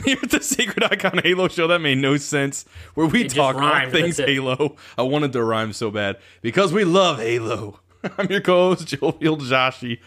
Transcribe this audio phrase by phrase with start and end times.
[0.04, 2.64] Here at the Sacred Icon Halo show, that made no sense.
[2.94, 4.18] Where we It talk all things.
[4.18, 4.76] Halo.
[4.96, 7.80] I wanted to rhyme so bad because we love Halo.
[8.18, 9.98] I'm your co-host, Jovial Joshi.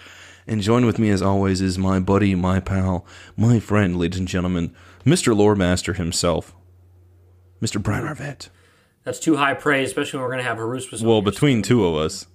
[0.47, 3.05] And joined with me as always is my buddy, my pal,
[3.37, 5.35] my friend, ladies and gentlemen, Mr.
[5.35, 6.53] Loremaster himself,
[7.61, 7.81] Mr.
[7.81, 8.49] Brian Arvett.
[9.03, 11.01] That's too high praise, especially when we're going to have Haruspis.
[11.03, 12.27] Well, between two of us,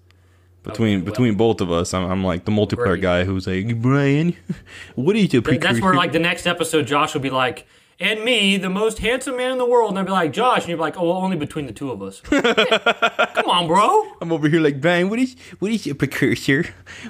[0.68, 3.02] between Okay, well- between both of us, I'm, I'm like the multiplayer Great.
[3.02, 4.36] guy who's like, Brian,
[4.94, 5.44] what are you doing?
[5.44, 7.66] Th- That's where, like, the next episode, Josh will be like,
[8.00, 9.90] and me, the most handsome man in the world.
[9.90, 10.60] And I'll be like, Josh.
[10.60, 12.20] And you'll be like, oh, well, only between the two of us.
[13.34, 14.06] Come on, bro.
[14.20, 15.10] I'm over here like Brian.
[15.10, 16.64] What is what is a precursor?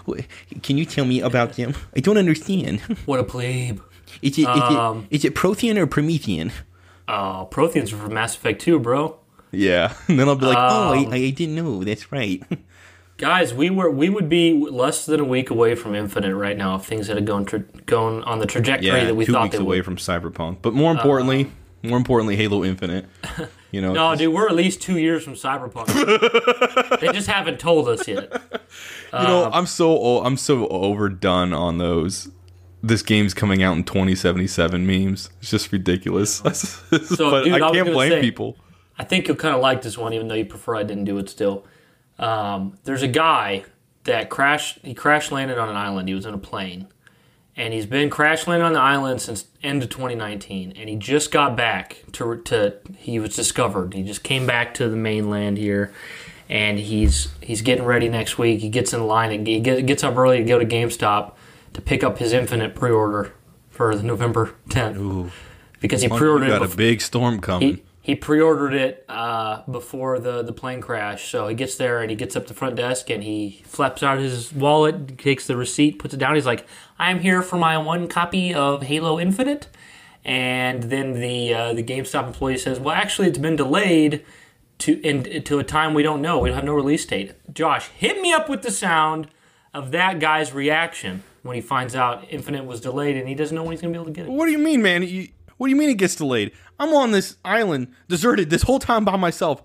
[0.06, 0.20] What,
[0.62, 1.74] can you tell me about them?
[1.94, 2.80] I don't understand.
[3.04, 3.80] What a plebe.
[4.22, 6.52] Is it is Um, it is it Prothean or Promethean?
[7.06, 9.18] Oh, Protheans are from Mass Effect 2, bro.
[9.50, 11.82] Yeah, and then I'll be like, oh, Um, I, I didn't know.
[11.84, 12.42] That's right.
[13.18, 16.76] Guys, we were we would be less than a week away from Infinite right now
[16.76, 19.56] if things had gone tra- gone on the trajectory yeah, that we two thought weeks
[19.56, 19.84] they away would.
[19.84, 21.50] from Cyberpunk, but more importantly,
[21.82, 23.06] more importantly, Halo Infinite.
[23.70, 25.88] You know, No, dude, we're at least two years from Cyberpunk.
[27.02, 28.32] they just haven't told us yet.
[29.12, 32.30] you know, um, I'm so o- I'm so overdone on those.
[32.82, 35.28] This game's coming out in 2077 memes.
[35.42, 36.40] It's just ridiculous.
[36.40, 36.54] but
[37.44, 38.56] dude, I I can't blame say- people.
[38.98, 41.18] I think you'll kind of like this one, even though you prefer I didn't do
[41.18, 41.66] it still.
[42.18, 43.64] Um, there's a guy
[44.04, 44.80] that crashed.
[44.82, 46.08] He crash landed on an island.
[46.08, 46.88] He was in a plane,
[47.56, 50.72] and he's been crash landing on the island since end of 2019.
[50.76, 52.76] And he just got back to to.
[52.96, 53.94] He was discovered.
[53.94, 55.92] He just came back to the mainland here,
[56.48, 58.60] and he's he's getting ready next week.
[58.60, 61.32] He gets in line and he gets up early to go to GameStop
[61.74, 63.32] to pick up his Infinite pre-order
[63.70, 65.30] for the November 10th.
[65.80, 67.76] Because he pre-ordered it got a big storm coming.
[67.76, 71.30] he he pre-ordered it uh, before the the plane crash.
[71.30, 74.16] So he gets there and he gets up the front desk and he flaps out
[74.16, 76.34] his wallet, takes the receipt, puts it down.
[76.34, 76.66] He's like,
[76.98, 79.68] "I'm here for my one copy of Halo Infinite."
[80.24, 84.24] And then the uh, the GameStop employee says, "Well, actually, it's been delayed
[84.78, 86.38] to in, to a time we don't know.
[86.38, 89.28] We don't have no release date." Josh, hit me up with the sound
[89.74, 93.64] of that guy's reaction when he finds out Infinite was delayed and he doesn't know
[93.64, 94.32] when he's going to be able to get it.
[94.32, 95.02] What do you mean, man?
[95.02, 96.52] You, what do you mean it gets delayed?
[96.78, 99.62] I'm on this island, deserted this whole time by myself.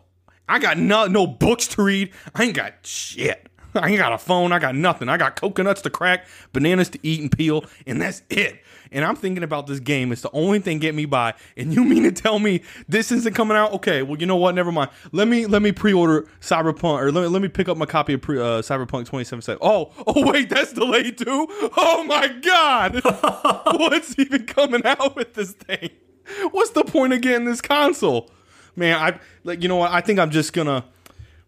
[0.47, 2.11] I got no, no books to read.
[2.35, 3.47] I ain't got shit.
[3.76, 4.52] I ain't got a phone.
[4.52, 5.09] I got nothing.
[5.09, 8.61] I got coconuts to crack, bananas to eat and peel, and that's it.
[8.91, 10.11] And I'm thinking about this game.
[10.11, 11.34] It's the only thing get me by.
[11.58, 13.73] And you mean to tell me this isn't coming out?
[13.73, 14.53] Okay, well you know what?
[14.53, 14.91] Never mind.
[15.11, 18.14] Let me let me pre-order Cyberpunk or let me let me pick up my copy
[18.14, 19.59] of pre, uh, Cyberpunk 2077.
[19.61, 21.47] Oh oh wait, that's delayed too.
[21.76, 23.02] Oh my god,
[23.79, 25.90] what's even coming out with this thing?
[26.52, 28.29] What's the point of getting this console?
[28.75, 29.91] Man, I like you know what?
[29.91, 30.85] I think I'm just gonna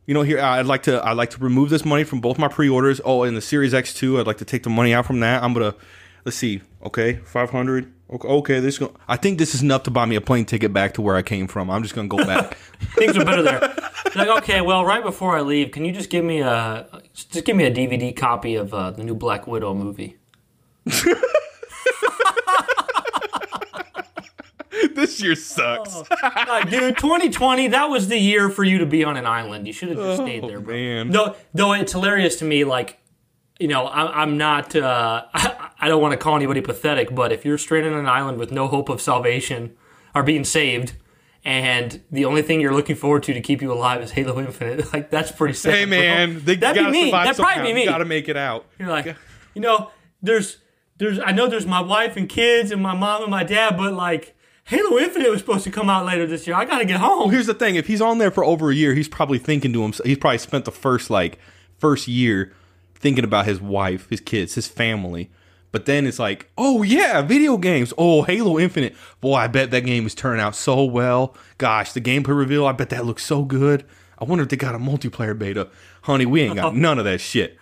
[0.05, 2.47] you know here I'd like to I'd like to remove this money from both my
[2.47, 3.01] pre-orders.
[3.03, 5.43] Oh, and the Series X2, I'd like to take the money out from that.
[5.43, 5.75] I'm gonna
[6.23, 6.61] let's see.
[6.83, 7.91] Okay, 500.
[8.07, 10.45] Okay, okay this is gonna, I think this is enough to buy me a plane
[10.45, 11.71] ticket back to where I came from.
[11.71, 12.53] I'm just gonna go back.
[12.95, 13.59] things are better there.
[14.15, 17.55] like, okay, well, right before I leave, can you just give me a just give
[17.55, 20.17] me a DVD copy of uh, the new Black Widow movie?
[24.93, 26.03] this year sucks.
[26.21, 29.67] Like, dude, 2020, that was the year for you to be on an island.
[29.67, 30.75] You should have just stayed there, bro.
[30.75, 31.11] Oh, man.
[31.11, 32.63] Though, though it's hilarious to me.
[32.63, 32.99] Like,
[33.59, 34.75] you know, I, I'm not.
[34.75, 38.07] Uh, I, I don't want to call anybody pathetic, but if you're stranded on an
[38.07, 39.75] island with no hope of salvation
[40.13, 40.93] or being saved,
[41.43, 44.91] and the only thing you're looking forward to to keep you alive is Halo Infinite,
[44.93, 45.73] like that's pretty sad.
[45.73, 47.11] Hey man, they that'd be me.
[47.11, 47.53] That'd somehow.
[47.53, 47.83] probably be me.
[47.83, 48.65] You gotta make it out.
[48.79, 49.15] You're like,
[49.53, 49.91] you know,
[50.21, 50.57] there's
[50.97, 53.93] there's I know there's my wife and kids and my mom and my dad, but
[53.93, 54.34] like
[54.67, 56.55] Halo Infinite was supposed to come out later this year.
[56.55, 57.31] I gotta get home.
[57.31, 59.81] Here's the thing: if he's on there for over a year, he's probably thinking to
[59.83, 60.07] himself.
[60.07, 61.37] He's probably spent the first like
[61.77, 62.51] first year
[62.95, 65.29] thinking about his wife, his kids, his family.
[65.71, 67.93] But then it's like, oh yeah, video games.
[67.95, 68.95] Oh, Halo Infinite.
[69.21, 71.35] Boy, I bet that game is turning out so well.
[71.59, 72.65] Gosh, the gameplay reveal.
[72.65, 73.85] I bet that looks so good.
[74.17, 75.67] I wonder if they got a multiplayer beta.
[76.03, 77.59] Honey, we ain't got none of that shit.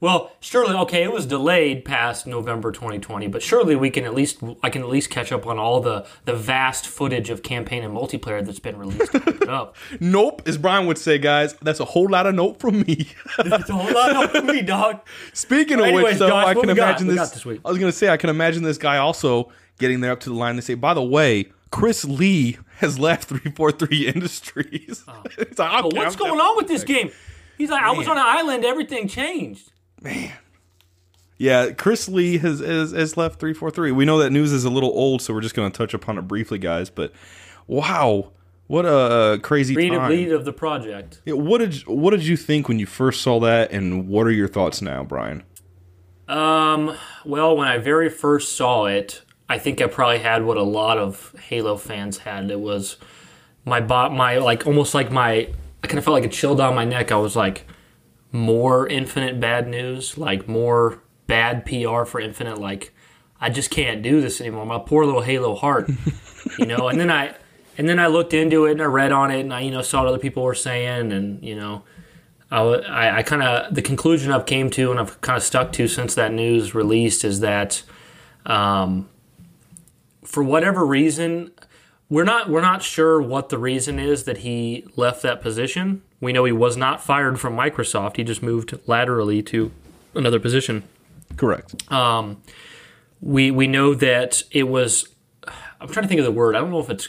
[0.00, 4.38] Well, surely, okay, it was delayed past November 2020, but surely we can at least
[4.62, 7.96] I can at least catch up on all the the vast footage of campaign and
[7.96, 9.14] multiplayer that's been released.
[9.48, 9.76] up.
[10.00, 13.08] Nope, as Brian would say, guys, that's a whole lot of nope from me.
[13.38, 15.00] It's a whole lot of me, dog.
[15.32, 17.30] Speaking of Anyways, which, though, Josh, I can imagine this.
[17.30, 17.46] this.
[17.46, 20.34] I was gonna say I can imagine this guy also getting there up to the
[20.36, 20.56] line.
[20.56, 25.04] They say, by the way, Chris Lee has left three four three Industries.
[25.08, 25.22] Oh.
[25.38, 27.10] It's like, But what's going on with this game?
[27.58, 29.72] He's like, I was on an island, everything changed.
[31.38, 33.92] Yeah, Chris Lee has, has has left three four three.
[33.92, 36.22] We know that news is a little old, so we're just gonna touch upon it
[36.22, 36.88] briefly, guys.
[36.88, 37.12] But
[37.66, 38.32] wow,
[38.68, 40.10] what a crazy Creative time!
[40.10, 41.20] lead of the project.
[41.24, 44.30] Yeah, what did what did you think when you first saw that, and what are
[44.30, 45.42] your thoughts now, Brian?
[46.26, 50.62] Um, well, when I very first saw it, I think I probably had what a
[50.62, 52.50] lot of Halo fans had.
[52.50, 52.96] It was
[53.64, 55.50] my bot, my like almost like my.
[55.84, 57.12] I kind of felt like a chill down my neck.
[57.12, 57.66] I was like,
[58.32, 62.58] more Infinite bad news, like more bad PR for Infinite.
[62.58, 62.92] Like,
[63.40, 64.66] I just can't do this anymore.
[64.66, 65.90] My poor little Halo heart,
[66.58, 66.88] you know.
[66.88, 67.34] And then I,
[67.78, 69.82] and then I looked into it and I read on it and I, you know,
[69.82, 71.82] saw what other people were saying and you know.
[72.48, 75.88] I, I kind of the conclusion I've came to and I've kind of stuck to
[75.88, 77.82] since that news released is that,
[78.46, 79.08] um,
[80.22, 81.50] for whatever reason,
[82.08, 86.02] we're not we're not sure what the reason is that he left that position.
[86.20, 88.16] We know he was not fired from Microsoft.
[88.16, 89.70] He just moved laterally to
[90.14, 90.84] another position.
[91.36, 91.90] Correct.
[91.92, 92.42] Um,
[93.20, 95.08] we we know that it was.
[95.80, 96.54] I'm trying to think of the word.
[96.56, 97.08] I don't know if it's.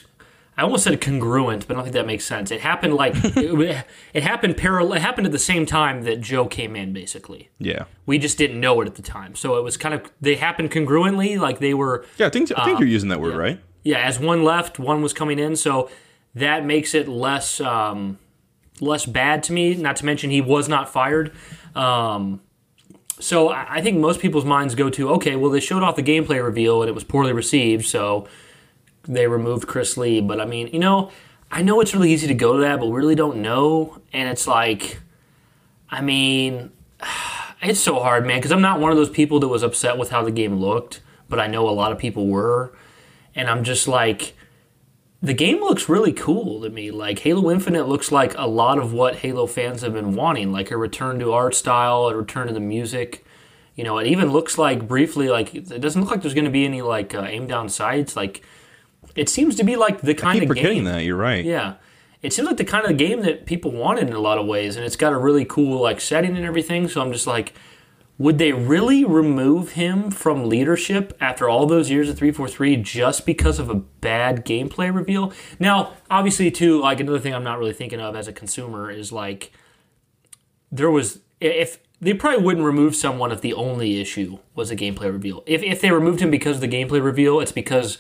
[0.60, 2.50] I almost said congruent, but I don't think that makes sense.
[2.50, 4.94] It happened like it, it happened parallel.
[4.94, 7.50] It happened at the same time that Joe came in, basically.
[7.60, 7.84] yeah.
[8.08, 10.72] We just didn't know it at the time, so it was kind of they happened
[10.72, 12.04] congruently, like they were.
[12.18, 13.60] Yeah, I think I Um, think you're using that word right.
[13.88, 15.90] Yeah, as one left, one was coming in, so
[16.36, 18.20] that makes it less um,
[18.82, 19.76] less bad to me.
[19.76, 21.32] Not to mention he was not fired.
[21.74, 22.42] Um,
[23.18, 26.44] so I think most people's minds go to okay, well they showed off the gameplay
[26.44, 28.28] reveal and it was poorly received, so
[29.04, 30.20] they removed Chris Lee.
[30.20, 31.10] But I mean, you know,
[31.50, 34.28] I know it's really easy to go to that, but we really don't know, and
[34.28, 35.00] it's like,
[35.90, 36.74] I mean,
[37.62, 40.10] it's so hard, man, because I'm not one of those people that was upset with
[40.10, 41.00] how the game looked,
[41.30, 42.74] but I know a lot of people were,
[43.38, 44.34] and I'm just like.
[45.20, 46.92] The game looks really cool to me.
[46.92, 50.70] Like Halo Infinite looks like a lot of what Halo fans have been wanting, like
[50.70, 53.26] a return to art style, a return to the music.
[53.74, 56.52] You know, it even looks like briefly like it doesn't look like there's going to
[56.52, 58.16] be any like uh, aim down sights.
[58.16, 58.44] Like
[59.16, 60.84] it seems to be like the kind Keep of forgetting game.
[60.86, 61.04] that.
[61.04, 61.44] You're right.
[61.44, 61.78] Yeah.
[62.22, 64.76] It seems like the kind of game that people wanted in a lot of ways,
[64.76, 66.88] and it's got a really cool like setting and everything.
[66.88, 67.56] So I'm just like,
[68.20, 73.60] would they really remove him from leadership after all those years of 343 just because
[73.60, 75.32] of a bad gameplay reveal?
[75.60, 79.12] Now, obviously, too, like another thing I'm not really thinking of as a consumer is
[79.12, 79.52] like,
[80.72, 85.12] there was if they probably wouldn't remove someone if the only issue was a gameplay
[85.12, 85.44] reveal.
[85.46, 87.98] If if they removed him because of the gameplay reveal, it's because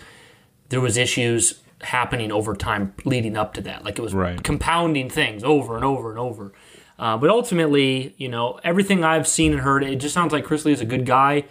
[0.70, 3.86] there was issues happening over time leading up to that.
[3.86, 4.42] Like it was Right.
[4.44, 6.52] compounding things over and over and over.
[7.00, 10.66] Uh, but ultimately, you know, everything I've seen and heard, it just sounds like Chris
[10.66, 11.46] Lee is a good guy.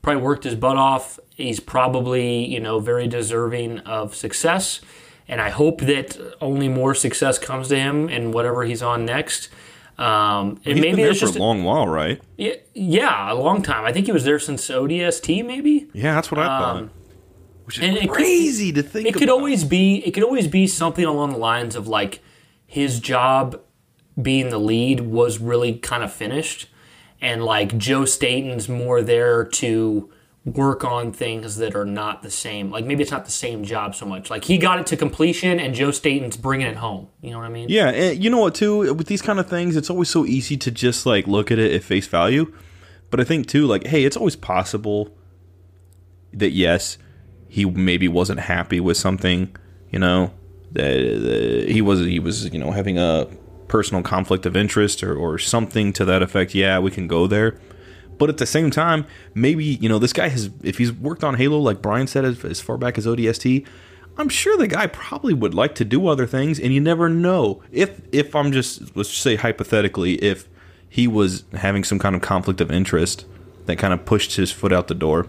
[0.00, 1.18] Probably worked his butt off.
[1.36, 4.80] He's probably, you know, very deserving of success.
[5.28, 9.48] And I hope that only more success comes to him in whatever he's on next.
[9.98, 12.20] Um, and He's maybe been there it's for a long while, right?
[12.36, 13.84] yeah, yeah, a long time.
[13.84, 15.88] I think he was there since ODST, maybe.
[15.92, 16.88] Yeah, that's what I thought.
[17.64, 19.06] Which is Um, and it could- crazy to think.
[19.06, 19.96] It could always be.
[20.06, 22.20] It could always be something along the lines of like
[22.66, 23.60] his job
[24.20, 26.68] being the lead was really kind of finished,
[27.20, 30.10] and like Joe Staten's more there to
[30.44, 32.70] work on things that are not the same.
[32.70, 34.28] Like maybe it's not the same job so much.
[34.28, 37.08] Like he got it to completion, and Joe Staten's bringing it home.
[37.20, 37.68] You know what I mean?
[37.68, 38.92] Yeah, and you know what too?
[38.94, 41.72] With these kind of things, it's always so easy to just like look at it
[41.72, 42.52] at face value.
[43.10, 45.14] But I think too, like, hey, it's always possible
[46.32, 46.98] that yes,
[47.48, 49.54] he maybe wasn't happy with something.
[49.90, 50.32] You know,
[50.72, 53.28] that, that he was he was you know having a
[53.72, 56.54] personal conflict of interest or or something to that effect.
[56.54, 57.58] Yeah, we can go there.
[58.18, 61.36] But at the same time, maybe you know this guy has if he's worked on
[61.36, 63.66] Halo like Brian said as, as far back as ODST,
[64.18, 67.62] I'm sure the guy probably would like to do other things, and you never know
[67.72, 70.50] if if I'm just let's just say hypothetically if
[70.86, 73.24] he was having some kind of conflict of interest
[73.64, 75.28] that kind of pushed his foot out the door.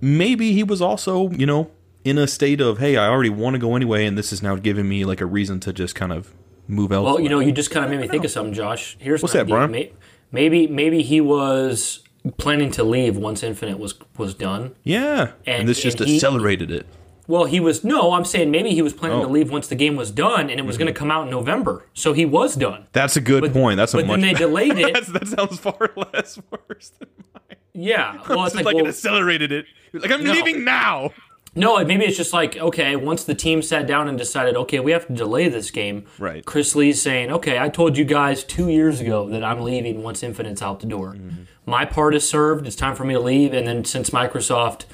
[0.00, 1.72] Maybe he was also, you know,
[2.04, 4.54] in a state of, hey, I already want to go anyway, and this is now
[4.54, 6.32] giving me like a reason to just kind of
[6.68, 7.14] move elsewhere.
[7.14, 8.96] Well, you know, you just kind of made me think of something, Josh.
[9.00, 9.54] Here's What's an that, idea.
[9.54, 9.70] Brian?
[9.70, 9.92] May-
[10.32, 12.00] Maybe maybe he was
[12.36, 14.74] planning to leave once Infinite was was done.
[14.82, 16.86] yeah, and, And- this just and he- accelerated it.
[17.28, 18.12] Well, he was no.
[18.12, 19.22] I'm saying maybe he was planning Oh.
[19.26, 20.98] to leave once the game was done, and it was going to mm-hmm.
[20.98, 21.84] come out in November.
[21.94, 22.86] So he was done.
[22.92, 23.76] That's a good point.
[23.78, 24.20] That's a But much.
[24.20, 24.94] then they delayed it.
[24.94, 27.58] That's, that sounds far less worse than mine.
[27.72, 28.20] yeah.
[28.28, 29.66] Well, It's it's like, like, well, it accelerated it.
[29.92, 30.32] Like I'm No.
[30.32, 31.10] leaving now.
[31.56, 31.84] No.
[31.84, 32.96] Maybe it's just like okay.
[32.96, 36.06] Once the team sat down and decided, okay, we have to delay this game.
[36.18, 36.44] Right.
[36.44, 40.22] Chris Lee's saying, okay, I told you guys two years ago that I'm leaving once
[40.22, 41.14] Infinite's out the door.
[41.14, 41.42] Mm-hmm.
[41.64, 42.66] My part is served.
[42.66, 43.52] It's time for me to leave.
[43.52, 44.84] And then since Microsoft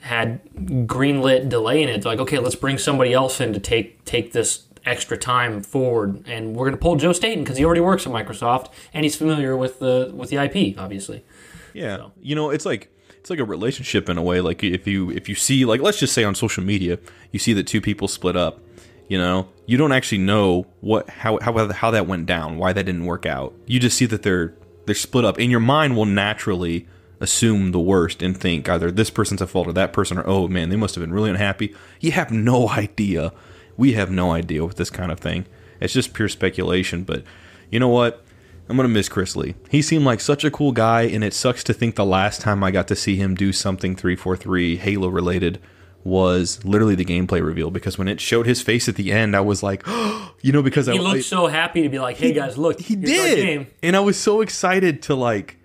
[0.00, 0.44] had
[0.86, 4.64] greenlit delaying it, they're like, okay, let's bring somebody else in to take take this
[4.84, 8.12] extra time forward, and we're going to pull Joe Staten because he already works at
[8.12, 11.24] Microsoft and he's familiar with the with the IP, obviously.
[11.72, 14.40] Yeah, you know, it's like it's like a relationship in a way.
[14.40, 16.98] Like if you if you see like let's just say on social media,
[17.32, 18.60] you see that two people split up.
[19.08, 22.84] You know, you don't actually know what how how how that went down, why that
[22.84, 23.54] didn't work out.
[23.66, 24.54] You just see that they're
[24.86, 26.86] they're split up, and your mind will naturally
[27.20, 30.48] assume the worst and think either this person's at fault or that person, or oh
[30.48, 31.74] man, they must have been really unhappy.
[32.00, 33.32] You have no idea.
[33.76, 35.46] We have no idea with this kind of thing.
[35.80, 37.04] It's just pure speculation.
[37.04, 37.24] But
[37.70, 38.24] you know what?
[38.70, 39.56] I'm gonna miss Chris Lee.
[39.68, 42.62] He seemed like such a cool guy, and it sucks to think the last time
[42.62, 45.60] I got to see him do something 343 Halo related
[46.04, 47.70] was literally the gameplay reveal.
[47.70, 49.82] Because when it showed his face at the end, I was like,
[50.40, 52.80] you know, because I He looked I- so happy to be like, "Hey guys, look,
[52.80, 55.56] he did, game." and I was so excited to like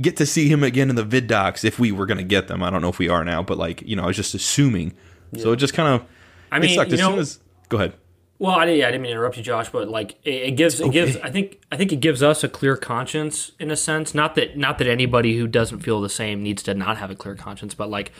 [0.00, 2.62] get to see him again in the vid docs if we were gonna get them.
[2.62, 4.94] I don't know if we are now, but like you know, I was just assuming.
[5.38, 6.06] So it just kind of
[6.50, 6.90] I mean, it sucked.
[6.90, 7.92] you As know, soon as go ahead.
[8.42, 10.80] Well, I, yeah, I didn't mean to interrupt you, Josh, but like it, it gives
[10.80, 14.16] it gives I think I think it gives us a clear conscience in a sense.
[14.16, 17.14] Not that not that anybody who doesn't feel the same needs to not have a
[17.14, 18.10] clear conscience, but like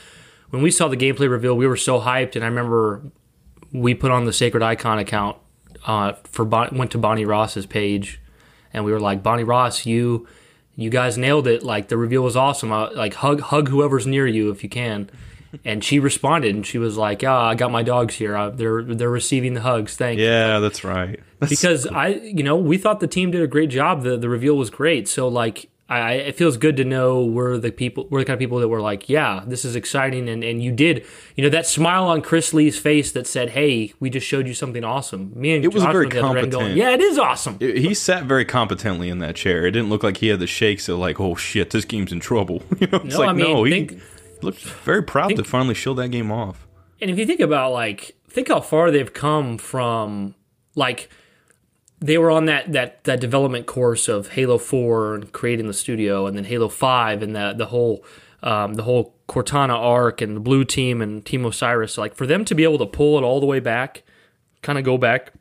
[0.50, 3.02] when we saw the gameplay reveal, we were so hyped, and I remember
[3.72, 5.38] we put on the Sacred Icon account
[5.86, 8.20] uh, for bon- went to Bonnie Ross's page,
[8.72, 10.28] and we were like, Bonnie Ross, you
[10.76, 11.64] you guys nailed it.
[11.64, 12.70] Like the reveal was awesome.
[12.70, 15.10] Uh, like hug hug whoever's near you if you can.
[15.64, 18.34] And she responded, and she was like, "Ah, I got my dogs here.
[18.36, 19.96] Uh, they're they're receiving the hugs.
[19.96, 21.20] Thank you." Yeah, that's right.
[21.40, 24.02] That's Because I, you know, we thought the team did a great job.
[24.02, 25.08] The the reveal was great.
[25.08, 28.38] So like, I it feels good to know we're the people, we're the kind of
[28.40, 31.04] people that were like, yeah, this is exciting, and and you did,
[31.36, 34.54] you know, that smile on Chris Lee's face that said, hey, we just showed you
[34.54, 35.32] something awesome.
[35.38, 36.52] Me and It was Josh very the competent.
[36.52, 37.58] Going, yeah, it is awesome.
[37.60, 39.66] he sat very competently in that chair.
[39.66, 42.20] It didn't look like he had the shakes of like, oh shit, this game's in
[42.20, 42.62] trouble.
[42.80, 44.00] You know, it's No, like I mean, no, he think-
[44.42, 46.66] looked very proud to finally show that game off.
[47.00, 50.34] And if you think about like think how far they've come from
[50.74, 51.08] like
[52.00, 56.26] they were on that that that development course of Halo 4 and creating the studio
[56.26, 58.04] and then Halo 5 and the the whole
[58.42, 62.44] um, the whole Cortana arc and the blue team and Team Osiris like for them
[62.44, 64.02] to be able to pull it all the way back
[64.62, 65.32] kind of go back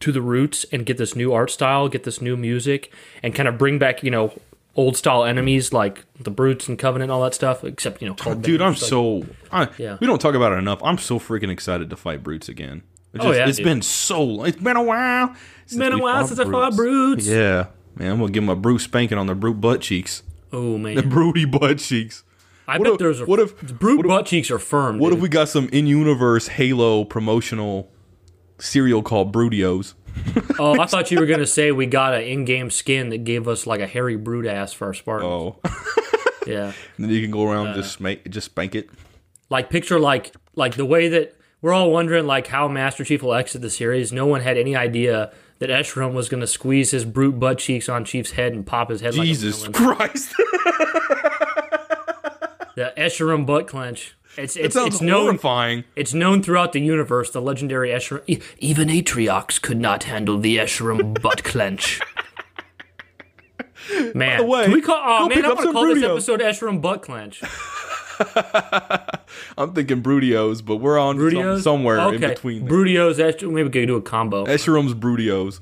[0.00, 2.92] to the roots and get this new art style, get this new music
[3.22, 4.32] and kind of bring back, you know,
[4.76, 8.14] old style enemies like the Brutes and Covenant and all that stuff except, you know,
[8.14, 9.96] called Dude, I'm like- so I, Yeah.
[10.00, 10.80] we don't talk about it enough.
[10.84, 12.82] I'm so freaking excited to fight brutes again.
[13.14, 13.64] It's Oh, just- yeah, it's dude.
[13.64, 15.34] been so it's been a while.
[15.64, 17.26] It's been a while since I fought brutes.
[17.26, 17.66] Yeah,
[17.96, 20.94] man, I'm gonna give him a brute spanking on the brute butt cheeks, Oh man.
[20.96, 22.22] the broody butt cheeks.
[22.68, 24.98] I What bet if- there's a what if- brute butt cheeks are firm.
[24.98, 25.18] What dude.
[25.18, 27.88] if we got some in-universe Halo promotional
[28.58, 29.94] cereal called Brutios?
[30.58, 33.66] Oh, I thought you were gonna say we got an in-game skin that gave us
[33.66, 35.30] like a hairy brute ass for our Spartans.
[35.30, 35.56] Oh,
[36.46, 37.70] Yeah, and then you can go around Uh.
[37.72, 38.88] and just spank, just spank it.
[39.50, 43.34] like picture like like the way that we're all wondering like how Master Chief will
[43.34, 44.12] exit the series.
[44.12, 48.04] No one had any idea that Escharum was gonna squeeze his brute butt cheeks on
[48.04, 49.74] Chief's head and pop his head Jesus like.
[49.74, 50.34] Christ,
[52.76, 54.15] The Escharum butt clench.
[54.38, 55.84] It's it it's sounds it's known horrifying.
[55.96, 57.30] it's known throughout the universe.
[57.30, 58.22] The legendary Escharum.
[58.26, 62.00] E- Even Atriox could not handle the Escharum butt clench.
[64.14, 65.00] Man, the way, can we call?
[65.02, 66.10] Oh man, I up want to some call this Brutios.
[66.12, 67.42] episode Escharum butt clench.
[69.58, 72.14] I'm thinking Brutios, but we're on some- somewhere okay.
[72.16, 72.64] in between.
[72.66, 72.78] there.
[72.78, 74.44] Brutios, Esh- maybe we could do a combo.
[74.46, 75.60] Escharum's Brutios.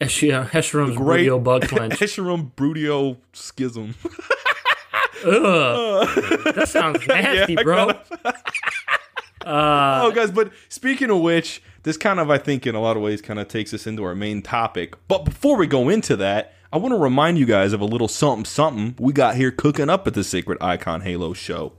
[0.00, 0.46] Esh- Great.
[0.46, 1.94] Brutio butt clench.
[2.00, 3.94] Escherum Brutio schism.
[5.24, 7.92] That sounds nasty, I bro.
[9.46, 12.98] Uh, oh, guys, but speaking of which, this kind of, I think, in a lot
[12.98, 14.94] of ways, kind of takes us into our main topic.
[15.06, 18.08] But before we go into that, I want to remind you guys of a little
[18.08, 21.72] something something we got here cooking up at the Sacred Icon Halo show.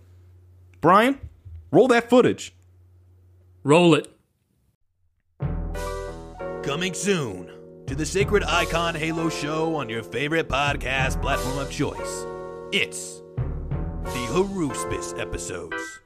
[0.81, 1.19] Brian,
[1.69, 2.55] roll that footage.
[3.63, 4.07] Roll it.
[6.63, 7.51] Coming soon
[7.85, 12.25] to the Sacred Icon Halo show on your favorite podcast platform of choice.
[12.71, 13.18] It's
[14.13, 15.99] the Haruspis episodes.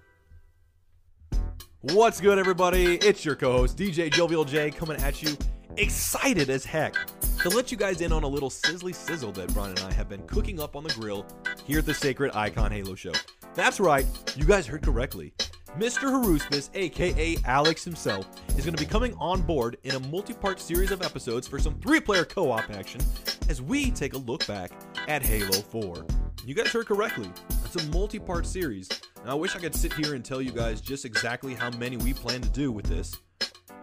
[1.79, 2.95] What's good, everybody?
[2.98, 5.38] It's your co host, DJ Jovial J, coming at you,
[5.77, 6.95] excited as heck
[7.39, 10.10] to let you guys in on a little sizzly sizzle that Brian and I have
[10.10, 11.25] been cooking up on the grill
[11.65, 13.13] here at the Sacred Icon Halo Show.
[13.53, 14.05] That's right,
[14.36, 15.33] you guys heard correctly.
[15.77, 16.12] Mr.
[16.12, 20.60] Haruspis, aka Alex himself, is going to be coming on board in a multi part
[20.60, 23.00] series of episodes for some three player co op action
[23.48, 24.72] as we take a look back
[25.07, 26.05] at Halo 4.
[26.45, 27.29] You guys heard correctly,
[27.63, 28.89] it's a multi part series.
[29.21, 31.95] and I wish I could sit here and tell you guys just exactly how many
[31.95, 33.15] we plan to do with this.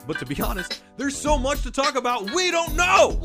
[0.07, 3.19] But to be honest, there's so much to talk about, we don't know!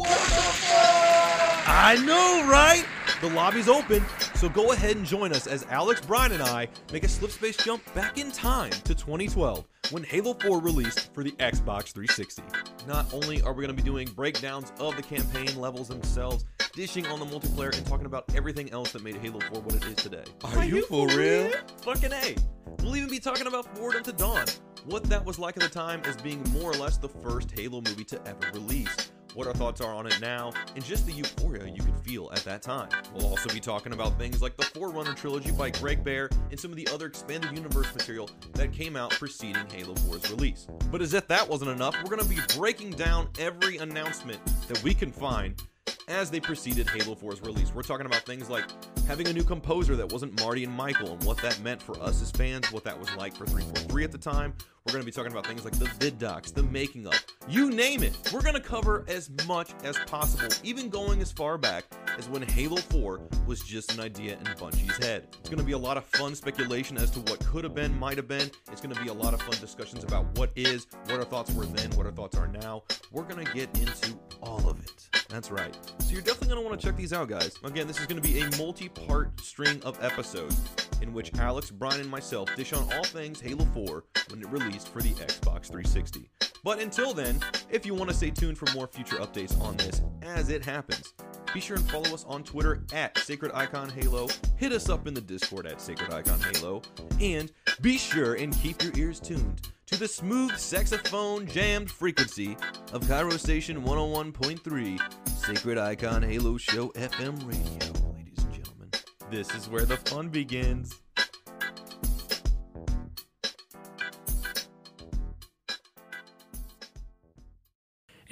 [1.68, 2.86] I know, right?
[3.22, 4.04] The lobby's open,
[4.36, 7.56] so go ahead and join us as Alex, Brian, and I make a slip space
[7.56, 12.44] jump back in time to 2012 when Halo 4 released for the Xbox 360.
[12.86, 16.44] Not only are we going to be doing breakdowns of the campaign levels themselves,
[16.74, 19.86] dishing on the multiplayer, and talking about everything else that made Halo 4 what it
[19.86, 20.26] is today.
[20.44, 21.52] Are you for real?
[21.84, 22.36] Fucking A.
[22.82, 24.46] We'll even be talking about Forward Unto Dawn,
[24.84, 27.80] what that was like at the time as being more or less the first Halo
[27.82, 31.68] movie to ever release what our thoughts are on it now, and just the euphoria
[31.68, 32.90] you could feel at that time.
[33.14, 36.72] We'll also be talking about things like the Forerunner trilogy by Greg Bear and some
[36.72, 40.68] of the other expanded universe material that came out preceding Halo 4's release.
[40.92, 44.82] But as if that wasn't enough, we're going to be breaking down every announcement that
[44.84, 45.62] we can find
[46.08, 47.74] as they preceded Halo 4's release.
[47.74, 48.66] We're talking about things like
[49.08, 52.22] having a new composer that wasn't Marty and Michael and what that meant for us
[52.22, 54.54] as fans, what that was like for 343 at the time.
[54.86, 57.72] We're going to be talking about things like the vid docs, the making of, you
[57.72, 58.16] name it.
[58.32, 61.86] We're going to cover as much as possible, even going as far back
[62.20, 65.26] as when Halo 4 was just an idea in Bungie's head.
[65.40, 67.98] It's going to be a lot of fun speculation as to what could have been,
[67.98, 68.52] might have been.
[68.72, 71.52] It's going to be a lot of fun discussions about what is, what our thoughts
[71.56, 72.84] were then, what our thoughts are now.
[73.12, 75.10] We're going to get into all of it.
[75.30, 75.76] That's right.
[75.98, 77.56] So you're definitely going to want to check these out, guys.
[77.64, 80.62] Again, this is going to be a multi part string of episodes
[81.02, 84.90] in which Alex, Brian, and myself dish on all things Halo 4 when it released
[84.90, 86.30] for the Xbox 360.
[86.64, 90.02] But until then, if you want to stay tuned for more future updates on this
[90.22, 91.14] as it happens,
[91.54, 95.14] be sure and follow us on Twitter at Sacred Icon Halo, hit us up in
[95.14, 96.82] the Discord at Sacred Icon Halo,
[97.22, 102.58] and be sure and keep your ears tuned to the smooth saxophone jammed frequency
[102.92, 108.90] of Cairo Station 101.3, Sacred Icon Halo Show FM radio, ladies and gentlemen.
[109.30, 111.00] This is where the fun begins.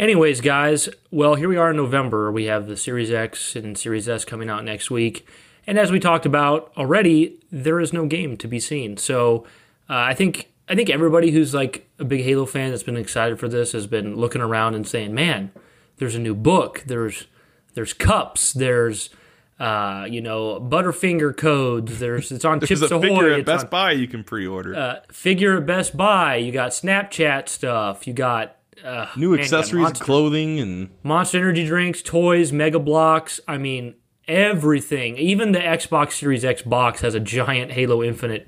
[0.03, 2.29] Anyways, guys, well, here we are in November.
[2.29, 5.25] We have the Series X and Series S coming out next week.
[5.65, 8.97] And as we talked about already, there is no game to be seen.
[8.97, 9.45] So
[9.89, 13.39] uh, I think I think everybody who's like a big Halo fan that's been excited
[13.39, 15.51] for this has been looking around and saying, "Man,
[15.99, 16.83] there's a new book.
[16.85, 17.27] There's
[17.73, 18.51] there's cups.
[18.51, 19.09] There's
[19.57, 21.99] uh, you know Butterfinger codes.
[21.99, 23.01] There's it's on There's Chips a Ahoy.
[23.07, 24.75] figure at it's Best on- Buy you can pre-order.
[24.75, 26.35] uh, figure at Best Buy.
[26.35, 28.05] You got Snapchat stuff.
[28.05, 33.39] You got uh, New man, accessories, Monster, clothing, and Monster Energy drinks, toys, Mega Bloks.
[33.47, 33.95] I mean
[34.27, 35.17] everything.
[35.17, 38.47] Even the Xbox Series X box has a giant Halo Infinite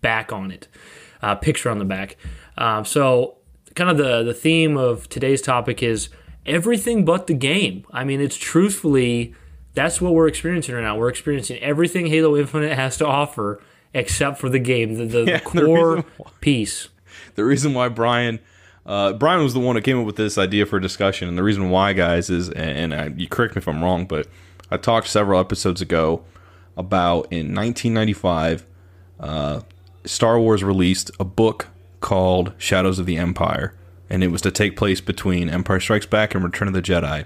[0.00, 0.68] back on it,
[1.22, 2.16] uh, picture on the back.
[2.58, 3.38] Um, so
[3.74, 6.08] kind of the the theme of today's topic is
[6.44, 7.84] everything but the game.
[7.90, 9.34] I mean, it's truthfully
[9.74, 10.96] that's what we're experiencing right now.
[10.96, 13.60] We're experiencing everything Halo Infinite has to offer
[13.94, 16.88] except for the game, the, the, Yeah, the the core why- piece.
[17.34, 18.38] the reason why Brian
[18.86, 21.42] uh, Brian was the one who came up with this idea for discussion, and the
[21.42, 24.28] reason why, guys, is and I, you correct me if I'm wrong, but
[24.70, 26.24] I talked several episodes ago
[26.76, 28.64] about in 1995,
[29.18, 29.60] uh,
[30.04, 31.68] Star Wars released a book
[32.00, 33.74] called Shadows of the Empire,
[34.08, 37.24] and it was to take place between Empire Strikes Back and Return of the Jedi.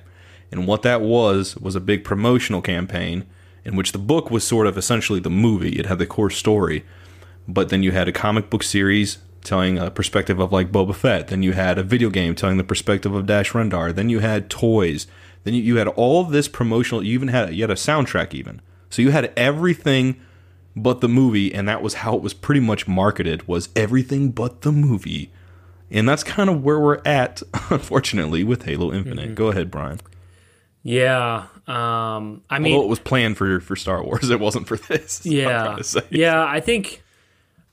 [0.50, 3.26] And what that was was a big promotional campaign
[3.64, 5.78] in which the book was sort of essentially the movie.
[5.78, 6.84] It had the core story,
[7.46, 11.28] but then you had a comic book series telling a perspective of like Boba Fett.
[11.28, 13.94] Then you had a video game telling the perspective of Dash Rendar.
[13.94, 15.06] Then you had toys.
[15.44, 17.02] Then you, you had all this promotional.
[17.02, 18.60] You even had you had a soundtrack even.
[18.90, 20.20] So you had everything
[20.76, 23.48] but the movie, and that was how it was pretty much marketed.
[23.48, 25.32] Was everything but the movie,
[25.90, 29.34] and that's kind of where we're at, unfortunately, with Halo Infinite.
[29.34, 30.00] Go ahead, Brian.
[30.82, 31.46] Yeah.
[31.66, 35.24] Um, I mean, Although it was planned for for Star Wars, it wasn't for this.
[35.24, 35.78] yeah
[36.10, 37.02] yeah i think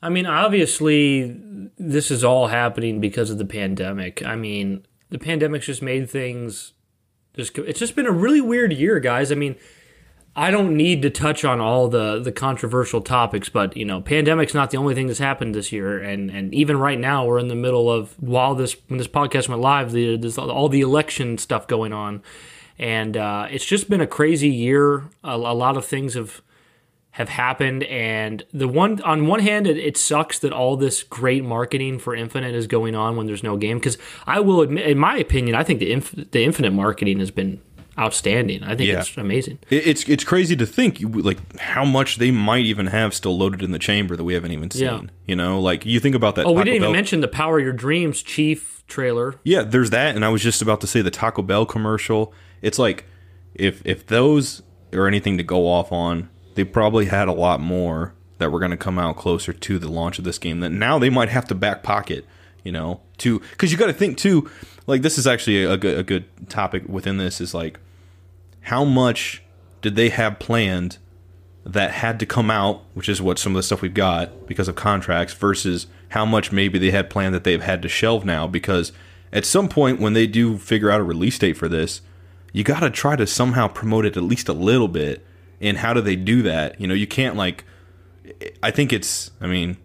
[0.02, 1.40] i mean obviously
[1.78, 4.24] this is all happening because of the pandemic.
[4.24, 6.74] I mean the pandemic's just made things
[7.36, 9.32] just it's just been a really weird year guys.
[9.32, 9.56] I mean
[10.40, 14.54] I don't need to touch on all the the controversial topics, but you know, pandemic's
[14.54, 17.48] not the only thing that's happened this year, and and even right now, we're in
[17.48, 21.40] the middle of while this when this podcast went live, the, there's all the election
[21.40, 22.22] stuff going on,
[22.78, 25.10] and uh, it's just been a crazy year.
[25.24, 26.44] A, a lot of things have
[27.18, 31.44] have happened, and the one on one hand, it, it sucks that all this great
[31.44, 33.78] marketing for Infinite is going on when there's no game.
[33.80, 37.32] Because I will admit, in my opinion, I think the inf- the Infinite marketing has
[37.32, 37.60] been
[38.00, 38.62] outstanding.
[38.64, 39.00] I think Yeah.
[39.00, 39.58] it's amazing.
[39.72, 43.64] It- It's it's crazy to think like how much they might even have still loaded
[43.64, 44.84] in the chamber that we haven't even seen.
[44.84, 45.02] Yeah.
[45.26, 46.46] You know, like you think about that.
[46.46, 49.36] Oh, we didn't even mention the Power Your Dreams Chief trailer.
[49.44, 52.32] Yeah, there's that, and I was just about to say the Taco Bell commercial.
[52.62, 53.06] It's like
[53.56, 54.62] if if those
[54.94, 58.72] are anything to go off on, they probably had a lot more that were going
[58.72, 60.60] to come out closer to the launch of this game.
[60.60, 62.26] That now they might have to back pocket,
[62.64, 64.50] you know, to because you got to think too.
[64.88, 67.80] Like this is actually a good a good topic within this is like
[68.62, 69.44] how much
[69.82, 70.98] did they have planned
[71.64, 74.68] that had to come out, which is what some of the stuff we've got because
[74.68, 78.48] of contracts, versus how much maybe they had planned that they've had to shelve now
[78.48, 78.92] because
[79.32, 82.02] at some point when they do figure out a release date for this,
[82.52, 85.24] you got to try to somehow promote it at least a little bit.
[85.60, 86.80] And how do they do that?
[86.80, 87.64] You know, you can't like.
[88.62, 89.32] I think it's.
[89.42, 89.78] I mean,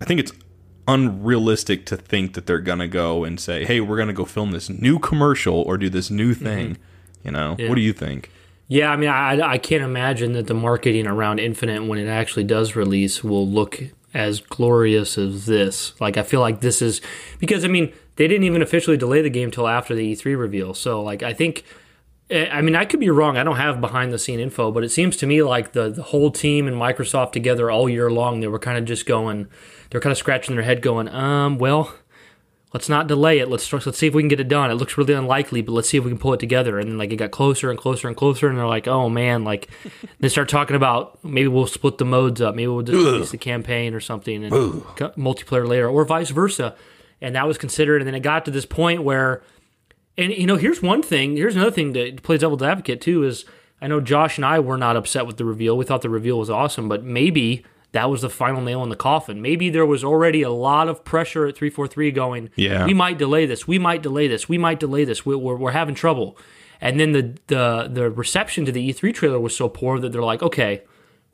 [0.00, 0.32] I think it's
[0.88, 4.68] unrealistic to think that they're gonna go and say, "Hey, we're gonna go film this
[4.68, 6.44] new commercial or do this new mm-hmm.
[6.44, 6.78] thing."
[7.24, 8.30] You know, what do you think?
[8.68, 12.44] Yeah, I mean, I, I can't imagine that the marketing around Infinite when it actually
[12.44, 13.80] does release will look
[14.14, 15.92] as glorious as this.
[16.00, 17.00] Like, I feel like this is
[17.38, 20.74] because I mean they didn't even officially delay the game till after the E3 reveal.
[20.74, 21.64] So, like, I think.
[22.32, 23.36] I mean, I could be wrong.
[23.36, 26.02] I don't have behind the scene info, but it seems to me like the, the
[26.02, 29.48] whole team and Microsoft together all year long, they were kind of just going,
[29.90, 31.94] they're kind of scratching their head, going, um, well,
[32.72, 33.48] let's not delay it.
[33.48, 34.70] Let's let's see if we can get it done.
[34.70, 36.78] It looks really unlikely, but let's see if we can pull it together.
[36.78, 39.44] And then like it got closer and closer and closer, and they're like, oh man,
[39.44, 39.68] like
[40.20, 43.38] they start talking about maybe we'll split the modes up, maybe we'll just release the
[43.38, 46.74] campaign or something and multiplayer later, or vice versa.
[47.20, 49.42] And that was considered, and then it got to this point where,
[50.18, 51.36] and you know, here's one thing.
[51.36, 53.44] Here's another thing to play devil's advocate too is
[53.80, 55.76] I know Josh and I were not upset with the reveal.
[55.76, 57.64] We thought the reveal was awesome, but maybe.
[57.92, 59.42] That was the final nail in the coffin.
[59.42, 62.86] Maybe there was already a lot of pressure at 343 going, Yeah.
[62.86, 63.68] we might delay this.
[63.68, 64.48] We might delay this.
[64.48, 65.26] We might delay this.
[65.26, 66.38] We, we're, we're having trouble.
[66.80, 70.22] And then the, the the reception to the E3 trailer was so poor that they're
[70.22, 70.84] like, okay,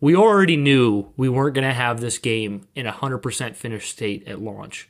[0.01, 4.27] we already knew we weren't going to have this game in a 100% finished state
[4.27, 4.89] at launch.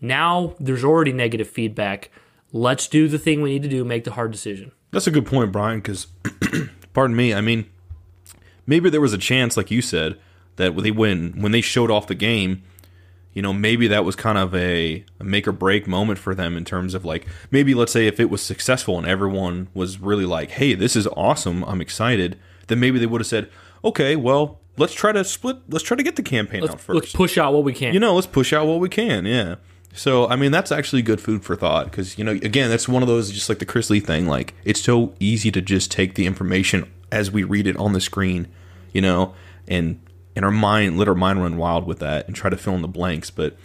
[0.00, 2.10] Now there's already negative feedback.
[2.52, 4.72] Let's do the thing we need to do, make the hard decision.
[4.90, 5.78] That's a good point, Brian.
[5.80, 6.08] Because,
[6.92, 7.70] pardon me, I mean,
[8.66, 10.18] maybe there was a chance, like you said,
[10.56, 12.62] that they when when they showed off the game,
[13.32, 16.56] you know, maybe that was kind of a, a make or break moment for them
[16.56, 20.26] in terms of like maybe let's say if it was successful and everyone was really
[20.26, 21.64] like, "Hey, this is awesome!
[21.64, 23.48] I'm excited," then maybe they would have said,
[23.84, 25.58] "Okay, well, let's try to split.
[25.68, 27.94] Let's try to get the campaign out 1st Let's push out what we can.
[27.94, 29.24] you know, let's push out what we can.
[29.24, 29.56] Yeah.
[29.92, 33.02] So, I mean, that's actually good food for thought because, you know, again, that's one
[33.02, 34.26] of those, just like the Chris Lee thing.
[34.26, 38.00] Like, it's so easy to just take the information as we read it on the
[38.00, 38.46] screen,
[38.92, 39.34] you know,
[39.66, 40.00] and
[40.36, 42.82] and our mind, let our mind run wild with that and try to fill in
[42.82, 43.30] the blanks.
[43.30, 43.56] But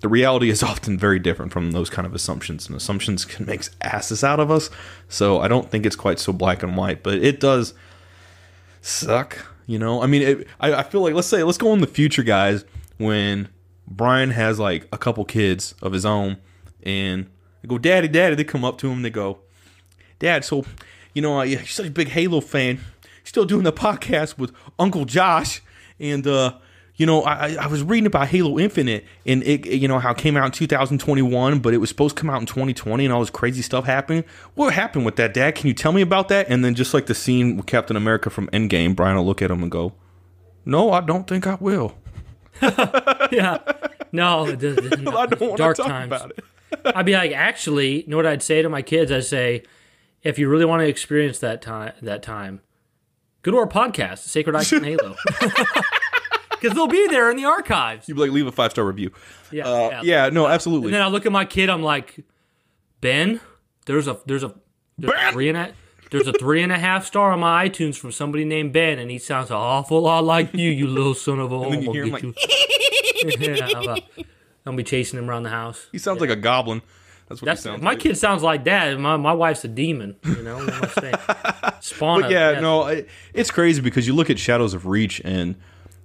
[0.00, 3.66] the reality is often very different from those kind of assumptions, and assumptions can make
[3.80, 4.68] asses out of us.
[5.08, 7.72] So, I don't think it's quite so black and white, but it does
[8.82, 9.46] suck.
[9.66, 11.86] You know, I mean, it, I, I feel like let's say let's go in the
[11.86, 12.64] future, guys,
[12.98, 13.48] when
[13.90, 16.36] Brian has like a couple kids of his own,
[16.82, 17.26] and
[17.62, 19.38] they go, "Daddy, Daddy," they come up to him, they go,
[20.18, 20.64] "Dad, so
[21.14, 22.78] you know, uh, you're such a big Halo fan,
[23.24, 25.60] still doing the podcast with Uncle Josh,
[25.98, 26.54] and uh."
[26.96, 30.10] You know, I, I- I was reading about Halo Infinite and it, you know, how
[30.10, 33.14] it came out in 2021, but it was supposed to come out in 2020 and
[33.14, 34.24] all this crazy stuff happened.
[34.54, 35.54] What happened with that, Dad?
[35.54, 36.50] Can you tell me about that?
[36.50, 39.50] And then just like the scene with Captain America from Endgame, Brian will look at
[39.50, 39.94] him and go,
[40.66, 41.94] No, I don't think I will.
[43.32, 43.58] yeah.
[44.12, 46.06] No, it does- it- I don't want dark to talk times.
[46.12, 46.44] about it.
[46.96, 49.10] I'd be like, actually, you know what I'd say to my kids?
[49.10, 49.62] I'd say,
[50.22, 52.60] if you really want to experience that time, that time,
[53.42, 55.16] go to our podcast, Sacred Icon Halo,
[56.50, 58.08] because they'll be there in the archives.
[58.08, 59.10] You'd be like, leave a five star review.
[59.50, 60.88] Yeah, Uh, yeah, no, absolutely.
[60.88, 61.70] And then I look at my kid.
[61.70, 62.24] I'm like,
[63.00, 63.40] Ben,
[63.86, 64.54] there's a there's a
[64.98, 65.34] there's Ben!
[65.34, 65.36] a
[66.10, 69.10] there's a three and a half star on my iTunes from somebody named Ben, and
[69.10, 71.58] he sounds an awful lot like you, you little son of a.
[71.58, 73.54] then I'm you gonna hear him get you.
[73.54, 73.96] yeah, I'm, uh,
[74.66, 75.86] I'm be chasing him around the house.
[75.92, 76.82] He sounds like a goblin.
[77.28, 77.82] That's what That's he sounds like.
[77.82, 78.00] my like.
[78.00, 78.98] kid sounds like that.
[78.98, 80.16] My my wife's a demon.
[80.24, 81.74] You know, what am I saying?
[81.80, 82.22] Spawn.
[82.22, 85.54] But yeah, no, it, it's crazy because you look at Shadows of Reach and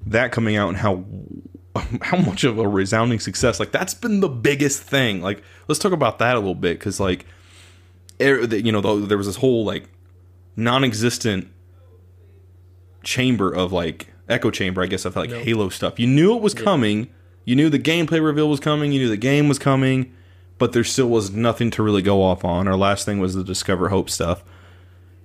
[0.05, 1.03] that coming out and how
[2.01, 3.59] how much of a resounding success.
[3.59, 5.21] Like that's been the biggest thing.
[5.21, 7.25] Like let's talk about that a little bit because like
[8.21, 9.89] er, you know the, there was this whole like
[10.55, 11.47] non-existent
[13.03, 15.99] chamber of like echo chamber, I guess, of like Halo stuff.
[15.99, 17.09] You knew it was coming.
[17.45, 18.91] You knew the gameplay reveal was coming.
[18.91, 20.13] You knew the game was coming,
[20.57, 22.67] but there still was nothing to really go off on.
[22.67, 24.43] Our last thing was the Discover Hope stuff,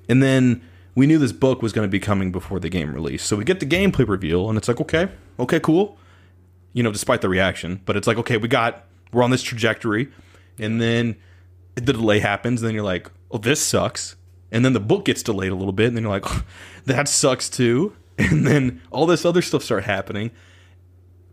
[0.09, 0.63] and then
[0.95, 3.25] we knew this book was going to be coming before the game release.
[3.25, 5.97] So we get the gameplay reveal, and it's like, okay, okay, cool.
[6.73, 10.09] You know, despite the reaction, but it's like, okay, we got we're on this trajectory,
[10.59, 11.17] and then
[11.75, 14.17] the delay happens, and then you're like, oh, this sucks.
[14.53, 16.27] And then the book gets delayed a little bit, and then you're like,
[16.85, 17.97] that sucks too.
[18.19, 20.31] And then all this other stuff start happening.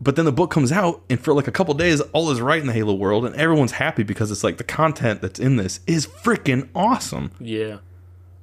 [0.00, 2.60] But then the book comes out, and for like a couple days, all is right
[2.60, 5.80] in the Halo world, and everyone's happy because it's like the content that's in this
[5.86, 7.32] is freaking awesome.
[7.38, 7.78] Yeah.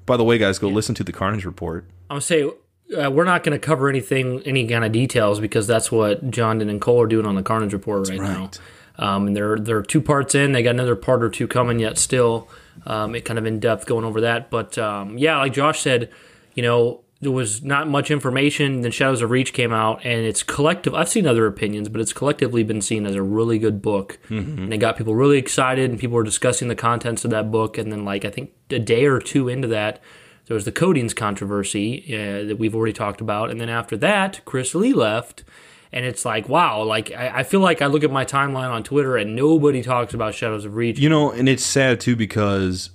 [0.06, 1.86] By the way, guys, go listen to the Carnage Report.
[2.12, 2.52] I'm gonna say
[2.94, 6.62] uh, we're not going to cover anything, any kind of details, because that's what John
[6.62, 8.42] and Cole are doing on the Carnage Report right, now.
[8.42, 8.60] right.
[8.98, 10.52] Um, and they're they're two parts in.
[10.54, 11.98] They got another part or two coming yet.
[11.98, 12.48] Still,
[12.86, 14.50] um, it kind of in depth going over that.
[14.50, 16.10] But um, yeah, like Josh said,
[16.54, 18.82] you know, there was not much information.
[18.82, 20.94] Then Shadows of Reach came out, and it's collective.
[20.94, 24.74] I've seen other opinions, but it's collectively been seen as a really good book, and
[24.74, 27.78] it got people really excited, and people were discussing the contents of that book.
[27.78, 30.02] And then, like I think a day or two into that,
[30.48, 34.42] there was the Codings controversy uh, that we've already talked about, and then after that,
[34.46, 35.44] Chris Lee left.
[35.92, 38.84] And it's like, wow, like I, I feel like I look at my timeline on
[38.84, 41.00] Twitter and nobody talks about Shadows of Reach.
[41.00, 42.90] You know, and it's sad too because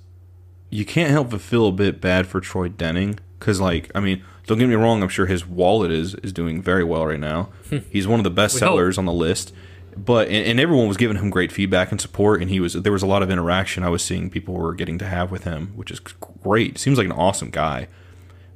[0.69, 4.23] you can't help but feel a bit bad for Troy Denning because, like, I mean,
[4.47, 7.49] don't get me wrong, I'm sure his wallet is is doing very well right now.
[7.69, 7.79] Hmm.
[7.89, 8.59] He's one of the best hope.
[8.59, 9.53] sellers on the list.
[9.97, 12.91] But and, and everyone was giving him great feedback and support, and he was there
[12.91, 15.73] was a lot of interaction I was seeing people were getting to have with him,
[15.75, 16.77] which is great.
[16.77, 17.87] Seems like an awesome guy.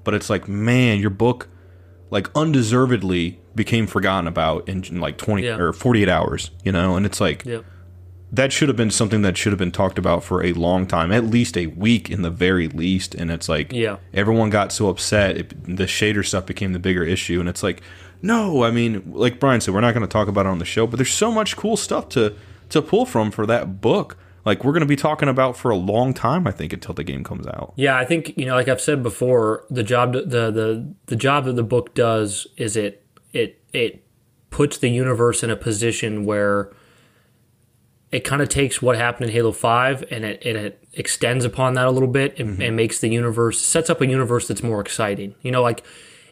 [0.03, 1.49] But it's like, man, your book
[2.11, 5.57] like undeservedly became forgotten about in, in like 20 Yeah.
[5.57, 6.95] or 48 hours, you know?
[6.95, 7.63] And it's like Yep.
[8.31, 11.11] that should have been something that should have been talked about for a long time,
[11.11, 13.15] at least a week in the very least.
[13.15, 13.97] And it's like, Yeah.
[14.13, 15.37] everyone got so upset.
[15.37, 17.39] It, the shader stuff became the bigger issue.
[17.39, 17.81] And it's like,
[18.21, 20.65] no, I mean, like Brian said, we're not going to talk about it on the
[20.65, 22.33] show, but there's so much cool stuff to,
[22.69, 24.17] to pull from for that book.
[24.45, 27.03] Like, we're going to be talking about for a long time, I think, until the
[27.03, 27.73] game comes out.
[27.75, 31.45] Yeah, I think you know, like I've said before, the job the the the job
[31.45, 33.03] that the book does is it
[33.33, 34.05] it it
[34.51, 36.71] puts the universe in a position where
[38.11, 41.73] it kind of takes what happened in Halo Five and it, and it extends upon
[41.73, 42.61] that a little bit and, mm-hmm.
[42.61, 45.35] and makes the universe sets up a universe that's more exciting.
[45.41, 45.83] You know, like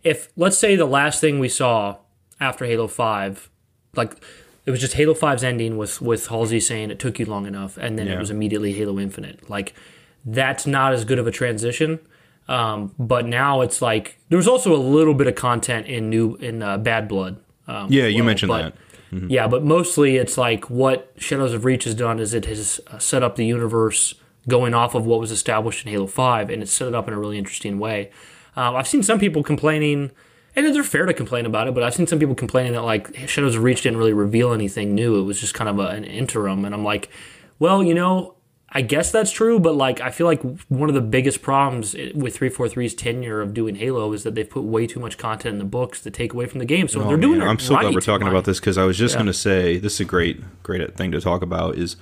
[0.03, 1.97] if let's say the last thing we saw
[2.39, 3.49] after Halo Five,
[3.95, 4.15] like
[4.65, 7.77] it was just Halo 5's ending with with Halsey saying it took you long enough,
[7.77, 9.49] and then it was immediately Halo Infinite.
[9.49, 9.73] Like
[10.25, 11.99] that's not as good of a transition.
[12.47, 16.35] Um, but now it's like there was also a little bit of content in new
[16.35, 17.37] in uh, Bad Blood.
[17.67, 18.73] Um, Yeah, you mentioned but- that.
[19.29, 22.97] Yeah, but mostly it's like what Shadows of Reach has done is it has uh,
[22.97, 24.15] set up the universe
[24.49, 27.13] going off of what was established in Halo Five, and it's set it up in
[27.13, 28.09] a really interesting way.
[28.55, 30.09] Um, I've seen some people complaining,
[30.55, 33.15] and they're fair to complain about it, but I've seen some people complaining that like
[33.27, 35.19] Shadows of Reach didn't really reveal anything new.
[35.19, 37.09] It was just kind of a, an interim, and I'm like,
[37.59, 38.35] well, you know,
[38.75, 42.37] I guess that's true, but like I feel like one of the biggest problems with
[42.37, 45.65] 343's tenure of doing Halo is that they've put way too much content in the
[45.65, 46.87] books to take away from the game.
[46.87, 48.77] So if they're doing Oh, Man, it I'm so glad we're talking about this because
[48.79, 51.75] I was just going to say this is a great, great thing to talk about.
[51.77, 51.97] Is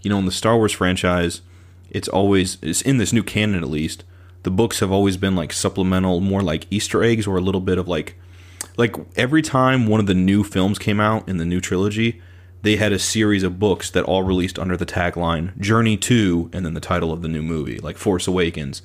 [0.00, 1.42] you know in the Star Wars franchise,
[1.90, 4.04] it's always it's in this new canon at least.
[4.44, 7.76] The books have always been like supplemental, more like Easter eggs or a little bit
[7.76, 8.16] of like,
[8.76, 12.20] like every time one of the new films came out in the new trilogy,
[12.62, 16.64] they had a series of books that all released under the tagline Journey to, and
[16.64, 18.80] then the title of the new movie, like Force Awakens.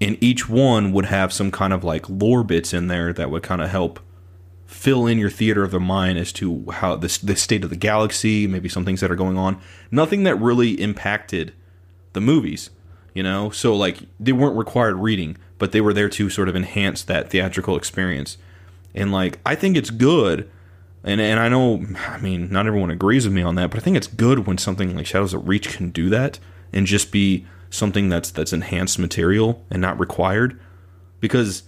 [0.00, 3.42] And each one would have some kind of like lore bits in there that would
[3.42, 4.00] kind of help
[4.66, 7.76] fill in your theater of the mind as to how this the state of the
[7.76, 9.60] galaxy, maybe some things that are going on.
[9.90, 11.52] Nothing that really impacted
[12.12, 12.70] the movies,
[13.14, 13.50] you know.
[13.50, 17.30] So like they weren't required reading, but they were there to sort of enhance that
[17.30, 18.36] theatrical experience.
[18.94, 20.50] And like I think it's good.
[21.06, 23.82] And, and I know, I mean, not everyone agrees with me on that, but I
[23.82, 26.38] think it's good when something like Shadows of Reach can do that
[26.72, 30.58] and just be something that's that's enhanced material and not required,
[31.20, 31.64] because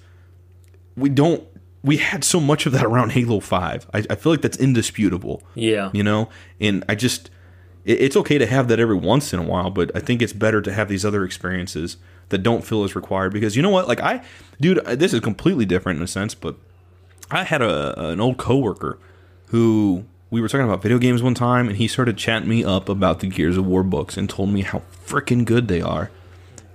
[0.96, 1.44] we don't
[1.82, 3.86] we had so much of that around Halo Five.
[3.92, 5.42] I, I feel like that's indisputable.
[5.54, 5.90] Yeah.
[5.92, 7.28] You know, and I just
[7.86, 10.34] it, it's okay to have that every once in a while, but I think it's
[10.34, 11.96] better to have these other experiences
[12.28, 13.88] that don't feel as required because you know what?
[13.88, 14.22] Like I,
[14.60, 16.56] dude, this is completely different in a sense, but
[17.30, 18.98] I had a an old coworker
[19.46, 22.88] who we were talking about video games one time, and he started chatting me up
[22.88, 26.10] about the Gears of War books and told me how freaking good they are.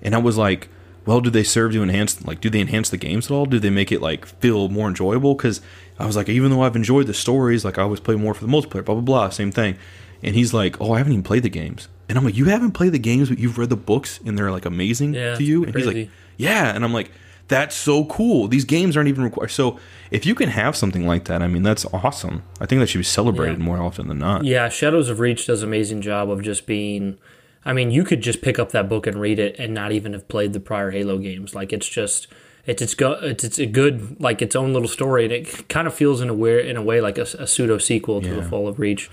[0.02, 0.70] And I was like,
[1.06, 3.46] well, do they serve to enhance like do they enhance the games at all?
[3.46, 5.36] Do they make it like feel more enjoyable?
[5.36, 5.62] Because
[6.00, 8.46] I was like, even though I've enjoyed the stories, like I always play more for
[8.46, 9.78] the multiplayer, blah blah blah, same thing.
[10.24, 11.88] And he's like, oh, I haven't even played the games.
[12.10, 14.52] And I'm like, you haven't played the games, but you've read the books, and they're
[14.52, 15.64] like amazing Yeah, to you.
[15.64, 16.76] And he's like, yeah.
[16.76, 17.12] And I'm like,
[17.48, 18.48] That's so cool.
[18.48, 19.52] These games aren't even required.
[19.52, 19.78] So
[20.10, 22.44] if you can have something like that, I mean, that's awesome.
[22.62, 23.66] I think that should be celebrated Yeah.
[23.66, 24.46] more often than not.
[24.46, 27.18] Yeah, Shadows of Reach does an amazing job of just being.
[27.66, 30.14] I mean, you could just pick up that book and read it and not even
[30.14, 31.54] have played the prior Halo games.
[31.54, 32.28] Like it's just
[32.66, 35.88] it's it's go it's it's a good like its own little story, and it kind
[35.88, 38.44] of feels in a way in a way like a, a pseudo sequel to the
[38.44, 39.10] Fall of Reach.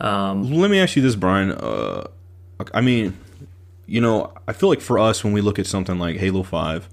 [0.00, 1.52] Let me ask you this, Brian.
[1.52, 2.08] Uh,
[2.74, 3.16] I mean,
[3.86, 6.88] you know, I feel like for us, when we look at something like Halo 5,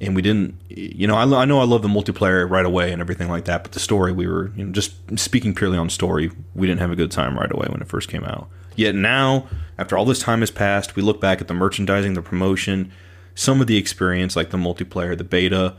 [0.00, 3.00] and we didn't, you know, I, I know I love the multiplayer right away and
[3.00, 6.30] everything like that, but the story, we were, you know, just speaking purely on story,
[6.54, 8.48] we didn't have a good time right away when it first came out.
[8.74, 12.20] Yet now, after all this time has passed, we look back at the merchandising, the
[12.20, 12.92] promotion,
[13.34, 15.76] some of the experience, like the multiplayer, the beta,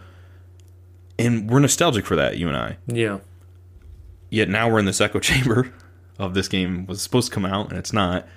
[1.19, 2.77] and we're nostalgic for that, you and I.
[2.87, 3.19] Yeah,
[4.29, 5.73] Yet now we're in this echo chamber
[6.19, 8.27] of this game was supposed to come out and it's not.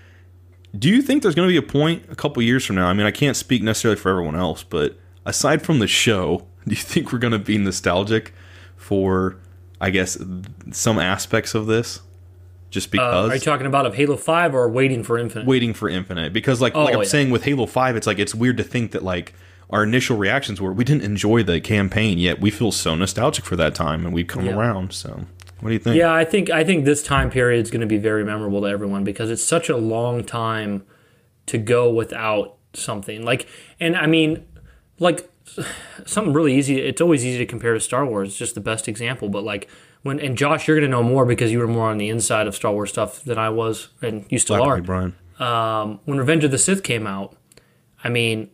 [0.79, 2.87] Do you think there's going to be a point a couple years from now?
[2.87, 6.71] I mean, I can't speak necessarily for everyone else, but aside from the show, do
[6.71, 8.33] you think we're going to be nostalgic
[8.77, 9.37] for,
[9.81, 10.17] I guess,
[10.71, 12.01] some aspects of this?
[12.71, 15.45] Just uh, because are you talking about of Halo Five or waiting for Infinite?
[15.47, 16.33] waiting for Infinite?
[16.33, 17.09] Because like Oh, like I'm yeah.
[17.09, 19.35] saying with Halo Five, it's like it's weird to think that like
[19.71, 23.57] our initial reactions were we didn't enjoy the campaign, yet we feel so nostalgic for
[23.57, 24.55] that time and we've come Yeah.
[24.57, 24.93] around.
[24.93, 25.25] So,
[25.61, 25.97] what do you think?
[25.97, 28.67] Yeah, I think I think this time period is going to be very memorable to
[28.67, 30.85] everyone because it's such a long time
[31.47, 33.25] to go without something.
[33.25, 34.47] Like, and I mean,
[34.99, 35.31] like
[36.07, 36.81] something really easy.
[36.81, 38.31] It's always easy to compare to Star Wars.
[38.31, 39.29] It's just the best example.
[39.29, 39.69] But like
[40.03, 42.47] when and Josh, you're going to know more because you were more on the inside
[42.47, 44.81] of Star Wars stuff than I was, and you still are.
[44.81, 45.17] Brian.
[45.39, 47.35] Um, when Revenge of the Sith came out,
[48.05, 48.51] I mean,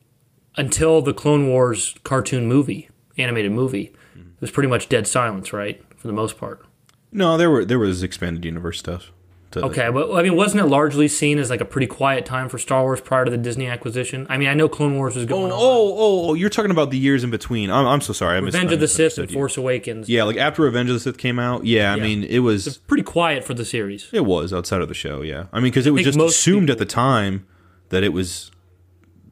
[0.56, 2.88] until the Clone Wars cartoon movie,
[3.18, 6.64] animated movie, it was pretty much dead silence, right, for the most part.
[7.12, 9.12] No, there were there was expanded universe stuff.
[9.56, 12.58] Okay, but I mean, wasn't it largely seen as like a pretty quiet time for
[12.58, 14.26] Star Wars prior to the Disney acquisition?
[14.28, 15.52] I mean, I know Clone Wars was Oh, going on.
[15.52, 15.58] oh,
[15.96, 17.70] oh, oh, you're talking about the years in between.
[17.70, 18.36] I'm, I'm so sorry.
[18.36, 19.34] I Revenge of the Sith and you.
[19.34, 20.10] Force Awakens.
[20.10, 21.64] Yeah, like after Revenge of the Sith came out.
[21.64, 22.02] Yeah, I Yeah.
[22.02, 24.08] mean, it was Pretty quiet for the series.
[24.12, 25.22] it was outside of the show.
[25.22, 27.46] Yeah, I mean, because it was just assumed at the time
[27.88, 28.50] that it was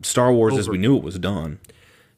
[0.01, 1.59] Star Wars as we knew it was done.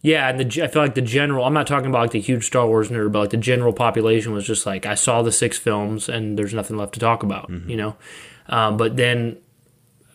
[0.06, 1.44] Yeah, and the I feel like the general.
[1.44, 4.32] I'm not talking about like the huge Star Wars nerd, but like the general population
[4.32, 7.50] was just like, I saw the six films and there's nothing left to talk about,
[7.68, 7.96] you know.
[8.48, 9.38] Um, but then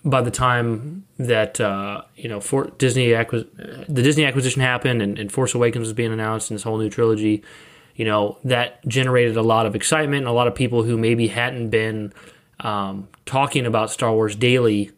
[0.06, 3.50] by the time that uh, you know for Disney acquis-
[3.90, 6.90] the Disney acquisition happened and, and Force Awakens was being announced and this whole new
[6.90, 7.44] trilogy,
[7.98, 11.28] you know that generated a lot of excitement and a lot of people who maybe
[11.28, 12.14] hadn't been
[12.62, 14.92] um, talking about Star Wars daily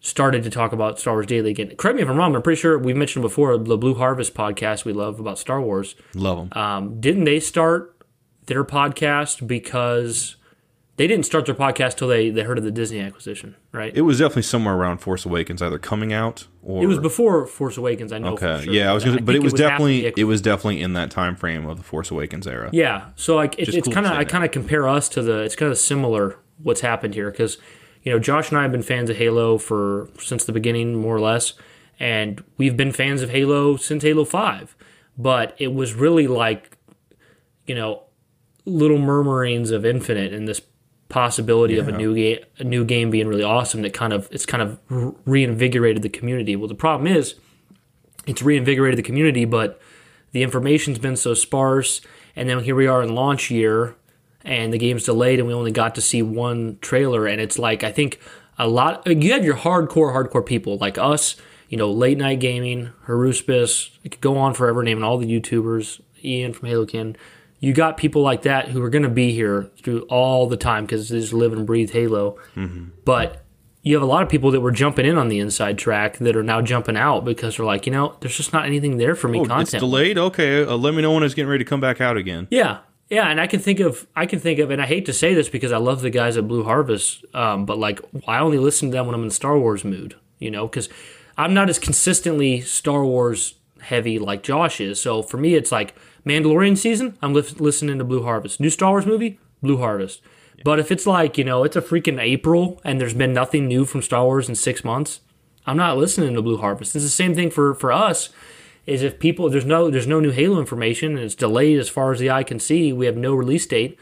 [0.00, 1.74] started to talk about Star Wars daily again.
[1.76, 2.34] Correct me if I'm wrong.
[2.34, 5.94] I'm pretty sure we've mentioned before the Blue Harvest podcast we love about Star Wars.
[6.14, 6.62] Love them.
[6.62, 7.96] Um, didn't they start
[8.46, 10.36] their podcast because
[10.96, 13.94] they didn't start their podcast till they, they heard of the Disney acquisition, right?
[13.94, 17.76] it was definitely somewhere around Force Awakens, either coming out or It was before Force
[17.76, 18.12] Awakens.
[18.12, 18.36] I know.
[18.36, 18.72] for Okay, sure.
[18.74, 21.36] yeah, I was gonna, but think it was definitely it was definitely in that time
[21.36, 22.70] frame of the Force Awakens era.
[22.72, 25.40] Yeah, so like it, it's cool kind of I kind of compare us to the
[25.40, 27.56] it's kind of similar what's happened here because
[28.02, 31.16] you know Josh and I have been fans of Halo for since the beginning more
[31.16, 31.54] or less,
[31.98, 34.76] and we've been fans of Halo since Halo Five,
[35.16, 36.76] but it was really like
[37.66, 38.04] you know
[38.64, 40.60] little murmurings of Infinite and this
[41.08, 44.46] possibility of a new game a new game being really awesome that kind of it's
[44.46, 44.78] kind of
[45.26, 46.54] reinvigorated the community.
[46.56, 47.34] Well, the problem is
[48.26, 49.80] it's reinvigorated the community, but
[50.32, 52.00] the information's been so sparse.
[52.36, 53.96] And then here we are in launch year,
[54.44, 57.26] and the game's delayed, and we only got to see one trailer.
[57.26, 58.18] And it's like I think
[58.58, 59.06] a lot.
[59.06, 61.36] You have your hardcore, hardcore people like us.
[61.68, 63.90] You know, late night gaming, Haruspis.
[64.02, 66.00] It could go on forever, naming all the YouTubers.
[66.24, 67.16] Ian from Halo Canon.
[67.60, 70.84] You got people like that who are going to be here through all the time
[70.84, 72.38] because they just live and breathe Halo.
[73.04, 73.44] But
[73.82, 76.36] you have a lot of people that were jumping in on the inside track that
[76.36, 79.28] are now jumping out because they're like, you know, there's just not anything there for
[79.28, 79.80] me Oh, it's content.
[79.80, 80.18] delayed.
[80.18, 82.48] Okay, uh, let me know when it's getting ready to come back out again.
[82.50, 82.78] Yeah,
[83.10, 85.34] yeah, and I can think of, I can think of, and I hate to say
[85.34, 88.90] this because I love the guys at Blue Harvest, um, but like I only listen
[88.90, 90.88] to them when I'm in Star Wars mood, you know, because
[91.36, 95.00] I'm not as consistently Star Wars heavy like Josh is.
[95.00, 95.94] So for me, it's like
[96.24, 98.60] Mandalorian season, I'm li- listening to Blue Harvest.
[98.60, 100.22] New Star Wars movie, Blue Harvest.
[100.62, 103.84] But if it's like you know, it's a freaking April and there's been nothing new
[103.86, 105.20] from Star Wars in six months,
[105.66, 106.94] I'm not listening to Blue Harvest.
[106.94, 108.28] It's the same thing for for us
[108.90, 112.12] is if people there's no there's no new Halo information and it's delayed as far
[112.12, 112.92] as the eye can see.
[112.92, 113.98] We have no release date.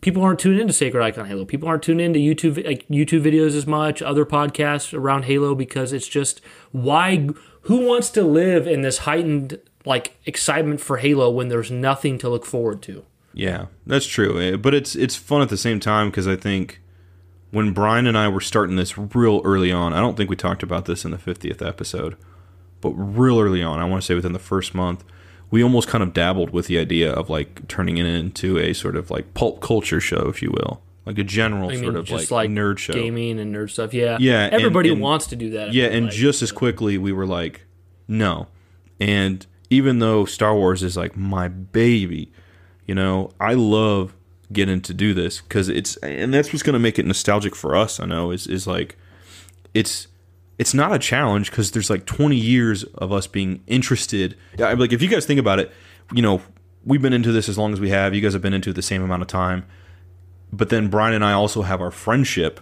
[0.00, 1.44] People aren't tuned into Sacred Icon Halo.
[1.44, 5.92] People aren't tuned into YouTube like YouTube videos as much, other podcasts around Halo because
[5.92, 7.28] it's just why
[7.62, 12.28] who wants to live in this heightened like excitement for Halo when there's nothing to
[12.28, 13.04] look forward to.
[13.34, 14.40] Yeah, that's true.
[14.40, 16.80] Eh, But it's it's fun at the same time because I think
[17.50, 20.62] when Brian and I were starting this real early on, I don't think we talked
[20.62, 22.16] about this in the 50th episode,
[22.80, 25.04] but real early on, I want to say within the first month,
[25.50, 28.96] we almost kind of dabbled with the idea of like turning it into a sort
[28.96, 32.04] of like pulp culture show, if you will, like a general I sort mean, of
[32.04, 32.92] just like, like, nerd show.
[32.92, 33.94] gaming and nerd stuff.
[33.94, 35.72] Yeah, Yeah, Everybody and- wants to do that.
[35.72, 36.14] Yeah, and like.
[36.14, 37.62] just as quickly we were like,
[38.06, 38.48] no.
[39.00, 42.30] And even though Star Wars is like my baby,
[42.86, 44.14] you know, I love
[44.52, 47.76] getting to do this because it's and that's what's going to make it nostalgic for
[47.76, 48.00] us.
[48.00, 48.96] I know is is like
[49.74, 50.08] it's
[50.58, 54.36] it's not a challenge because there's like 20 years of us being interested.
[54.58, 55.72] Like if you guys think about it,
[56.12, 56.42] you know,
[56.84, 58.14] we've been into this as long as we have.
[58.14, 59.64] You guys have been into it the same amount of time.
[60.52, 62.60] But then Brian and I also have our friendship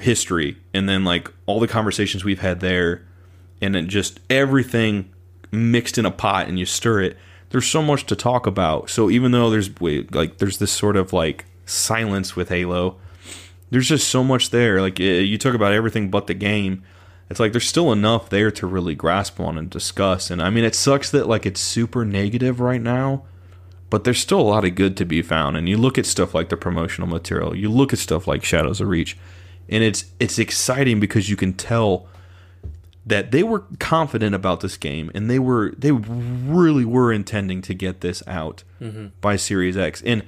[0.00, 3.06] history and then like all the conversations we've had there
[3.60, 5.12] and then just everything
[5.52, 7.16] mixed in a pot and you stir it
[7.50, 11.12] there's so much to talk about so even though there's like there's this sort of
[11.12, 12.96] like silence with halo
[13.70, 16.82] there's just so much there like you talk about everything but the game
[17.30, 20.64] it's like there's still enough there to really grasp on and discuss and i mean
[20.64, 23.22] it sucks that like it's super negative right now
[23.90, 26.34] but there's still a lot of good to be found and you look at stuff
[26.34, 29.16] like the promotional material you look at stuff like shadows of reach
[29.68, 32.06] and it's it's exciting because you can tell
[33.06, 37.74] that they were confident about this game and they were they really were intending to
[37.74, 38.64] get this out
[39.20, 40.22] by Series X and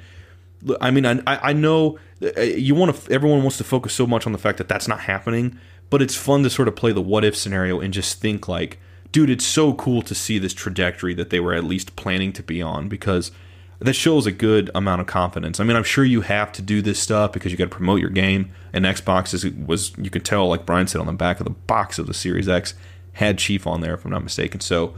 [0.81, 4.27] I mean I I know uh, you want to everyone wants to focus so much
[4.27, 5.59] on the fact that that's not happening
[5.91, 8.79] but it's fun to sort of play the what if scenario and just think like
[9.13, 12.43] dude it's so cool to see this trajectory that they were at least planning to
[12.43, 13.31] be on because
[13.79, 15.61] that shows a good amount of confidence.
[15.61, 18.01] I mean, I'm sure you have to do this stuff because you got to promote
[18.01, 18.51] your game.
[18.73, 21.51] And Xbox is was you could tell, like Brian said, on the back of the
[21.51, 22.75] box of the Series X
[23.13, 24.61] had Chief on there, if I'm not mistaken.
[24.61, 24.95] So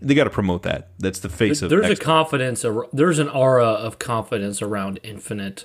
[0.00, 0.88] they got to promote that.
[0.98, 2.64] That's the face of there's a confidence.
[2.92, 5.64] There's an aura of confidence around Infinite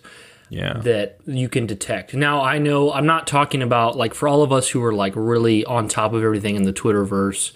[0.50, 0.80] yeah.
[0.80, 2.14] that you can detect.
[2.14, 5.14] Now, I know I'm not talking about like for all of us who are like
[5.16, 7.54] really on top of everything in the Twitterverse,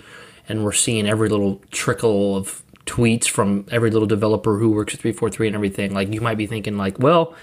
[0.48, 5.00] and we're seeing every little trickle of tweets from every little developer who works at
[5.00, 5.94] 343 and everything.
[5.94, 7.36] Like you might be thinking like, well,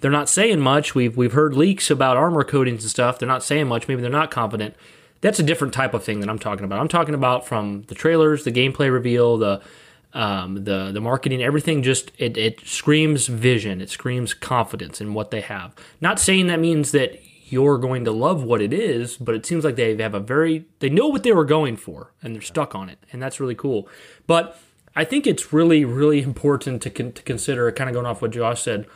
[0.00, 0.94] they're not saying much.
[0.94, 3.18] We've we've heard leaks about armor coatings and stuff.
[3.18, 3.88] They're not saying much.
[3.88, 4.74] Maybe they're not confident.
[5.20, 6.78] That's a different type of thing that I'm talking about.
[6.80, 9.60] I'm talking about from the trailers, the gameplay reveal, the
[10.14, 11.82] um, the the marketing, everything.
[11.82, 13.80] Just it it screams vision.
[13.80, 15.74] It screams confidence in what they have.
[16.00, 19.64] Not saying that means that you're going to love what it is, but it seems
[19.64, 22.74] like they have a very they know what they were going for and they're stuck
[22.74, 23.88] on it, and that's really cool.
[24.26, 24.58] But
[24.96, 28.32] I think it's really really important to con- to consider, kind of going off what
[28.32, 28.86] Josh said,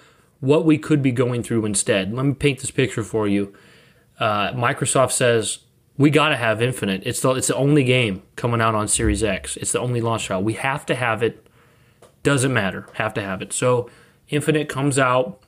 [0.41, 2.13] what we could be going through instead.
[2.13, 3.55] Let me paint this picture for you.
[4.19, 5.61] Uh, Microsoft says
[5.99, 7.03] we got to have Infinite.
[7.05, 9.57] It's the it's the only game coming out on Series X.
[9.57, 10.43] It's the only launch title.
[10.43, 11.47] We have to have it.
[12.23, 12.87] Doesn't matter.
[12.95, 13.53] Have to have it.
[13.53, 13.91] So
[14.29, 15.43] Infinite comes out,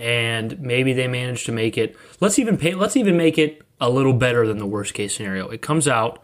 [0.00, 1.96] and maybe they manage to make it.
[2.20, 2.74] Let's even pay.
[2.74, 5.48] Let's even make it a little better than the worst case scenario.
[5.48, 6.22] It comes out,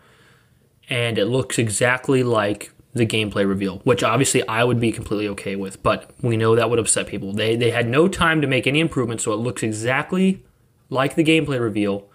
[0.89, 5.57] and it looks exactly like the gameplay reveal, which obviously I would be completely okay
[5.57, 5.83] with.
[5.83, 7.33] But we know that would upset people.
[7.33, 10.45] They they had no time to make any improvements, so it looks exactly
[10.89, 12.09] like the gameplay reveal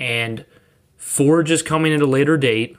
[0.00, 0.44] and
[0.96, 2.76] Forge is coming at a later date,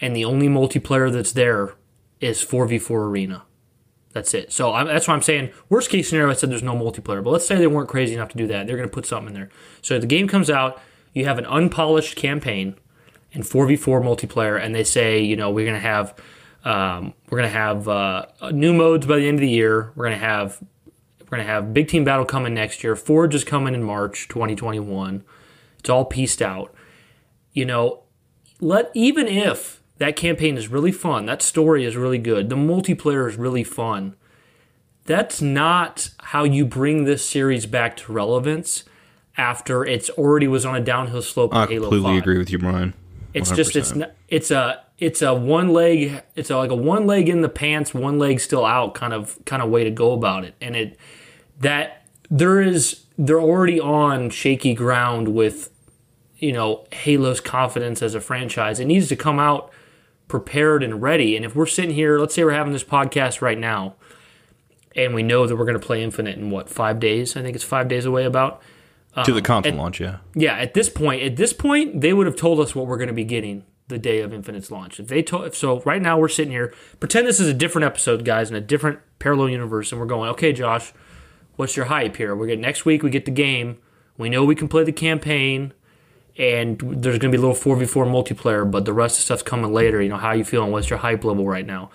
[0.00, 1.74] and the only multiplayer that's there
[2.20, 3.44] is 4v4 Arena.
[4.12, 4.52] That's it.
[4.52, 6.30] So I, that's why I'm saying worst case scenario.
[6.30, 8.66] I said there's no multiplayer, but let's say they weren't crazy enough to do that.
[8.66, 9.50] They're going to put something in there.
[9.82, 10.80] So the game comes out,
[11.12, 12.76] you have an unpolished campaign
[13.34, 16.14] and 4v4 multiplayer, and they say you know we're going to have
[16.64, 19.92] um, we're going to have uh, new modes by the end of the year.
[19.94, 20.62] We're going to have
[21.20, 22.96] we're going to have big team battle coming next year.
[22.96, 25.24] Forge is coming in March 2021.
[25.78, 26.74] It's all pieced out.
[27.52, 28.02] You know,
[28.60, 33.28] let even if that campaign is really fun, that story is really good, the multiplayer
[33.28, 34.16] is really fun.
[35.04, 38.84] That's not how you bring this series back to relevance
[39.36, 42.22] after it's already was on a downhill slope I Halo completely 5.
[42.22, 42.94] agree with you, Brian.
[43.32, 47.06] It's just it's not, it's a it's a one leg it's a, like a one
[47.06, 50.12] leg in the pants, one leg still out kind of kind of way to go
[50.12, 50.54] about it.
[50.60, 50.98] And it
[51.60, 55.70] that there is they're already on shaky ground with
[56.38, 58.80] you know Halo's confidence as a franchise.
[58.80, 59.70] It needs to come out
[60.28, 61.36] prepared and ready.
[61.36, 63.94] And if we're sitting here, let's say we're having this podcast right now,
[64.94, 67.36] and we know that we're going to play Infinite in what five days?
[67.36, 68.24] I think it's five days away.
[68.24, 68.62] About
[69.24, 70.18] to the um, console launch, yeah.
[70.34, 73.08] yeah, at this point, at this point, they would have told us what we're going
[73.08, 75.00] to be getting the day of Infinite's launch.
[75.00, 78.24] If they told, so right now we're sitting here, pretend this is a different episode,
[78.24, 80.92] guys, in a different parallel universe, and we're going, okay, Josh,
[81.56, 82.34] what's your hype here?
[82.34, 83.78] We get next week, we get the game.
[84.18, 85.74] We know we can play the campaign,
[86.38, 89.18] and there's going to be a little four v four multiplayer, but the rest of
[89.18, 90.00] the stuff's coming later.
[90.00, 90.72] You know, how you feeling?
[90.72, 91.90] What's your hype level right now?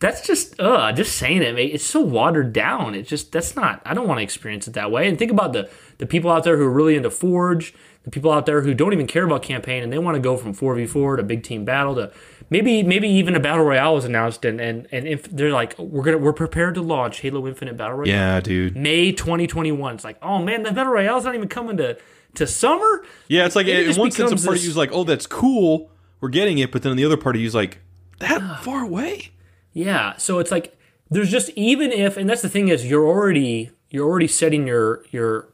[0.00, 1.72] That's just, uh, just saying it, mate.
[1.72, 2.94] It's so watered down.
[2.94, 3.80] It's just that's not.
[3.84, 5.08] I don't want to experience it that way.
[5.08, 7.72] And think about the the people out there who are really into Forge.
[8.02, 10.36] the people out there who don't even care about campaign and they want to go
[10.36, 12.12] from 4v4 to big team battle to
[12.52, 16.04] maybe maybe even a battle royale was announced and and, and if they're like we're
[16.04, 18.76] gonna we're prepared to launch Halo Infinite Battle Royale Yeah, dude.
[18.76, 19.94] May 2021.
[19.96, 21.96] It's like oh man, the battle royale's not even coming to
[22.34, 23.04] to summer.
[23.28, 25.90] Yeah, it's like It one sense, becomes a party you's like, "Oh, that's cool,
[26.20, 27.80] we're getting it," but then the other part party you's like,
[28.20, 29.32] "That far away."
[29.72, 30.76] Yeah, so it's like
[31.10, 35.04] there's just even if and that's the thing is you're already you're already setting your
[35.10, 35.48] your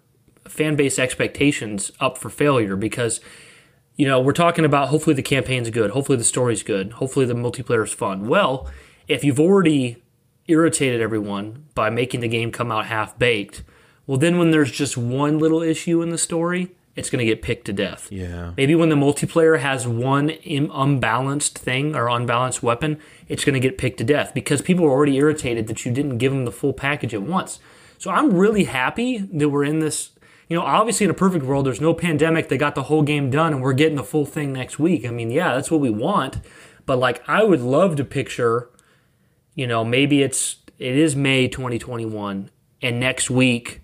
[0.46, 3.20] fan base expectations up for failure because
[3.98, 7.34] you know, we're talking about hopefully the campaign's good, hopefully the story's good, hopefully the
[7.34, 8.28] multiplayer's fun.
[8.28, 8.70] Well,
[9.08, 10.02] if you've already
[10.46, 13.64] irritated everyone by making the game come out half baked,
[14.06, 17.42] well then when there's just one little issue in the story, it's going to get
[17.42, 18.10] picked to death.
[18.10, 18.52] Yeah.
[18.56, 23.60] Maybe when the multiplayer has one Im- unbalanced thing or unbalanced weapon, it's going to
[23.60, 26.52] get picked to death because people are already irritated that you didn't give them the
[26.52, 27.58] full package at once.
[27.98, 30.10] So I'm really happy that we're in this.
[30.48, 32.48] You know, obviously in a perfect world, there's no pandemic.
[32.48, 35.06] They got the whole game done and we're getting the full thing next week.
[35.06, 36.38] I mean, yeah, that's what we want.
[36.86, 38.70] But like, I would love to picture,
[39.54, 43.82] you know, maybe it's it is May 2021 and next week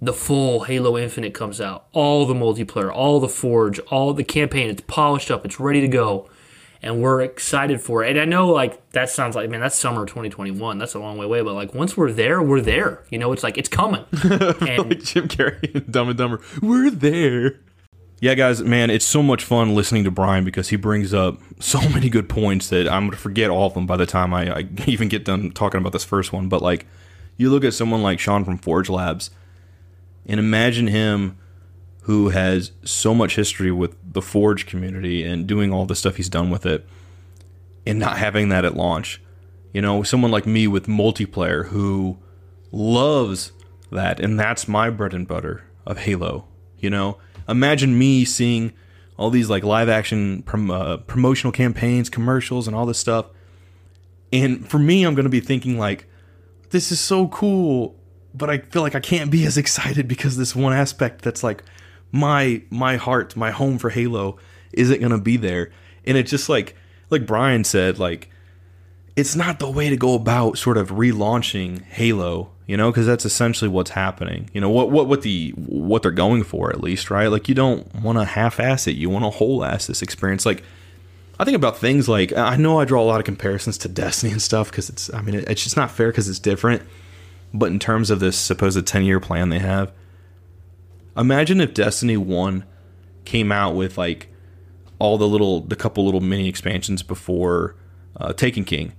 [0.00, 1.86] the full Halo Infinite comes out.
[1.92, 4.70] All the multiplayer, all the Forge, all the campaign.
[4.70, 5.44] It's polished up.
[5.44, 6.28] It's ready to go.
[6.86, 8.10] And we're excited for it.
[8.10, 10.78] And I know, like, that sounds like, man, that's summer 2021.
[10.78, 11.42] That's a long way away.
[11.42, 13.02] But, like, once we're there, we're there.
[13.10, 14.04] You know, it's like, it's coming.
[14.22, 16.40] and Jim Carrey and Dumb and Dumber.
[16.62, 17.58] We're there.
[18.20, 21.80] Yeah, guys, man, it's so much fun listening to Brian because he brings up so
[21.90, 24.68] many good points that I'm gonna forget all of them by the time I, I
[24.86, 26.48] even get done talking about this first one.
[26.48, 26.86] But like,
[27.36, 29.30] you look at someone like Sean from Forge Labs,
[30.24, 31.36] and imagine him
[32.06, 36.28] who has so much history with the Forge community and doing all the stuff he's
[36.28, 36.86] done with it,
[37.84, 39.20] and not having that at launch.
[39.72, 42.16] You know, someone like me with multiplayer who
[42.70, 43.50] loves
[43.90, 46.46] that, and that's my bread and butter of Halo.
[46.78, 48.72] You know, imagine me seeing
[49.16, 53.26] all these like live action prom- uh, promotional campaigns, commercials, and all this stuff.
[54.32, 56.06] And for me, I'm going to be thinking like,
[56.70, 57.96] this is so cool,
[58.32, 61.64] but I feel like I can't be as excited because this one aspect that's like
[62.16, 64.38] my my heart, my home for Halo
[64.72, 65.70] isn't to be there.
[66.04, 66.76] And it's just like
[67.10, 68.30] like Brian said, like
[69.16, 73.24] it's not the way to go about sort of relaunching Halo, you know, because that's
[73.24, 74.50] essentially what's happening.
[74.52, 77.28] You know what what what the what they're going for at least, right?
[77.28, 80.44] Like you don't want to half-ass it, you want to whole-ass this experience.
[80.44, 80.62] Like
[81.38, 84.32] I think about things like I know I draw a lot of comparisons to Destiny
[84.32, 86.82] and stuff because it's I mean it, it's just not fair because it's different.
[87.54, 89.92] But in terms of this supposed 10-year plan they have,
[91.16, 92.64] imagine if Destiny 1
[93.24, 94.28] came out with like
[94.98, 97.76] all the little the couple little mini expansions before
[98.16, 98.92] uh, Taken King,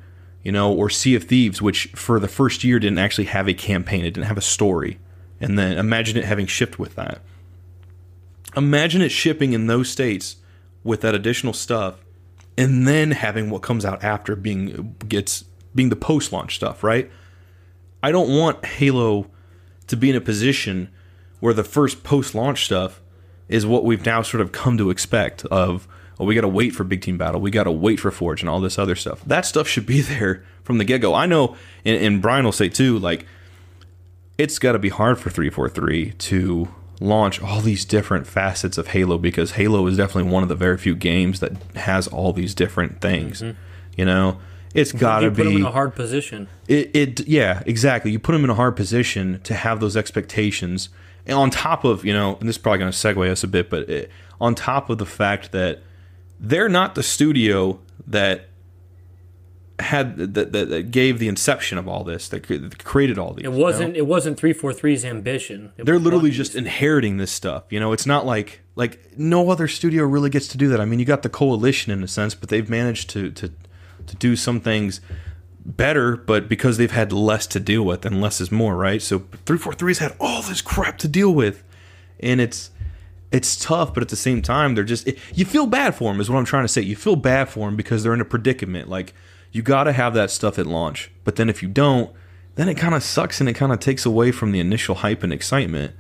[0.44, 3.54] you know, or Sea of Thieves, which for the first year didn't actually have a
[3.54, 5.00] campaign, it didn't have a story,
[5.40, 7.22] and then imagine it having shipped with that.
[8.56, 10.38] Imagine it shipping in those states
[10.84, 12.04] with that additional stuff,
[12.58, 17.12] and then having what comes out after being gets being the post launch stuff, right?
[18.02, 19.28] I don't want Halo
[19.88, 20.90] to be in a position
[21.40, 23.02] where the first post launch stuff
[23.48, 25.88] is what we've now sort of come to expect of
[26.20, 28.42] oh we got to wait for big team battle we got to wait for forge
[28.42, 29.24] and all this other stuff.
[29.26, 31.14] That stuff should be there from the get-go.
[31.14, 33.26] I know and, and brian will say too like
[34.38, 36.68] it's got to be hard for 343 to
[37.00, 40.78] launch all these different facets of halo because halo is definitely one of the very
[40.78, 43.58] few games that has all these different things mm-hmm.
[43.96, 44.40] you know?
[44.74, 46.48] It's got to you put them be in a hard position.
[46.68, 48.12] it, it yeah exactly.
[48.12, 50.90] You put them in a hard position to have those expectations
[51.28, 53.48] and on top of you know and this is probably going to segue us a
[53.48, 54.10] bit but it,
[54.42, 55.82] on top of the fact that
[56.40, 58.48] they're not the studio that
[59.80, 63.46] had that, that, that gave the inception of all this that that created all these
[63.46, 63.64] It you know?
[63.64, 63.96] wasn't.
[63.96, 65.72] It wasn't 343's ambition.
[65.78, 67.66] It they're literally just inheriting this stuff.
[67.70, 70.82] You know, it's not like like no other studio really gets to do that.
[70.82, 73.52] I mean, you got the coalition in a sense, but they've managed to to
[74.08, 75.00] to do some things
[75.68, 79.02] better, but because they've had less to deal with, and less is more, right?
[79.02, 81.64] So 343's had all this crap to deal with,
[82.20, 82.72] and it's
[83.30, 86.22] it's tough, but at the same time, they're just it, you feel bad for them.
[86.22, 86.82] Is what I'm trying to say.
[86.82, 88.88] You feel bad for them because they're in a predicament.
[88.90, 89.14] Like
[89.52, 92.12] you got to have that stuff at launch, but then if you don't,
[92.56, 95.24] then it kind of sucks and it kind of takes away from the initial hype
[95.24, 95.94] and excitement.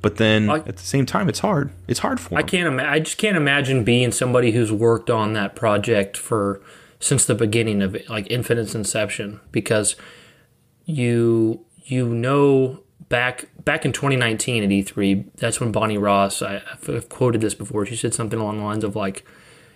[0.00, 1.72] But then I- at the same time, it's hard.
[1.88, 2.38] It's hard for them.
[2.38, 2.68] I can't.
[2.68, 6.60] Ima- I just can't imagine being somebody who's worked on that project for
[7.00, 9.96] since the beginning of it, like Infinite's inception, because
[10.84, 16.42] you you know back back in 2019 at E3, that's when Bonnie Ross.
[16.42, 17.86] I, I've quoted this before.
[17.86, 19.24] She said something along the lines of like,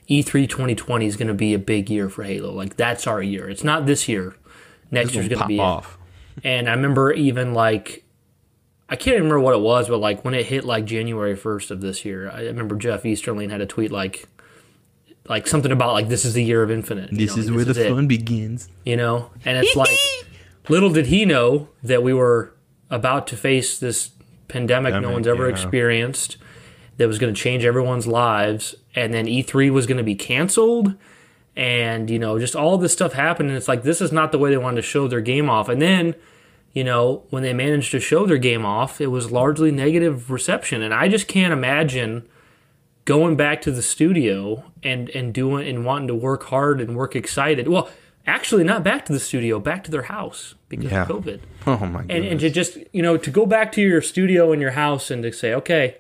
[0.09, 2.53] E "E3 2020 is going to be a big year for Halo.
[2.53, 3.49] Like that's our year.
[3.49, 4.35] It's not this year.
[4.91, 5.99] Next year's going to be it." off.
[6.43, 8.05] And I remember even like,
[8.89, 11.81] I can't remember what it was, but like when it hit like January first of
[11.81, 14.29] this year, I remember Jeff Easterling had a tweet like,
[15.29, 17.13] like something about like this is the year of infinite.
[17.13, 18.69] you This know, is like, where the it, fun begins.
[18.85, 19.97] you know, and it's like
[20.69, 22.55] little did he know that we were
[22.91, 24.11] about to face this
[24.49, 25.53] pandemic no one's ever yeah.
[25.53, 26.37] experienced
[26.99, 30.95] that was going to change everyone's lives, and then E3 was going to be canceled.
[31.57, 34.39] And you know, just all this stuff happened, and it's like this is not the
[34.39, 35.69] way they wanted to show their game off.
[35.69, 36.15] And then
[36.73, 40.81] you know, when they managed to show their game off, it was largely negative reception.
[40.81, 42.27] And I just can't imagine
[43.05, 47.17] going back to the studio and and doing and wanting to work hard and work
[47.17, 47.69] excited.
[47.69, 47.89] Well,
[48.27, 51.03] actually, not back to the studio, back to their house because Yeah.
[51.03, 51.41] of COVID.
[51.67, 52.11] Oh my god.
[52.11, 55.11] And and to just you know to go back to your studio in your house
[55.11, 55.97] and to say, okay,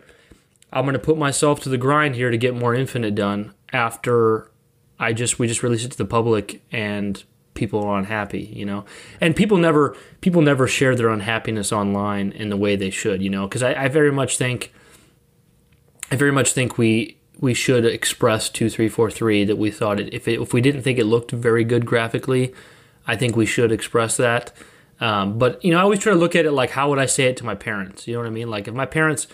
[0.72, 4.50] I'm going to put myself to the grind here to get more Infinite done after
[4.98, 7.22] I just we just released it to the public and
[7.54, 8.84] people are unhappy, you know.
[9.20, 13.30] And people never people never share their unhappiness online in the way they should, you
[13.30, 14.72] know, because I, I very much think
[16.12, 19.98] I very much think we we should express two three four three that we thought
[19.98, 22.54] it if it, if we didn't think it looked very good graphically,
[23.06, 24.52] I think we should express that.
[25.00, 27.06] Um, but you know, I always try to look at it like how would I
[27.06, 28.06] say it to my parents?
[28.06, 28.50] You know what I mean?
[28.50, 29.26] Like if my parents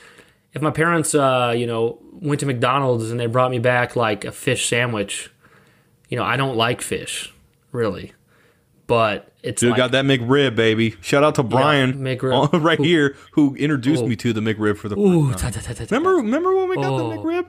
[0.54, 4.24] if my parents uh, you know went to McDonald's and they brought me back like
[4.24, 5.32] a fish sandwich,
[6.08, 7.34] you know, I don't like fish
[7.72, 8.12] really,
[8.86, 10.94] but it's Dude like, got that McRib, baby.
[11.00, 12.52] Shout out to Brian McRib.
[12.54, 12.82] uh, right Ooh.
[12.82, 14.06] here who introduced Oh.
[14.08, 15.52] me to the McRib for the first time.
[15.52, 15.96] ta- ta- ta- ta- ta.
[15.96, 17.10] Remember, remember when we got the Oh.
[17.18, 17.46] McRib?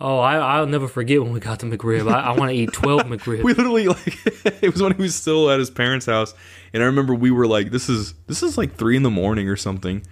[0.00, 2.10] Oh, I, I'll never forget when we got the McRib.
[2.12, 3.42] I, I want to eat twelve McRib.
[3.44, 4.18] We literally like
[4.62, 6.34] it was when he was still at his parents' house,
[6.72, 9.48] and I remember we were like, "This is this is like three in the morning
[9.48, 10.02] or something,"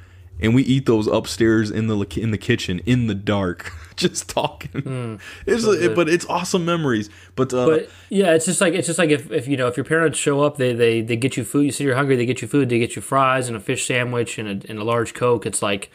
[0.41, 5.21] and we eat those upstairs in the in the kitchen in the dark, just talking.
[5.47, 5.95] it's good.
[5.97, 7.11] but it's awesome memories.
[7.37, 9.77] But, uh, But yeah, it's just like it's just like if, if you know if
[9.77, 11.65] your parents show up, they, they they get you food.
[11.65, 12.69] You say you're hungry, they get you food.
[12.69, 15.47] They get you fries and a fish sandwich and a, and a large coke.
[15.47, 15.91] It's like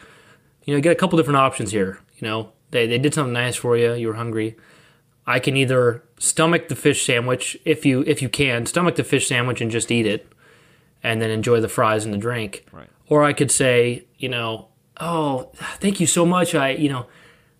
[0.64, 2.00] you know you get a couple different options here.
[2.16, 3.94] You know they they did something nice for you.
[3.94, 4.56] You were hungry.
[5.26, 9.28] I can either stomach the fish sandwich if you if you can stomach the fish
[9.28, 10.30] sandwich and just eat it,
[11.02, 12.64] and then enjoy the fries and the drink.
[12.72, 12.88] Right.
[13.08, 14.68] Or I could say you know
[15.00, 16.54] oh thank you so much.
[16.54, 17.06] I you know.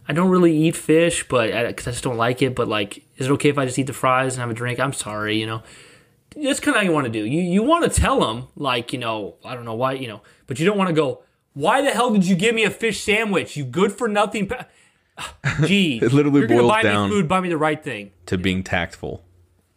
[0.08, 2.54] I don't really eat fish, but because I just don't like it.
[2.54, 4.80] But like, is it okay if I just eat the fries and have a drink?
[4.80, 5.62] I'm sorry, you know.
[6.34, 7.24] That's kind of how you want to do.
[7.24, 10.22] You you want to tell them like, you know, I don't know why, you know,
[10.46, 11.22] but you don't want to go.
[11.54, 13.56] Why the hell did you give me a fish sandwich?
[13.56, 14.46] You good for nothing.
[14.46, 14.66] Pa-"
[15.66, 17.28] Gee, It literally you're boils buy down- me food.
[17.28, 18.12] Buy me the right thing.
[18.26, 19.24] to being tactful.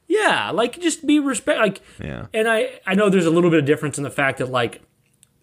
[0.08, 1.60] Yeah, like just be respect.
[1.60, 2.28] Like, Yeah.
[2.34, 4.82] and I I know there's a little bit of difference in the fact that like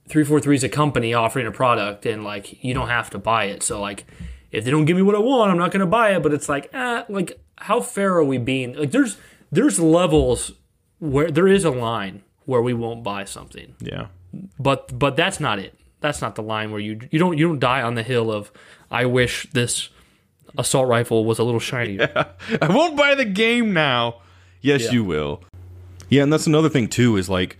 [0.09, 3.19] three four three is a company offering a product and like you don't have to
[3.19, 3.63] buy it.
[3.63, 4.05] So like
[4.53, 6.23] if they don't give me what I want, I'm not gonna buy it.
[6.23, 8.75] But it's like ah, like how fair are we being?
[8.75, 9.17] Like there's
[9.53, 10.53] there's levels
[10.99, 14.07] where there is a line where we won't buy something, Yeah.
[14.59, 15.75] but but that's not it.
[16.01, 18.51] That's not the line where you you don't you don't die on the hill of
[18.91, 19.91] I wish this
[20.57, 22.09] assault rifle was a little shinier.
[22.63, 24.23] I won't buy the game now.
[24.61, 24.93] Yes, Yeah.
[24.93, 25.43] you will.
[26.09, 27.59] Yeah, and that's another thing too is like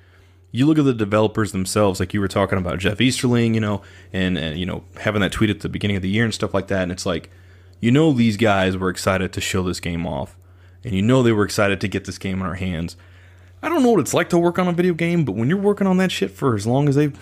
[0.51, 3.83] you look at the developers themselves, like you were talking about Jeff Easterling, you know,
[4.13, 6.55] and, and you know having that tweet at the beginning of the year and stuff
[6.55, 7.31] like that, and it's like
[7.81, 10.37] you know these guys were excited to show this game off,
[10.85, 12.97] and you know they were excited to get this game in our hands.
[13.63, 15.59] I don't know what it's like to work on a video game, but when you're
[15.59, 17.13] working on that shit for as long as they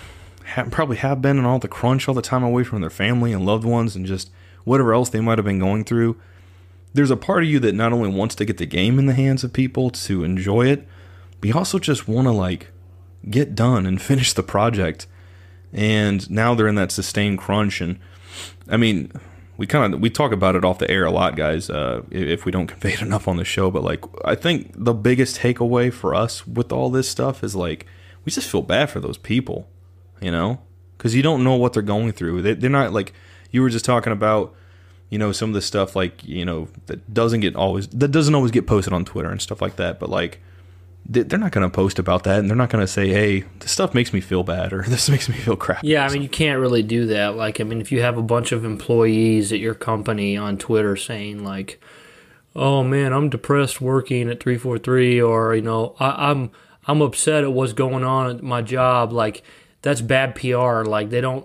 [0.48, 3.32] ha- probably have been, and all the crunch, all the time away from their family
[3.32, 4.30] and loved ones, and just
[4.64, 6.16] whatever else they might have been going through,
[6.94, 9.14] there's a part of you that not only wants to get the game in the
[9.14, 10.86] hands of people to enjoy it,
[11.40, 12.68] but you also just want to like
[13.28, 15.06] get done and finish the project.
[15.72, 17.98] And now they're in that sustained crunch, and
[18.68, 19.12] I mean,
[19.56, 21.68] we kind of we talk about it off the air a lot, guys.
[21.70, 24.94] Uh, if we don't convey it enough on the show, but like I think the
[24.94, 27.86] biggest takeaway for us with all this stuff is like
[28.24, 29.68] we just feel bad for those people,
[30.20, 30.60] you know,
[30.96, 32.42] because you don't know what they're going through.
[32.42, 33.12] They, they're not like
[33.50, 34.54] you were just talking about
[35.10, 38.34] you know some of the stuff like you know that doesn't get always that doesn't
[38.34, 39.98] always get posted on Twitter and stuff like that.
[39.98, 40.40] But like
[41.08, 43.70] they're not going to post about that, and they're not going to say, "Hey, this
[43.70, 46.28] stuff makes me feel bad," or "This makes me feel crap." Yeah, I mean, you
[46.28, 47.36] can't really do that.
[47.36, 50.96] Like, I mean, if you have a bunch of employees at your company on Twitter
[50.96, 51.80] saying, like,
[52.54, 56.50] oh man, I'm depressed working at 343, or, you know, I, I'm.
[56.88, 59.12] I'm upset at what's going on at my job.
[59.12, 59.42] Like,
[59.82, 60.84] that's bad PR.
[60.84, 61.44] Like, they don't.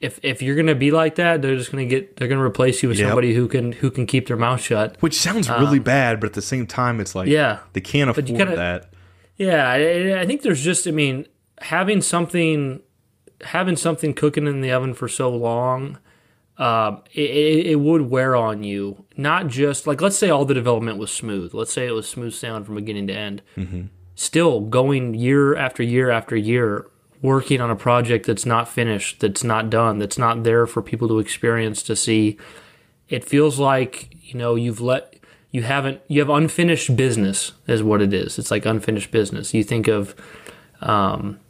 [0.00, 2.16] If if you're gonna be like that, they're just gonna get.
[2.16, 3.08] They're gonna replace you with Yep.
[3.08, 4.96] somebody who can who can keep their mouth shut.
[5.00, 7.58] Which sounds really bad, but at the same time, it's like Um, Yeah.
[7.74, 8.92] they can't afford you gotta- that.
[9.36, 11.26] Yeah, I, I think there's just, I mean,
[11.62, 12.80] having something,
[13.42, 15.96] having something cooking in the oven for so long,
[16.58, 19.04] um, it, it, it would wear on you.
[19.16, 21.54] Not just like, let's say all the development was smooth.
[21.54, 23.40] Let's say it was smooth sound from beginning to end.
[23.56, 23.82] Mm-hmm.
[24.14, 26.86] Still going year after year after year
[27.22, 31.08] working on a project that's not finished, that's not done, that's not there for people
[31.08, 32.38] to experience to see.
[33.08, 35.16] It feels like you know you've let
[35.50, 38.38] you haven't you have unfinished business is what it is.
[38.38, 39.52] It's like unfinished business.
[39.52, 40.14] You think of
[40.80, 41.40] um,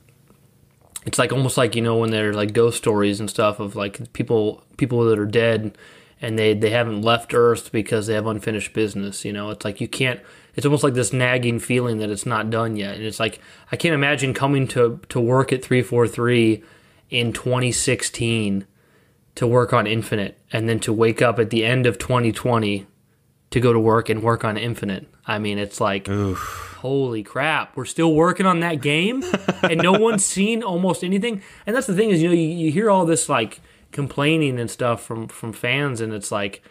[1.06, 4.12] it's like almost like you know when they're like ghost stories and stuff of like
[4.12, 5.76] people people that are dead
[6.20, 9.80] and they they haven't left earth because they have unfinished business you know it's like
[9.80, 10.20] you can't
[10.60, 12.96] it's almost like this nagging feeling that it's not done yet.
[12.96, 13.40] And it's like
[13.72, 16.62] i can't imagine coming to to work at 343
[17.08, 18.66] in 2016
[19.36, 22.86] to work on infinite and then to wake up at the end of 2020
[23.48, 25.08] to go to work and work on infinite.
[25.26, 29.24] I mean it's like holy crap, we're still working on that game?
[29.62, 31.40] And no one's seen almost anything.
[31.66, 34.70] And that's the thing is, you know, you, you hear all this like complaining and
[34.70, 36.62] stuff from from fans, and it's like,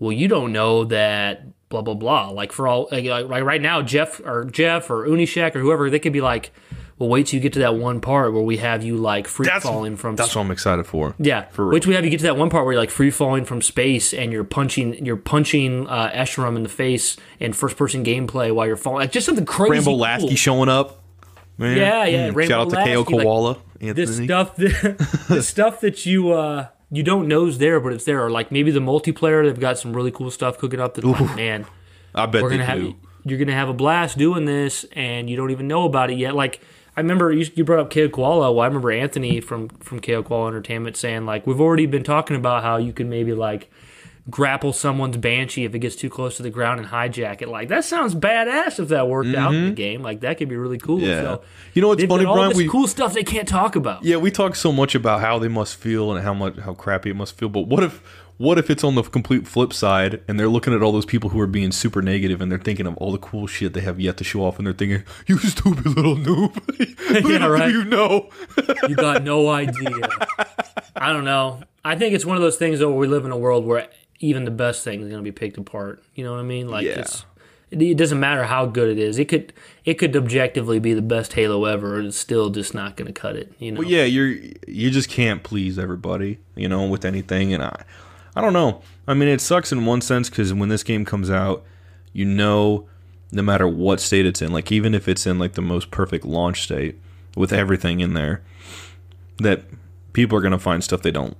[0.00, 2.28] well, you don't know that blah blah blah.
[2.30, 5.98] Like for all like, like right now, Jeff or Jeff or Unishek or whoever, they
[5.98, 6.52] could be like,
[6.98, 9.46] well, wait till you get to that one part where we have you like free
[9.46, 11.14] That's falling from That's what I'm excited for.
[11.18, 12.90] yeah, For wait till we have you get to that one part where you're like
[12.90, 17.52] free falling from space and you're punching you're punching uh, Escharum in the face in
[17.52, 19.00] first person gameplay while you're falling.
[19.02, 19.72] Like just something crazy.
[19.74, 19.98] Rambo cool.
[19.98, 21.02] Lasky showing up.
[21.56, 21.76] Man.
[21.76, 22.46] Yeah, yeah, Mm.
[22.48, 23.56] Shout out to KO Lasky, like, Koala.
[23.80, 28.04] This stuff, that, the stuff that you uh you don't know is there, but it's
[28.04, 28.24] there.
[28.24, 30.94] Or like maybe the multiplayer, they've got some really cool stuff cooking up.
[30.94, 31.66] That like, man,
[32.14, 32.96] I bet we're they gonna have do.
[33.24, 36.34] you're gonna have a blast doing this, and you don't even know about it yet.
[36.34, 36.60] Like
[36.96, 38.52] I remember you, you brought up KO Koala.
[38.52, 42.36] Well, I remember Anthony from from KO Koala Entertainment saying like we've already been talking
[42.36, 43.70] about how you can maybe like
[44.30, 47.48] grapple someone's banshee if it gets too close to the ground and hijack it.
[47.48, 50.02] Like that sounds badass if that worked out in the game.
[50.02, 50.98] Like that could be really cool.
[50.98, 51.06] Mm-hmm.
[51.06, 51.20] Yeah.
[51.22, 51.42] So,
[51.74, 52.48] You know what's funny, all Brian?
[52.50, 54.04] this We- cool stuff they can't talk about.
[54.04, 57.10] Yeah, we talk so much about how they must feel and how much how crappy
[57.10, 57.48] it must feel.
[57.48, 58.02] But what if
[58.36, 61.30] what if it's on the complete flip side and they're looking at all those people
[61.30, 63.98] who are being super negative and they're thinking of all the cool shit they have
[63.98, 66.54] yet to show off and they're thinking, "You stupid little noob,
[67.28, 67.68] Yeah, right.
[67.70, 68.28] you know."
[68.88, 70.08] You got no idea.
[70.94, 71.60] I don't know.
[71.84, 73.88] I think it's one of those things though where we live in a world where
[74.20, 76.02] even the best thing is going to be picked apart.
[76.14, 76.68] You know what I mean?
[76.68, 77.00] Like Yeah.
[77.00, 77.24] it's
[77.70, 79.18] it, doesn't matter how good it is.
[79.18, 79.52] It could
[79.84, 83.18] it could objectively be the best Halo ever, and it's still just not going to
[83.18, 83.52] cut it.
[83.58, 83.80] You know?
[83.80, 84.34] Well, yeah, you're
[84.66, 87.52] you just can't please everybody, you know, with anything.
[87.52, 87.84] And I,
[88.34, 88.82] I don't know.
[89.06, 91.64] I mean, it sucks in one sense because when this game comes out,
[92.12, 92.86] you know,
[93.32, 96.24] no matter what state it's in, like even if it's in like the most perfect
[96.24, 96.98] launch state
[97.36, 98.42] with everything in there,
[99.38, 99.62] that
[100.12, 101.36] people are gonna find stuff they don't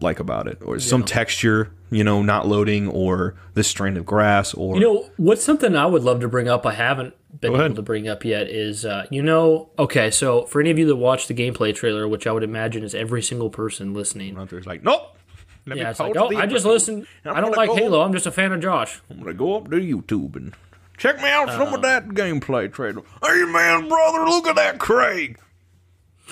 [0.00, 4.52] like about it, or some texture, you know, not loading, or this strand of grass,
[4.54, 6.66] or You know, what's something I would love to bring up?
[6.66, 8.48] I haven't been able to bring up yet.
[8.48, 12.06] Is uh, you know, okay, so for any of you that watched the gameplay trailer,
[12.08, 14.34] which I would imagine is every single person listening.
[14.50, 15.16] there's like, nope.
[15.64, 17.06] Let me Yeah, it's like, oh, I just listened.
[17.24, 18.00] I'm don't like Halo.
[18.02, 19.00] I'm just a fan of Josh.
[19.08, 20.54] I'm gonna go up to YouTube and
[20.96, 21.76] check me out some Uh-huh.
[21.76, 23.02] of that gameplay trailer.
[23.24, 25.38] Hey man, brother, look at that Craig.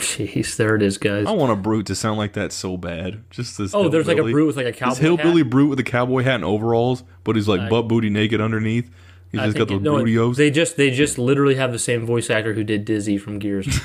[0.01, 1.27] Jeez, there it is, guys.
[1.27, 3.23] I want a brute to sound like that so bad.
[3.31, 3.75] Just this.
[3.75, 5.51] Oh, there's like a brute with like a cowboy This hillbilly hat.
[5.51, 8.91] brute with a cowboy hat and overalls, but he's like butt booty naked underneath.
[9.31, 10.37] He's I just got those no, bootios.
[10.37, 13.81] They just they just literally have the same voice actor who did Dizzy from Gears.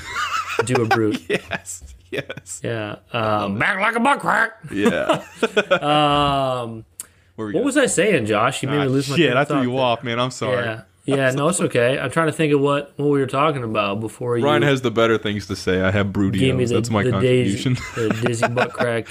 [0.64, 1.22] Do a brute.
[1.28, 2.96] yes, yes, Yeah.
[3.12, 4.52] Um, back like a buck crack.
[4.72, 5.22] yeah.
[5.82, 6.84] Um,
[7.36, 8.62] what was I saying, Josh?
[8.62, 9.80] You made Ah, me lose my shit, I threw you there.
[9.80, 10.18] off, man.
[10.18, 10.64] I'm sorry.
[10.64, 10.82] Yeah.
[11.06, 11.98] Yeah, no, it's okay.
[11.98, 14.82] I'm trying to think of what, what we were talking about before you Ryan has
[14.82, 15.80] the better things to say.
[15.80, 16.68] I have gave me brutios.
[16.68, 17.74] the, That's my the, contribution.
[17.74, 19.06] Daisy, the dizzy butt crack.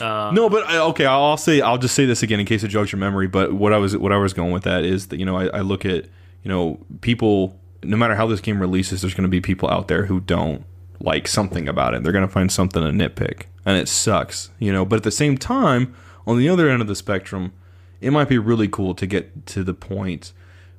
[0.00, 2.62] Uh, no, but I, okay, I'll I'll say I'll just say this again in case
[2.62, 3.28] it jogs your memory.
[3.28, 5.46] But what I was what I was going with that is that you know I,
[5.46, 6.04] I look at
[6.42, 9.88] you know people no matter how this game releases, there's going to be people out
[9.88, 10.64] there who don't
[11.00, 12.02] like something about it.
[12.02, 14.84] They're going to find something to nitpick, and it sucks, you know.
[14.84, 15.94] But at the same time,
[16.26, 17.52] on the other end of the spectrum,
[18.00, 20.32] it might be really cool to get to the point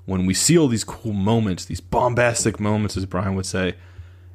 [0.08, 3.76] when we see all these cool moments, these bombastic moments, as Brian would say,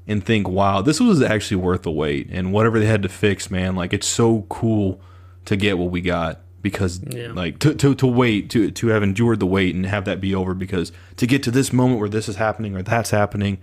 [0.06, 2.28] and think, wow, this was actually worth the wait.
[2.30, 5.00] And whatever they had to fix, man, like it's so cool
[5.46, 7.32] to get what we got because Yeah.
[7.32, 10.32] like to, to, to wait to to have endured the wait and have that be
[10.32, 13.58] over because to get to this moment where this is happening or that's happening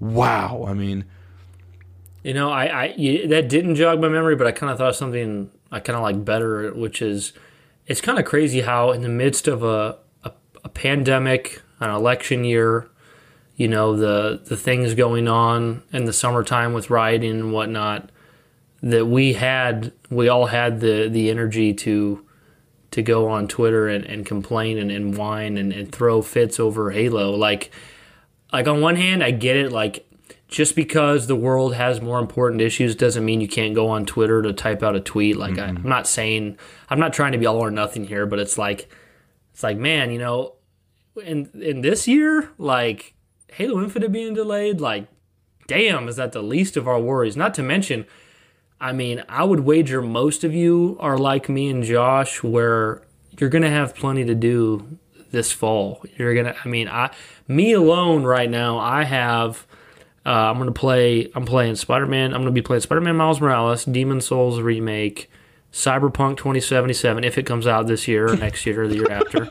[0.00, 1.04] wow i mean
[2.24, 4.96] You know, I, I that didn't jog my memory, but I kind of thought of
[4.96, 7.32] something I kind of like better, which is
[7.86, 9.98] it's kind of crazy how in the midst of a,
[10.64, 12.88] a, pandemic, an election year,
[13.56, 18.10] you know, the the things going on in the summertime with rioting and whatnot,
[18.82, 22.26] that we had we all had the the energy to
[22.92, 26.90] to go on Twitter and, and complain and, and whine and, and throw fits over
[26.90, 27.34] Halo.
[27.34, 27.70] Like
[28.52, 29.72] like on one hand, I get it.
[29.72, 30.06] Like
[30.48, 34.42] just because the world has more important issues doesn't mean you can't go on Twitter
[34.42, 35.36] to type out a tweet.
[35.36, 35.78] Like I, mm-hmm.
[35.78, 36.58] I'm not saying
[36.90, 38.90] I'm not trying to be all or nothing here, but it's like
[39.52, 40.54] it's like man, you know,
[41.22, 43.14] in in this year, like
[43.52, 45.08] Halo Infinite being delayed, like
[45.66, 47.36] damn, is that the least of our worries?
[47.36, 48.06] Not to mention,
[48.80, 53.02] I mean, I would wager most of you are like me and Josh, where
[53.38, 54.98] you're gonna have plenty to do
[55.30, 56.04] this fall.
[56.16, 57.10] You're gonna, I mean, I,
[57.48, 59.66] me alone right now, I have.
[60.24, 61.32] Uh, I'm gonna play.
[61.34, 62.32] I'm playing Spider Man.
[62.32, 65.28] I'm gonna be playing Spider Man Miles Morales, Demon Souls remake,
[65.72, 69.44] Cyberpunk 2077 if it comes out this year or next year or the year after.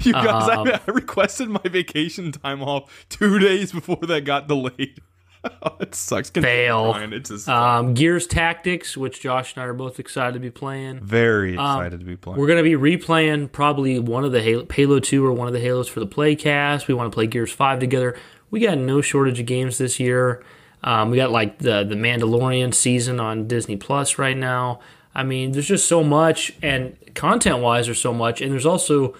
[0.00, 4.48] You guys, Um, I, I requested my vacation time off two days before that got
[4.48, 5.00] delayed.
[5.80, 6.30] it sucks.
[6.30, 6.94] Fail.
[6.96, 11.00] It's just Um, Gears Tactics, which Josh and I are both excited to be playing.
[11.00, 12.38] very excited to be playing.
[12.40, 15.60] We're gonna be replaying probably one of the Halo, Halo 2 or one of the
[15.60, 16.86] Halos for the Playcast.
[16.86, 18.16] We want to play Gears 5 together.
[18.50, 20.44] We got no shortage of games this year.
[20.84, 24.80] Um, we got like the the Mandalorian season on Disney Plus right now.
[25.14, 29.14] I mean, there's just so much, and content wise, there's so much, and there's also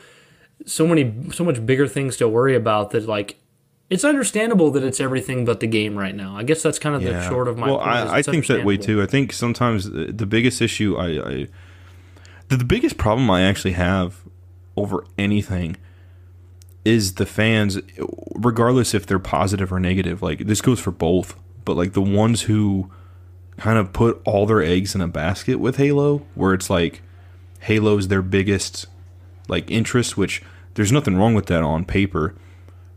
[0.65, 3.39] so many so much bigger things to worry about that like.
[3.91, 6.35] It's understandable that it's everything but the game right now.
[6.35, 7.67] I guess that's kind of the short of my.
[7.67, 9.03] well, I, I think that way too.
[9.03, 11.47] I think sometimes the, the biggest issue I, I
[12.49, 14.23] the, the biggest problem I actually have
[14.77, 15.77] over anything
[16.85, 17.79] is the fans,
[18.35, 20.23] regardless if they're positive or negative.
[20.23, 21.35] Like this goes for both,
[21.65, 22.91] but like the ones who
[23.59, 27.03] kind of put all their eggs in a basket with Halo, where it's like
[27.61, 28.87] Halo's their biggest
[29.49, 30.43] like interest, which
[30.75, 32.35] there's nothing wrong with that on paper,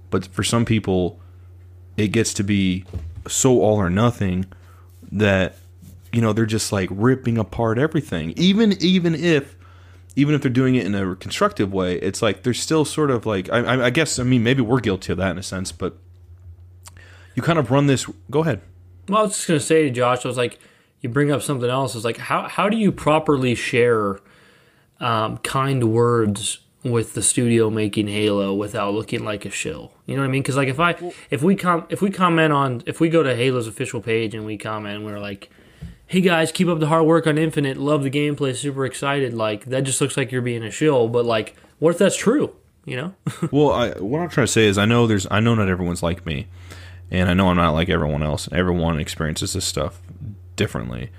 [0.09, 1.19] but for some people,
[1.97, 2.85] it gets to be
[3.27, 4.45] so all or nothing
[5.11, 5.57] that
[6.11, 8.33] you know they're just like ripping apart everything.
[8.37, 9.55] Even even if
[10.15, 13.25] even if they're doing it in a constructive way it's like they're still sort of
[13.25, 15.73] like I, I- I guess i mean maybe we're guilty of that in a sense
[15.73, 15.97] but
[17.35, 18.61] you kind of run this go ahead
[19.07, 20.59] Well, I was just gonna say to Josh, I was like,
[21.01, 21.95] you bring up something else.
[21.95, 24.19] It's like how how do you properly share
[24.99, 29.93] um, kind words with the studio making Halo without looking like a shill?
[30.05, 30.41] You know what I mean?
[30.41, 30.95] Because like if I
[31.29, 34.45] if we com if we comment on if we go to Halo's official page and
[34.45, 35.49] we comment, and we're like.
[36.07, 37.77] Hey guys, keep up the hard work on Infinite.
[37.77, 38.55] Love the gameplay.
[38.55, 39.33] Super excited.
[39.33, 41.07] Like that just looks like you're being a shill.
[41.07, 42.55] But like, what if that's true?
[42.85, 43.15] You know?
[43.51, 46.03] well I, what i'm trying to say is i know there's i know not everyone's
[46.03, 46.45] like me
[47.11, 48.49] and i know i'm not like everyone else.
[48.51, 50.01] Everyone experiences this stuff
[50.55, 51.11] differently.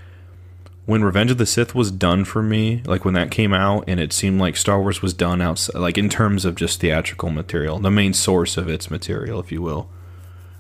[0.85, 3.99] When revenge of the sith was done for me like when that came out and
[3.99, 7.81] it seemed like star wars was done outside like in terms of just theatrical material
[7.81, 9.91] the main source of its material if you will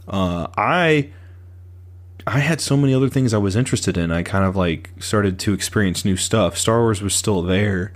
[0.08, 1.10] uh, i
[2.26, 4.10] i had so many other things i was interested in.
[4.10, 6.58] I kind of like started to experience new stuff.
[6.58, 7.92] Star wars was still there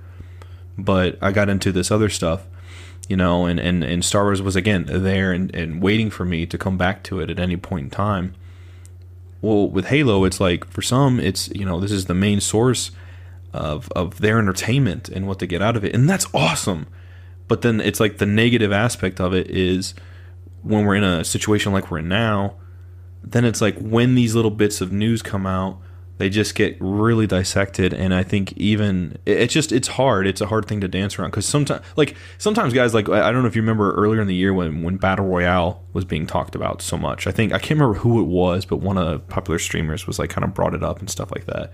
[0.79, 2.47] but i got into this other stuff
[3.11, 6.47] you know, and, and, and Star Wars was again there and, and waiting for me
[6.47, 8.35] to come back to it at any point in time.
[9.43, 12.93] Well, with Halo, it's like for some, it's you know this is the main source
[13.53, 16.87] of of their entertainment and what they get out of it, and that's awesome.
[17.49, 19.93] But then it's like the negative aspect of it is
[20.63, 22.59] when we're in a situation like we're in now,
[23.25, 25.81] then it's like when these little bits of news come out,
[26.21, 30.27] they just get really dissected and i think even it's just it's hard.
[30.27, 33.41] It's a hard thing to dance around because sometimes like sometimes guys like i don't
[33.41, 36.55] know if you remember earlier in the year when when battle royale was being talked
[36.55, 37.27] about so much.
[37.27, 40.19] I think i can't remember who it was but one of the popular streamers was
[40.19, 41.73] like kind of brought it up and stuff like that.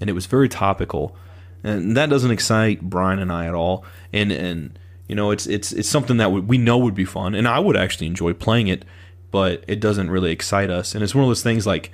[0.00, 1.14] And it was very topical.
[1.62, 3.84] And that doesn't excite brian and i at all.
[4.10, 7.46] And and you know it's it's it's something that we know would be fun and
[7.46, 8.86] i would actually enjoy playing it
[9.32, 10.94] but it doesn't really excite us.
[10.94, 11.90] And it's one of those things like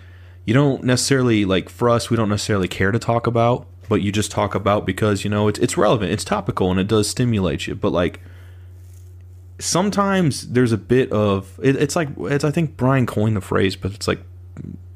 [0.49, 4.11] you don't necessarily like for us we don't necessarily care to talk about but you
[4.11, 7.67] just talk about because you know it's it's relevant it's topical and it does stimulate
[7.67, 7.75] you.
[7.75, 8.21] But like
[9.59, 13.75] sometimes there's a bit of it, it's like it's i think brian coined the phrase
[13.75, 14.21] but it's like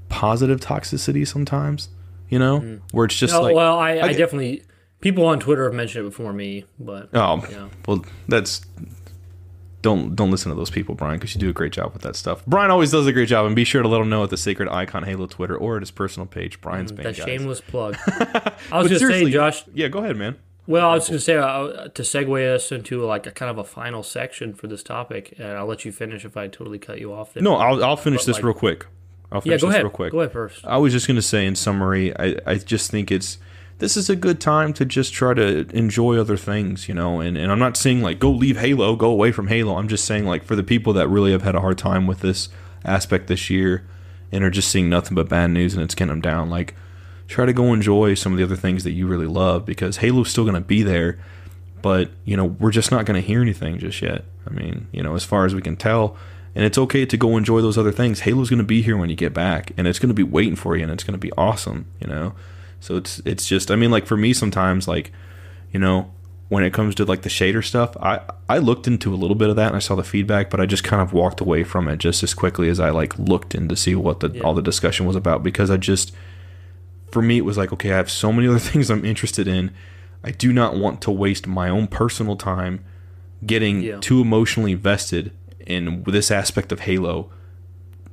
[0.09, 1.89] positive toxicity sometimes
[2.31, 2.61] you know?
[2.61, 2.81] Mm.
[2.93, 4.63] Where it's just Oh, like well, I, I, I- definitely
[5.03, 7.69] people on Twitter have mentioned it before me, but oh yeah.
[7.87, 8.63] well that's
[9.83, 12.17] don't don't listen to those people brian because you do a great job with that
[12.17, 14.31] stuff brian always does a great job and be sure to let him know at
[14.31, 17.25] the sacred icon halo twitter or at his personal page brian's band that guys.
[17.25, 17.97] shameless plug.
[18.07, 19.65] I was just gonna say, seriously, Josh.
[19.75, 23.27] yeah go ahead man Well, I was gonna say uh, to segue us into like
[23.27, 26.37] a kind of a final section for this topic, and I'll let you finish if
[26.37, 27.35] I totally cut you off.
[27.35, 27.43] There.
[27.43, 28.87] No, I'll, I'll finish But, this like- real quick.
[29.33, 29.83] I'll yeah, go this ahead.
[29.83, 30.13] real quick.
[30.13, 30.65] Go ahead first.
[30.65, 33.39] I was just going to say, in summary, I, I just think it's
[33.79, 37.21] this is a good time to just try to enjoy other things, you know.
[37.21, 39.77] And, and I'm not saying like go leave Halo, go away from Halo.
[39.77, 42.21] I'm just saying like for the people that really have had a hard time with
[42.21, 42.49] this
[42.85, 43.87] aspect this year
[44.31, 46.75] and are just seeing nothing but bad news and it's getting them down, like
[47.29, 50.31] try to go enjoy some of the other things that you really love because Halo's
[50.31, 51.19] still going to be there,
[51.81, 54.25] but you know we're just not going to hear anything just yet.
[54.47, 56.17] I mean, you know, as far as we can tell,
[56.55, 58.21] and it's okay to go enjoy those other things.
[58.21, 60.57] Halo's going to be here when you get back, and it's going to be waiting
[60.57, 61.87] for you, and it's going to be awesome.
[62.01, 62.35] You know,
[62.83, 65.13] so it's it's just I mean, like for me, sometimes like
[65.73, 66.11] you know
[66.49, 67.97] when it comes to like the shader stuff.
[68.03, 70.61] I I looked into a little bit of that and I saw the feedback, but
[70.61, 73.55] I just kind of walked away from it just as quickly as I like looked
[73.55, 76.13] in to see what the all the discussion was about because I just
[77.11, 79.71] for me it was like okay, I have so many other things I'm interested in.
[80.25, 82.85] I do not want to waste my own personal time
[83.47, 83.99] getting Yeah.
[84.01, 85.33] too emotionally invested
[85.67, 87.31] in this aspect of Halo.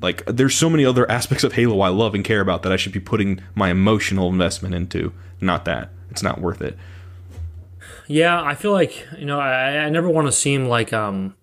[0.01, 2.77] Like there's so many other aspects of Halo I love and care about that I
[2.77, 5.13] should be putting my emotional investment into.
[5.41, 5.89] Not that.
[6.09, 6.77] It's not worth it.
[8.07, 11.35] Yeah, I feel like you know I, I never want to seem like um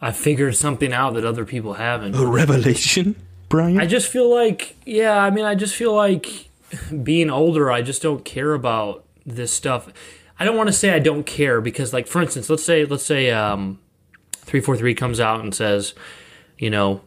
[0.00, 2.14] I figured something out that other people haven't.
[2.14, 3.16] A revelation,
[3.48, 3.80] Brian?
[3.80, 6.48] I just feel like yeah, I mean I just feel like
[7.02, 9.88] being older I just don't care about this stuff.
[10.38, 13.04] I don't want to say I don't care because like for instance, let's say let's
[13.04, 13.78] say um
[14.32, 15.94] 343 comes out and says,
[16.58, 17.02] you know,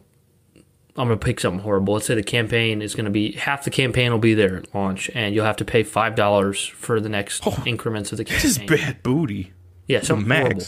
[0.96, 1.94] I'm going to pick something horrible.
[1.94, 4.72] Let's say the campaign is going to be half the campaign will be there at
[4.74, 8.42] launch and you'll have to pay $5 for the next oh, increments of the campaign.
[8.42, 9.52] this is bad booty.
[9.88, 10.64] Yeah, something horrible.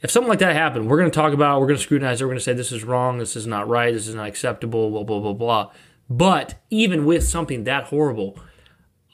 [0.00, 2.20] If something like that happened, we're going to talk about, it, we're going to scrutinize
[2.20, 4.28] it, we're going to say this is wrong, this is not right, this is not
[4.28, 5.72] acceptable, blah, blah, blah, blah.
[6.08, 8.38] But even with something that horrible,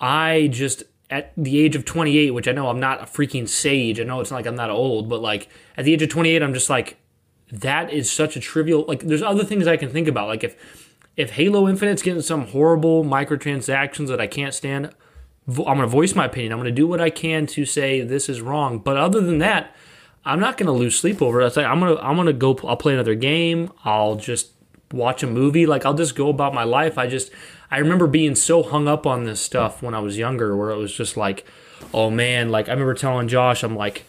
[0.01, 4.01] I just, at the age of 28, which I know I'm not a freaking sage,
[4.01, 6.43] I know it's not like I'm not old, but like at the age of 28,
[6.43, 7.00] I'm just like,
[7.53, 10.29] that is such a trivial, like there's other things I can think about.
[10.29, 10.57] Like if,
[11.17, 14.95] if Halo Infinite's getting some horrible microtransactions that I can't stand,
[15.49, 16.53] I'm going to voice my opinion.
[16.53, 18.79] I'm going to do what I can to say this is wrong.
[18.79, 19.75] But other than that,
[20.25, 21.57] I'm not going to lose sleep over it.
[21.57, 23.73] Like I'm going to I'm going to go I'll play another game.
[23.85, 24.53] I'll just
[24.93, 25.67] watch a movie.
[25.67, 26.99] Like I'll just go about my life.
[26.99, 27.33] I just
[27.71, 30.77] I remember being so hung up on this stuff when I was younger where it
[30.77, 31.47] was just like,
[31.95, 34.05] "Oh man, like I remember telling Josh, I'm like,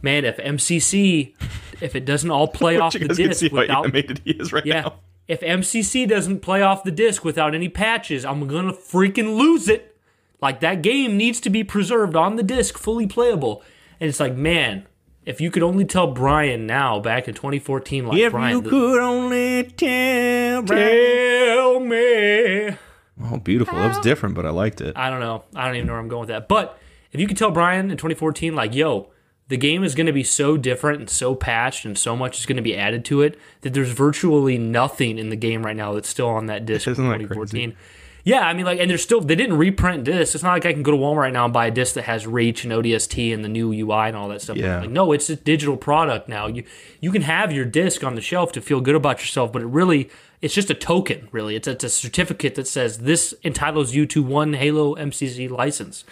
[0.00, 1.34] man, if MCC
[1.82, 4.20] if it doesn't all play off you the guys can disc see how without animated
[4.24, 4.82] he is right yeah.
[4.82, 4.94] now.
[5.28, 9.68] If MCC doesn't play off the disc without any patches, I'm going to freaking lose
[9.68, 9.96] it.
[10.40, 13.62] Like that game needs to be preserved on the disc, fully playable.
[14.00, 14.86] And it's like, man,
[15.24, 18.70] if you could only tell Brian now back in 2014 like If Brian you the-
[18.70, 22.76] could only tell, tell me.
[23.22, 23.78] Oh, beautiful.
[23.78, 24.96] That was different, but I liked it.
[24.96, 25.44] I don't know.
[25.54, 26.48] I don't even know where I'm going with that.
[26.48, 26.76] But
[27.12, 29.11] if you could tell Brian in 2014, like, yo,
[29.52, 32.46] the game is going to be so different and so patched and so much is
[32.46, 35.92] going to be added to it that there's virtually nothing in the game right now
[35.92, 37.76] that's still on that disc Isn't that 2014.
[38.24, 40.34] Yeah, I mean, like, and there's still they didn't reprint discs.
[40.34, 42.04] It's not like I can go to Walmart right now and buy a disc that
[42.04, 44.56] has Reach and ODST and the new UI and all that stuff.
[44.56, 44.80] Yeah.
[44.80, 46.46] Like, no, it's a digital product now.
[46.46, 46.64] You
[47.00, 49.66] you can have your disc on the shelf to feel good about yourself, but it
[49.66, 50.08] really
[50.40, 51.28] it's just a token.
[51.30, 55.50] Really, it's a, it's a certificate that says this entitles you to one Halo MCC
[55.50, 56.04] license,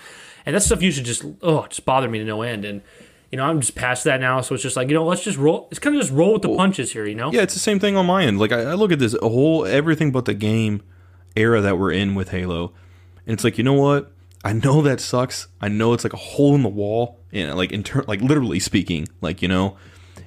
[0.44, 2.66] and that stuff you should just oh, just bother me to no end.
[2.66, 2.82] And
[3.30, 5.38] you know, I'm just past that now, so it's just like you know, let's just
[5.38, 5.68] roll.
[5.70, 7.32] It's kind of just roll with the punches here, you know.
[7.32, 8.38] Yeah, it's the same thing on my end.
[8.38, 10.82] Like I, I look at this whole everything but the game
[11.36, 12.72] era that we're in with Halo,
[13.26, 14.12] and it's like you know what?
[14.42, 15.48] I know that sucks.
[15.60, 18.58] I know it's like a hole in the wall, and like in turn, like literally
[18.58, 19.76] speaking, like you know,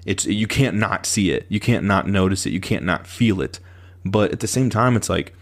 [0.06, 3.42] it's you can't not see it, you can't not notice it, you can't not feel
[3.42, 3.60] it.
[4.06, 5.34] But at the same time, it's like,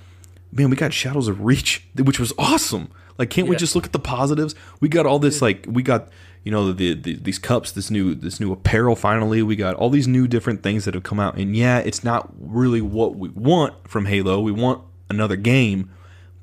[0.51, 2.89] man, we got Shadows of Reach, which was awesome.
[3.17, 4.55] Like, can't we just look at the positives?
[4.79, 6.09] We got all this like we got
[6.43, 8.95] you know the, the these cups, this new this new apparel.
[8.95, 12.03] Finally, we got all these new different things that have come out, and yeah, it's
[12.03, 14.39] not really what we want from Halo.
[14.39, 15.91] We want another game,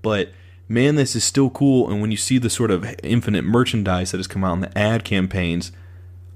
[0.02, 0.30] but
[0.68, 1.90] man, this is still cool.
[1.90, 4.78] And when you see the sort of infinite merchandise that has come out in the
[4.78, 5.72] ad campaigns,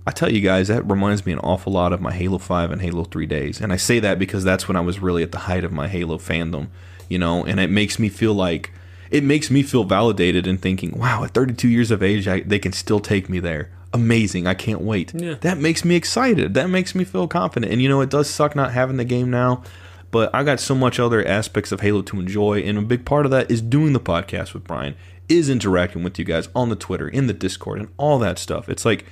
[0.07, 2.83] I tell you guys, that reminds me an awful lot of my Halo 5 and
[2.83, 3.61] Halo 3 days.
[3.61, 5.87] And I say that because that's when I was really at the height of my
[5.87, 6.69] Halo fandom,
[7.09, 8.73] you know, and it makes me feel like
[9.13, 12.59] it makes me feel validated in thinking, wow, at 32 years of age, I, they
[12.59, 13.71] can still take me there.
[13.93, 14.47] Amazing.
[14.47, 15.13] I can't wait.
[15.15, 15.35] Yeah.
[15.43, 16.55] That makes me excited.
[16.55, 17.71] That makes me feel confident.
[17.71, 19.63] And you know, it does suck not having the game now,
[20.11, 22.61] but I got so much other aspects of Halo to enjoy.
[22.61, 24.95] And a big part of that is doing the podcast with Brian,
[25.29, 28.71] is interacting with you guys on the Twitter, in the Discord, and all that stuff.
[28.71, 29.05] It's like,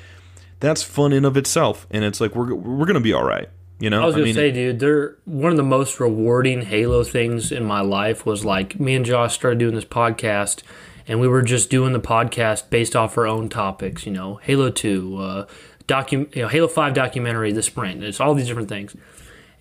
[0.61, 3.49] that's fun in of itself, and it's like we're we're gonna be all right.
[3.81, 7.03] You know, I was gonna mean, say, dude, they're one of the most rewarding Halo
[7.03, 10.63] things in my life was like me and Josh started doing this podcast,
[11.09, 14.05] and we were just doing the podcast based off our own topics.
[14.05, 15.47] You know, Halo Two, uh,
[15.89, 18.05] docu- you know, Halo Five documentary, the sprint.
[18.05, 18.95] It's all these different things,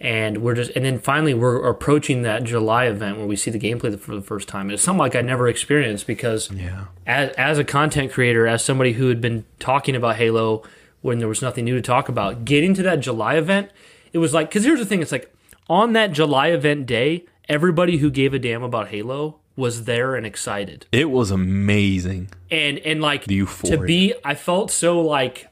[0.01, 3.59] and we're just, and then finally we're approaching that July event where we see the
[3.59, 4.69] gameplay for the first time.
[4.69, 8.91] It's something like I never experienced because yeah, as, as a content creator, as somebody
[8.93, 10.63] who had been talking about Halo
[11.01, 13.71] when there was nothing new to talk about, getting to that July event,
[14.13, 15.33] it was like, because here's the thing it's like
[15.69, 20.25] on that July event day, everybody who gave a damn about Halo was there and
[20.25, 20.85] excited.
[20.91, 22.29] it was amazing.
[22.49, 23.77] And, and like, The euphoria.
[23.77, 25.47] to be, I felt so like,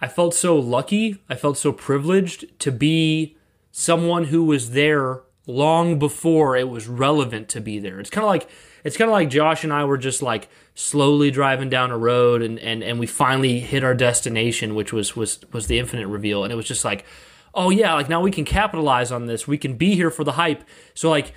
[0.00, 1.18] I felt so lucky.
[1.30, 3.36] I felt so privileged to be
[3.70, 8.00] someone who was there long before it was relevant to be there.
[8.00, 8.48] It's kind of like,
[8.82, 12.42] it's kind of like Josh and I were just like slowly driving down a road,
[12.42, 16.44] and and and we finally hit our destination, which was was was the Infinite reveal,
[16.44, 17.06] and it was just like,
[17.54, 19.46] oh yeah, like now we can capitalize on this.
[19.46, 20.64] We can be here for the hype.
[20.94, 21.32] So like,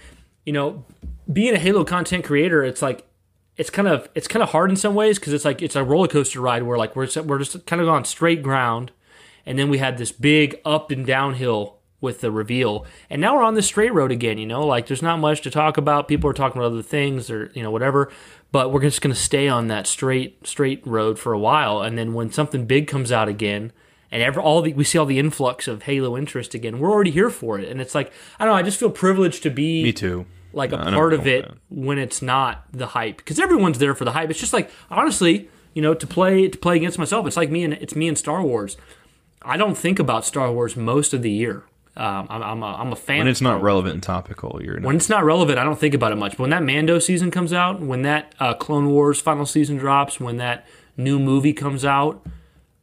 [0.45, 0.85] you know,
[1.31, 3.07] being a Halo content creator, it's like
[3.57, 5.83] it's kind of it's kind of hard in some ways because it's like it's a
[5.83, 8.91] roller coaster ride where like we're we're just kind of on straight ground,
[9.45, 13.43] and then we had this big up and downhill with the reveal, and now we're
[13.43, 14.37] on the straight road again.
[14.37, 16.07] You know, like there's not much to talk about.
[16.07, 18.11] People are talking about other things or you know whatever,
[18.51, 22.13] but we're just gonna stay on that straight straight road for a while, and then
[22.13, 23.73] when something big comes out again.
[24.11, 26.79] And ever, all the, we see all the influx of Halo interest again.
[26.79, 28.57] We're already here for it, and it's like I don't know.
[28.59, 30.25] I just feel privileged to be Me too.
[30.53, 33.79] like a I know part of it with when it's not the hype because everyone's
[33.79, 34.29] there for the hype.
[34.29, 37.27] It's just like honestly, you know, to play to play against myself.
[37.27, 38.77] It's like me and it's me and Star Wars.
[39.41, 41.63] I don't think about Star Wars most of the year.
[41.95, 43.19] Um, I'm, I'm, a, I'm a fan.
[43.19, 44.85] When it's not relevant and topical, you're not.
[44.85, 46.33] when it's not relevant, I don't think about it much.
[46.33, 50.19] But when that Mando season comes out, when that uh, Clone Wars final season drops,
[50.19, 52.23] when that new movie comes out,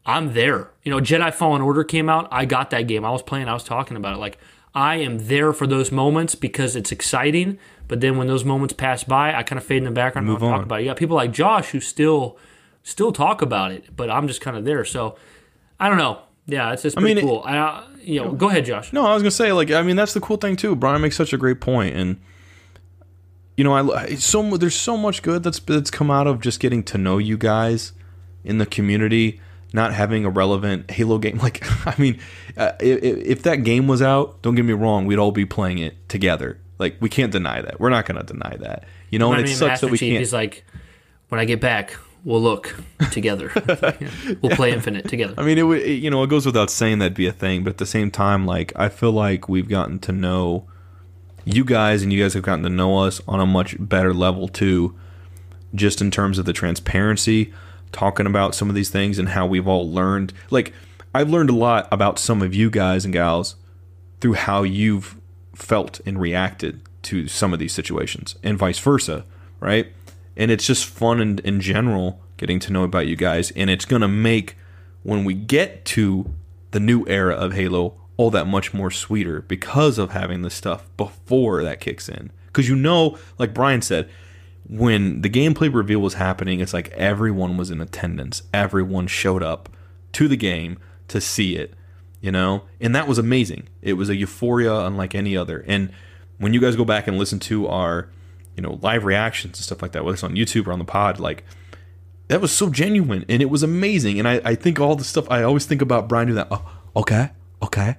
[0.07, 0.71] I'm there.
[0.83, 2.29] You know, Jedi Fallen Order came out.
[2.31, 3.05] I got that game.
[3.05, 3.49] I was playing.
[3.49, 4.19] I was talking about it.
[4.19, 4.39] Like
[4.75, 7.59] I am there for those moments because it's exciting.
[7.89, 10.27] But then when those moments pass by, I kind of fade in the background.
[10.27, 10.83] Move and talk about it.
[10.83, 12.39] You got people like Josh who still
[12.83, 14.85] still talk about it, but I'm just kind of there.
[14.85, 15.17] So
[15.81, 16.21] I don't know.
[16.47, 17.43] Yeah, it's just pretty mean, it- cool.
[17.45, 18.93] I, uh, you know, go ahead, Josh.
[18.93, 20.77] No, I was gonna say like I mean that's the cool thing too.
[20.77, 22.21] Brian makes such a great point, and
[23.57, 26.83] you know I so there's so much good that's that's come out of just getting
[26.85, 27.93] to know you guys
[28.45, 29.41] in the community,
[29.75, 31.39] not having a relevant Halo game.
[31.45, 32.19] Like I mean,
[32.57, 35.79] uh, if, if that game was out, don't get me wrong, we'd all be playing
[35.79, 36.59] it together.
[36.79, 37.79] Like we can't deny that.
[37.81, 38.85] We're not gonna deny that.
[39.11, 40.21] You know, and it mean, sucks Master that we Chief, can't.
[40.21, 40.65] he's like,
[41.29, 42.75] when I get back, we'll look
[43.11, 43.51] together.
[43.69, 43.93] Yeah.
[44.41, 45.35] We'll play Infinite together.
[45.37, 47.71] I mean, it, it you know it goes without saying that'd be a thing, but
[47.71, 50.67] at the same time, like I feel like we've gotten to know
[51.45, 54.49] you guys, and you guys have gotten to know us on a much better level
[54.49, 54.95] too,
[55.75, 57.53] just in terms of the transparency,
[57.95, 60.35] talking about some of these things and how we've all learned.
[60.51, 60.75] Like
[61.15, 63.57] I've learned a lot about some of you guys and gals
[64.21, 65.17] through how you've
[65.55, 69.25] felt and reacted to some of these situations, and vice versa,
[69.61, 69.93] right?
[70.37, 73.85] And it's just fun in, in general getting to know about you guys, and it's
[73.85, 74.57] gonna make
[75.03, 76.35] when we get to
[76.73, 80.89] the new era of Halo all that much more sweeter because of having this stuff
[80.97, 82.31] before that kicks in.
[82.47, 84.09] Because you know, like Brian said,
[84.69, 88.43] when the gameplay reveal was happening, it's like everyone was in attendance.
[88.53, 89.69] Everyone showed up
[90.13, 91.75] to the game to see it,
[92.21, 92.65] you know?
[92.81, 93.69] And that was amazing.
[93.83, 95.65] It was a euphoria unlike any other.
[95.67, 95.91] And
[96.39, 98.09] when you guys go back and listen to our,
[98.57, 100.85] you know, live reactions and stuff like that, whether it's on YouTube or on the
[100.85, 101.45] pod, like
[102.29, 104.19] that was so genuine and it was amazing.
[104.19, 106.49] And I, I think all the stuff I always think about Brian doing that.
[106.51, 106.65] Oh,
[106.97, 107.31] okay,
[107.63, 107.97] okay,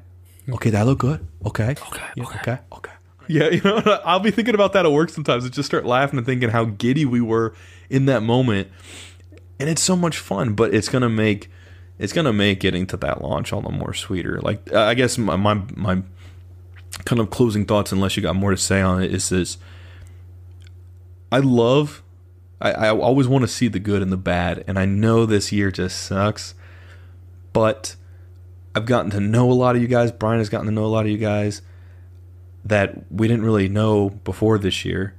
[0.49, 1.27] okay, that looked good.
[1.45, 2.91] Okay, okay, yeah, okay, okay.
[3.29, 5.43] Yeah, you know, I'll be thinking about that at work sometimes.
[5.43, 7.53] and just start laughing and thinking how giddy we were
[7.89, 8.69] in that moment,
[9.59, 10.53] and it's so much fun.
[10.53, 11.49] But it's gonna make
[11.97, 14.39] it's gonna make getting to that launch all the more sweeter.
[14.41, 16.03] Like uh, I guess my my, my
[17.05, 19.57] kind of closing thoughts, unless you got more to say on it, is this.
[21.31, 22.03] I love
[22.61, 25.51] I, I always want to see the good and the bad, and I know this
[25.51, 26.55] year just sucks,
[27.53, 27.95] but
[28.73, 30.11] I've gotten to know a lot of you guys.
[30.11, 31.61] Brian has gotten to know a lot of you guys
[32.65, 35.13] that we didn't really know before this year.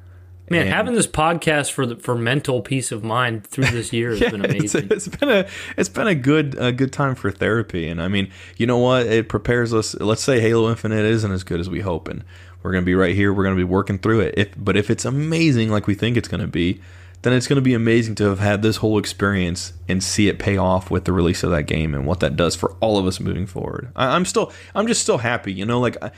[0.48, 4.10] Man, And- having this podcast for the, for mental peace of mind through this year
[4.10, 4.88] has been it's, amazing.
[4.90, 5.46] it's been a
[5.76, 9.06] it's been a good a good time for therapy, and I mean, you know what?
[9.06, 9.94] It prepares us.
[9.96, 12.22] Let's say Halo Infinite isn't as good as we hope, and
[12.62, 13.32] we're gonna be right here.
[13.32, 14.34] We're gonna be working through it.
[14.36, 16.80] If but if it's amazing like we think it's gonna be,
[17.22, 20.56] then it's gonna be amazing to have had this whole experience and see it pay
[20.56, 23.18] off with the release of that game and what that does for all of us
[23.18, 23.90] moving forward.
[23.96, 25.52] I, I'm still I'm just still happy.
[25.52, 26.12] You know, like I,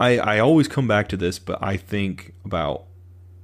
[0.00, 2.84] I I always come back to this, but I think about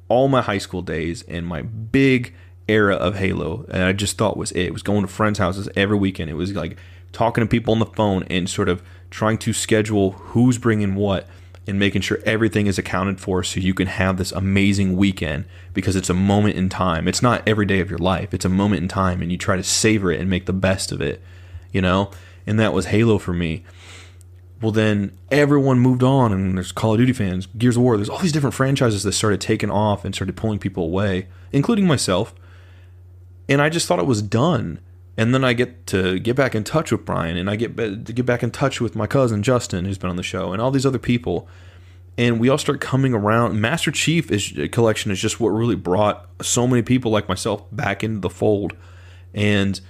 [0.08, 2.34] all my high school days and my big
[2.68, 4.66] era of Halo, and I just thought was it.
[4.66, 6.30] It was going to friends' houses every weekend.
[6.30, 6.76] It was like
[7.12, 11.28] talking to people on the phone and sort of trying to schedule who's bringing what
[11.66, 15.96] and making sure everything is accounted for so you can have this amazing weekend because
[15.96, 17.08] it's a moment in time.
[17.08, 18.32] It's not every day of your life.
[18.32, 20.92] It's a moment in time and you try to savor it and make the best
[20.92, 21.22] of it,
[21.72, 22.10] you know?
[22.46, 23.64] And that was Halo for me.
[24.62, 27.96] Well, then everyone moved on, and there's Call of Duty fans, Gears of War.
[27.96, 31.86] There's all these different franchises that started taking off and started pulling people away, including
[31.86, 32.34] myself.
[33.48, 34.80] And I just thought it was done.
[35.18, 38.12] And then I get to get back in touch with Brian, and I get to
[38.12, 40.70] get back in touch with my cousin Justin, who's been on the show, and all
[40.70, 41.48] these other people.
[42.18, 43.60] And we all start coming around.
[43.60, 48.02] Master Chief is, collection is just what really brought so many people like myself back
[48.02, 48.74] into the fold,
[49.34, 49.80] and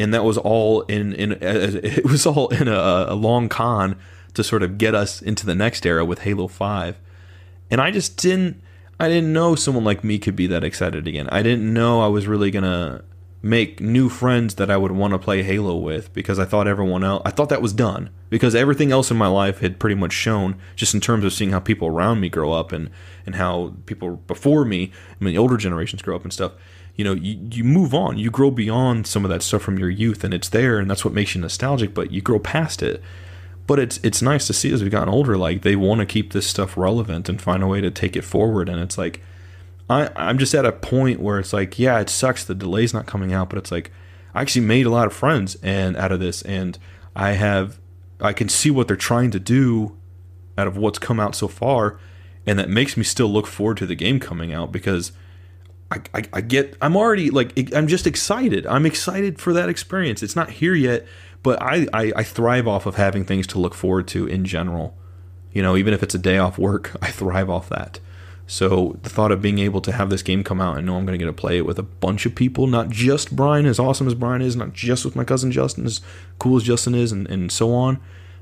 [0.00, 3.96] and that was all in in it was all in a, a long con
[4.34, 6.98] to sort of get us into the next era with Halo Five,
[7.70, 8.62] and I just didn't
[8.98, 11.28] I didn't know someone like me could be that excited again.
[11.30, 13.04] I didn't know I was really gonna
[13.42, 17.02] make new friends that I would want to play Halo with because I thought everyone
[17.02, 20.12] else I thought that was done because everything else in my life had pretty much
[20.12, 22.90] shown just in terms of seeing how people around me grow up and
[23.26, 26.52] and how people before me, I mean the older generations grow up and stuff.
[26.96, 29.88] You know, you, you move on, you grow beyond some of that stuff from your
[29.90, 33.02] youth and it's there and that's what makes you nostalgic, but you grow past it.
[33.66, 36.32] But it's it's nice to see as we've gotten older, like they want to keep
[36.32, 39.22] this stuff relevant and find a way to take it forward and it's like
[39.90, 43.06] I, I'm just at a point where it's like, yeah, it sucks the delay's not
[43.06, 43.90] coming out, but it's like
[44.32, 46.78] I actually made a lot of friends and out of this, and
[47.16, 47.80] I have
[48.20, 49.96] I can see what they're trying to do
[50.56, 51.98] out of what's come out so far,
[52.46, 55.10] and that makes me still look forward to the game coming out because
[55.90, 58.66] I, I, I get I'm already like I'm just excited.
[58.66, 60.22] I'm excited for that experience.
[60.22, 61.06] It's not here yet,
[61.42, 64.96] but I, I, I thrive off of having things to look forward to in general.
[65.52, 68.00] You know, even if it's a day off work, I thrive off that.
[68.46, 71.06] So the thought of being able to have this game come out and know I'm
[71.06, 73.78] going to get to play it with a bunch of people, not just Brian, as
[73.78, 76.00] awesome as Brian is, not just with my cousin Justin, as
[76.40, 78.00] cool as Justin is, and, and so on.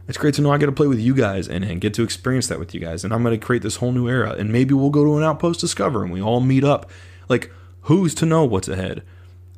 [0.08, 2.02] It's great to know I get to play with you guys and, and get to
[2.02, 3.04] experience that with you guys.
[3.04, 4.30] And I'm going to create this whole new era.
[4.30, 6.90] And maybe we'll go to an outpost discover and we all meet up.
[7.28, 7.50] Like,
[7.82, 9.02] who's to know what's ahead?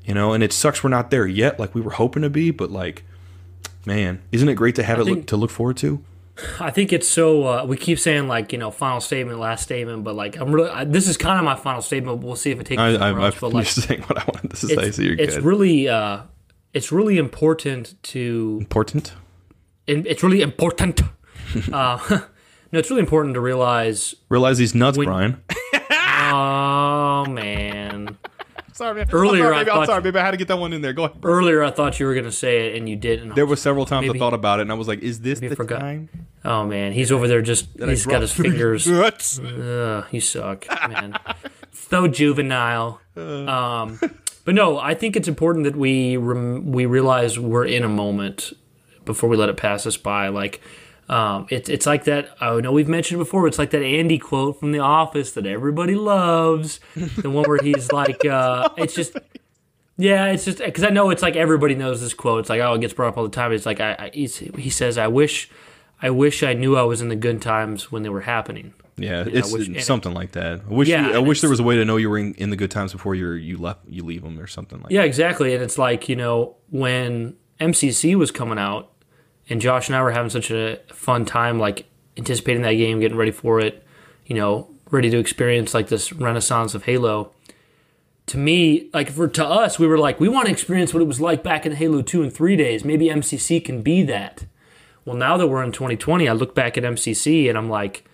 [0.05, 2.51] You know, and it sucks we're not there yet, like we were hoping to be,
[2.51, 3.05] but like,
[3.86, 6.02] man, isn't it great to have I it think- look, to look forward to?
[6.60, 7.47] I think it's so.
[7.47, 10.70] Uh, we keep saying like you know final statement, last statement, but like I'm really.
[10.70, 12.22] I, this is kind of my final statement.
[12.22, 12.80] We'll see if it takes.
[12.80, 15.34] I, I, I but like saying what I wanted to say, it's, so you're it's
[15.36, 15.44] good.
[15.44, 15.88] really.
[15.88, 16.22] Uh,
[16.72, 18.56] it's really important to.
[18.60, 19.12] Important?
[19.88, 21.02] and It's really important.
[21.72, 21.98] uh,
[22.72, 24.14] no, it's really important to realize.
[24.28, 25.42] Realize these nuts, When- Brian.
[26.32, 28.16] Oh man.
[28.73, 29.09] sorry, man.
[29.12, 29.70] Earlier, I'm sorry, I baby.
[29.70, 30.19] I'm thought- sorry, baby.
[30.19, 30.93] I had to get that one in there.
[30.93, 31.19] Go ahead.
[31.23, 33.35] Earlier, I thought you were gonna say it, and you didn't.
[33.35, 35.40] There were several times Maybe- I thought about it, and I was like, "Is this
[35.40, 35.81] the forgot.
[35.81, 36.09] time?"
[36.44, 37.69] Oh man, he's over there just.
[37.78, 38.86] He's got his fingers.
[38.86, 39.39] Nuts.
[39.39, 41.19] Ugh, you suck, man.
[41.73, 43.01] so juvenile.
[43.16, 43.98] Um,
[44.44, 48.52] but no, I think it's important that we rem- we realize we're in a moment
[49.05, 50.28] before we let it pass us by.
[50.28, 50.61] Like,
[51.10, 52.30] um, it's it's like that.
[52.40, 53.46] I know we've mentioned it before.
[53.48, 56.80] It's like that Andy quote from The Office that everybody loves.
[56.94, 59.16] The one where he's like, uh, it's just.
[59.96, 62.40] Yeah, it's just because I know it's like everybody knows this quote.
[62.40, 63.52] It's like oh, it gets brought up all the time.
[63.52, 65.50] It's like I, I he's, he says, "I wish,
[66.00, 69.24] I wish I knew I was in the good times when they were happening." Yeah,
[69.26, 70.60] it's which- and- something like that.
[70.70, 72.32] I wish Yeah, you, I wish there was a way to know you were in,
[72.34, 74.90] in the good times before you you left you leave them or something like.
[74.90, 75.54] Yeah, exactly.
[75.54, 78.90] And it's like, you know, when MCC was coming out
[79.51, 81.86] and Josh and I were having such a fun time, like
[82.16, 83.85] anticipating that game, getting ready for it,
[84.27, 87.32] you know, ready to experience like this renaissance of Halo.
[88.27, 91.06] To me, like for to us, we were like, we want to experience what it
[91.06, 92.85] was like back in Halo 2 and 3 days.
[92.85, 94.47] Maybe MCC can be that.
[95.05, 98.05] Well, now that we're in 2020, I look back at MCC and I'm like,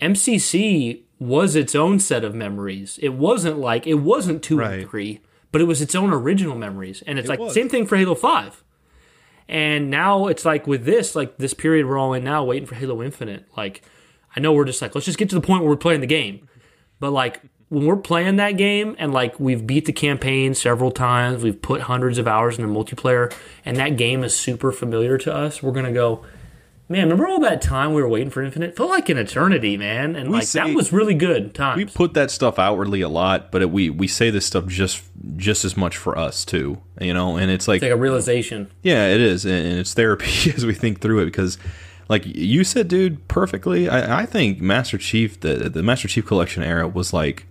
[0.00, 2.98] MCC was its own set of memories.
[3.02, 4.80] It wasn't like it wasn't two Right.
[4.80, 5.20] and three,
[5.52, 7.02] but it was its own original memories.
[7.06, 7.54] And it's like was.
[7.54, 8.62] same thing for Halo Five.
[9.48, 12.74] And now it's like with this, like this period we're all in now, waiting for
[12.74, 13.46] Halo Infinite.
[13.56, 13.82] Like,
[14.34, 16.06] I know we're just like, let's just get to the point where we're playing the
[16.06, 16.48] game.
[17.00, 21.42] But like when we're playing that game and like we've beat the campaign several times,
[21.42, 23.32] we've put hundreds of hours into multiplayer,
[23.64, 26.22] and that game is super familiar to us, we're gonna go,
[26.92, 28.76] man, remember all that time we were waiting for Infinite?
[28.76, 30.14] felt like an eternity, man.
[30.14, 31.76] And like say- that was really good times.
[31.78, 35.02] We put that stuff outwardly a lot, but it, we we say this stuff just
[35.36, 37.36] just as much for us too, you know.
[37.36, 38.70] And it's like, It's like a realization.
[38.82, 41.58] yeah, it is, and and it's therapy as we think through it because,
[42.08, 43.88] like you said, dude, perfectly.
[43.88, 47.46] I, I think Master Chief, the the Master Chief Collection era was like,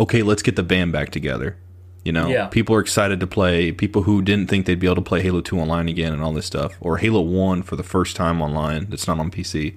[0.00, 1.56] okay, let's get the band back together.
[2.04, 2.46] You know, Yeah.
[2.48, 3.70] people are excited to play.
[3.70, 6.32] People who didn't think they'd be able to play Halo Two online again and all
[6.32, 9.74] this stuff, or Halo One for the first time online that's not on PC,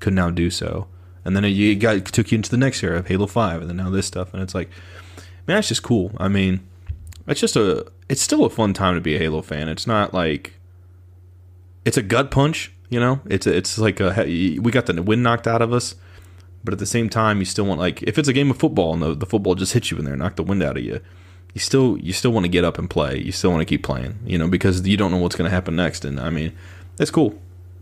[0.00, 0.88] could now do so.
[1.24, 3.70] And then it got it took you into the next era of Halo Five, and
[3.70, 4.68] then now this stuff, and it's like,
[5.46, 6.10] man, that's just cool.
[6.16, 6.60] I mean,
[7.28, 9.68] it's just a, it's still a fun time to be a Halo fan.
[9.68, 10.54] It's not like,
[11.84, 13.20] it's a gut punch, you know.
[13.26, 15.94] It's a, it's like a we got the wind knocked out of us,
[16.64, 18.92] but at the same time, you still want like if it's a game of football
[18.94, 21.00] and the, the football just hits you in there, knock the wind out of you.
[21.54, 23.18] You still you still want to get up and play.
[23.18, 25.54] You still want to keep playing, you know, because you don't know what's going to
[25.54, 26.04] happen next.
[26.04, 26.52] And I mean,
[26.98, 27.38] it's cool.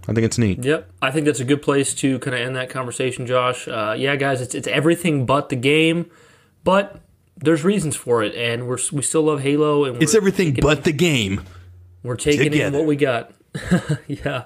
[0.08, 0.64] I think it's neat.
[0.64, 3.68] Yep, I think that's a good place to kind of end that conversation, Josh.
[3.68, 6.10] Uh, yeah, guys, it's it's everything but the game,
[6.64, 7.00] but
[7.36, 10.84] there's reasons for it, and we're we still love Halo, and we're, It's everything but
[10.84, 11.42] the game.
[12.02, 13.32] we're taking in what we got.
[14.06, 14.44] yeah,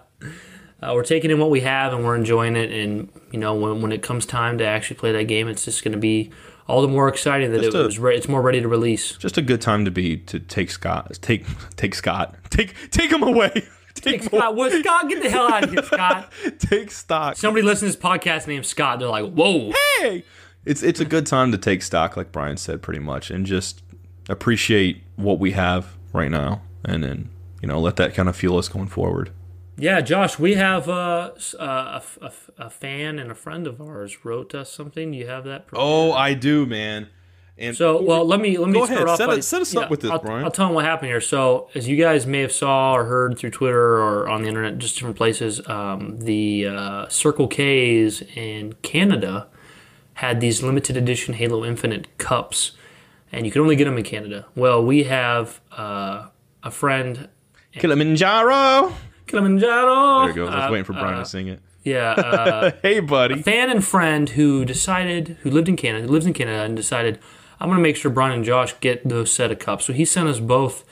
[0.82, 2.72] uh, we're taking in what we have, and we're enjoying it.
[2.72, 5.84] And you know, when when it comes time to actually play that game, it's just
[5.84, 6.30] going to be
[6.68, 7.98] all the more exciting that it a- was.
[7.98, 9.12] Re- it's more ready to release.
[9.16, 11.44] Just a good time to be to take Scott take
[11.76, 13.66] take Scott take take him away.
[13.94, 16.32] Take, him Scott, what, Scott, get the hell out of here, Scott.
[16.58, 17.36] take stock.
[17.36, 18.98] Somebody listens to this podcast named Scott.
[18.98, 19.70] They're like, whoa.
[20.00, 20.24] hey,
[20.64, 23.82] it's it's a good time to take stock, like Brian said, pretty much, and just
[24.30, 27.28] appreciate what we have right now, and then
[27.60, 29.30] you know let that kind of fuel us going forward.
[29.76, 33.80] Yeah, Josh, we have a, s- uh, a, f- a fan and a friend of
[33.80, 35.12] ours wrote us something.
[35.12, 35.66] You have that?
[35.72, 37.08] Oh, I do, man.
[37.58, 39.08] And So, well, let me let me Go start ahead.
[39.08, 40.44] off Set by us- set us up with this, I'll, Brian.
[40.44, 41.20] I'll tell them what happened here.
[41.20, 44.78] So, as you guys may have saw or heard through Twitter or on the internet,
[44.78, 49.48] just different places, um, the uh, Circle K's in Canada
[50.14, 52.72] had these limited edition Halo Infinite cups,
[53.30, 54.46] and you could only get them in Canada.
[54.54, 56.28] Well, we have uh,
[56.62, 57.28] a friend,
[57.72, 58.94] Kilimanjaro.
[59.26, 60.20] Kilimanjaro.
[60.22, 60.48] There it goes.
[60.48, 61.60] I was uh, waiting for Brian uh, to sing it.
[61.84, 62.14] Yeah.
[62.16, 63.42] Uh, Hey, buddy.
[63.42, 67.18] fan and friend who decided who lived in Canada, who lives in Canada, and decided
[67.60, 69.84] I'm going to make sure Brian and Josh get those set of cups.
[69.86, 70.84] So he sent us both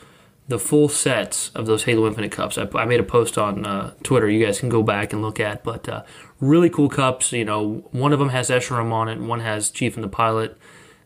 [0.48, 2.58] the full sets of those Halo Infinite cups.
[2.58, 4.28] I, I made a post on uh, Twitter.
[4.28, 6.02] You guys can go back and look at, but uh,
[6.40, 7.32] really cool cups.
[7.32, 10.08] You know, one of them has Escharum on it, and one has Chief and the
[10.08, 10.56] Pilot.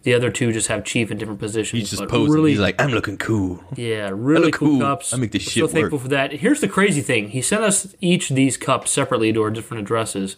[0.05, 1.81] The other two just have Chief in different positions.
[1.81, 2.32] He's just but posing.
[2.35, 3.62] Really, He's like, I'm looking cool.
[3.74, 4.81] yeah, really cool, cool.
[4.81, 5.12] cups.
[5.12, 6.02] I make this We're shit so thankful work.
[6.02, 6.32] for that.
[6.32, 10.36] Here's the crazy thing: he sent us each these cups separately to our different addresses,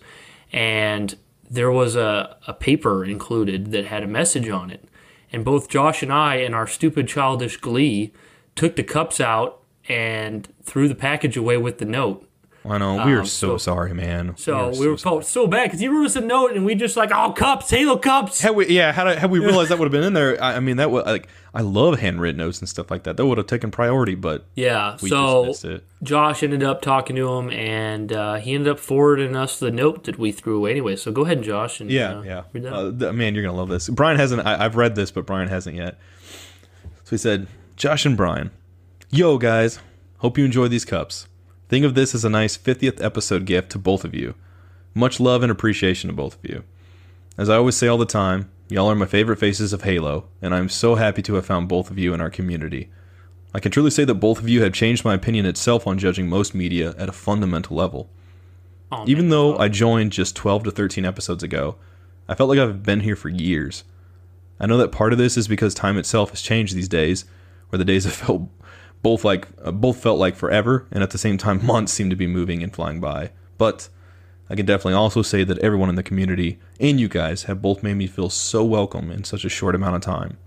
[0.52, 1.16] and
[1.48, 4.84] there was a, a paper included that had a message on it.
[5.32, 8.12] And both Josh and I, in our stupid childish glee,
[8.55, 12.26] took the cups out and threw the package away with the note.
[12.68, 13.05] I know.
[13.06, 14.34] We are Um, so, so- sorry, man.
[14.36, 16.64] So are we were so felt so bad because he wrote us a note and
[16.64, 18.40] we just like, oh, cups, Halo cups.
[18.40, 20.56] Had we, yeah, had, I, had we realized that would have been in there, I,
[20.56, 23.16] I mean, that would like I love handwritten notes and stuff like that.
[23.16, 24.97] That would have taken priority, but Yeah.
[25.01, 25.55] we so.
[26.02, 30.05] Josh ended up talking to him, and uh, he ended up forwarding us the note
[30.05, 30.97] that we threw away anyway.
[30.97, 31.80] So go ahead, Josh.
[31.80, 32.22] And, Yeah, uh,
[32.55, 32.70] yeah.
[32.70, 33.88] Uh, man, you're gonna love this.
[33.88, 34.47] Brian hasn't.
[34.47, 35.98] I, I've read this, but Brian hasn't yet.
[37.05, 38.51] So he said, "Josh and Brian,
[39.10, 39.78] yo guys,
[40.18, 41.26] hope you enjoy these cups.
[41.68, 44.34] Think of this as a nice 50th episode gift to both of you.
[44.94, 46.62] Much love and appreciation to both of you.
[47.36, 50.55] As I always say all the time, y'all are my favorite faces of Halo, and
[50.55, 52.88] I'm so happy to have found both of you in our community.
[53.52, 56.28] I can truly say that both of you have changed my opinion itself on judging
[56.28, 58.10] most media at a fundamental level."
[58.93, 59.05] Oh.
[59.06, 61.76] Even though I joined just 12 to 13 episodes ago,
[62.28, 63.82] I felt like I've been here for years.
[64.60, 67.24] I know that part of this is because time itself has changed these days,
[67.68, 68.48] where the days have felt
[69.07, 72.16] both like uh, both felt like forever, and at the same time months seem to
[72.16, 73.31] be moving and flying by.
[73.57, 73.89] But
[74.51, 77.85] I can definitely also say that everyone in the community and you guys have both
[77.85, 80.39] made me feel so welcome in such a short amount of time.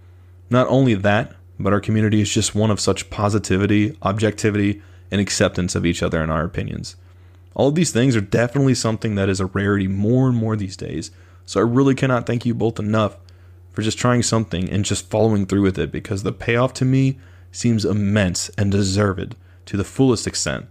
[0.50, 5.74] Not only that, but our community is just one of such positivity, objectivity, and acceptance
[5.74, 6.98] of each other and our opinions.
[7.54, 10.76] All of these things are definitely something that is a rarity more and more these
[10.76, 11.12] days.
[11.46, 13.16] So I really cannot thank you both enough
[13.72, 17.20] for just trying something and just following through with it because the payoff to me
[17.52, 19.36] seems immense and deserved
[19.66, 20.68] to the fullest extent.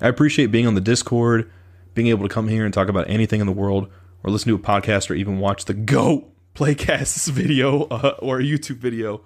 [0.00, 1.50] I appreciate being on the Discord,
[1.94, 3.88] being able to come here and talk about anything in the world,
[4.24, 8.42] or listen to a podcast, or even watch the Go Playcasts video uh, or a
[8.42, 9.22] YouTube video.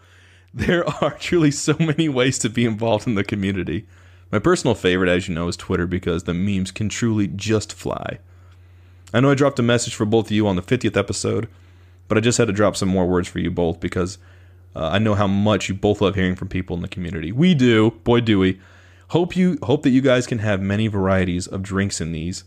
[0.53, 3.87] There are truly so many ways to be involved in the community.
[4.33, 8.19] My personal favorite, as you know, is Twitter because the memes can truly just fly.
[9.15, 11.49] I know I dropped a message for both of you on the 50th episode,
[12.09, 14.19] but I just had to drop some more words for you both because
[14.77, 17.33] uh, I know how much you both love hearing from people in the community.
[17.33, 18.61] We do, boy, do we.
[19.09, 22.45] Hope you hope that you guys can have many varieties of drinks in these.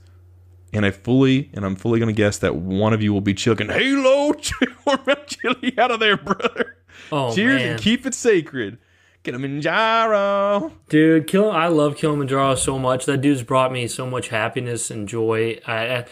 [0.72, 3.70] And I fully and I'm fully gonna guess that one of you will be chugging
[3.70, 4.34] Halo
[5.26, 6.78] chili out of there, brother.
[7.12, 7.72] oh, Cheers man.
[7.72, 8.78] and keep it sacred.
[9.24, 10.72] Kilimanjaro.
[10.90, 13.06] Dude, Kil- I love Kilimanjaro so much.
[13.06, 15.60] That dude's brought me so much happiness and joy.
[15.66, 16.06] I, I,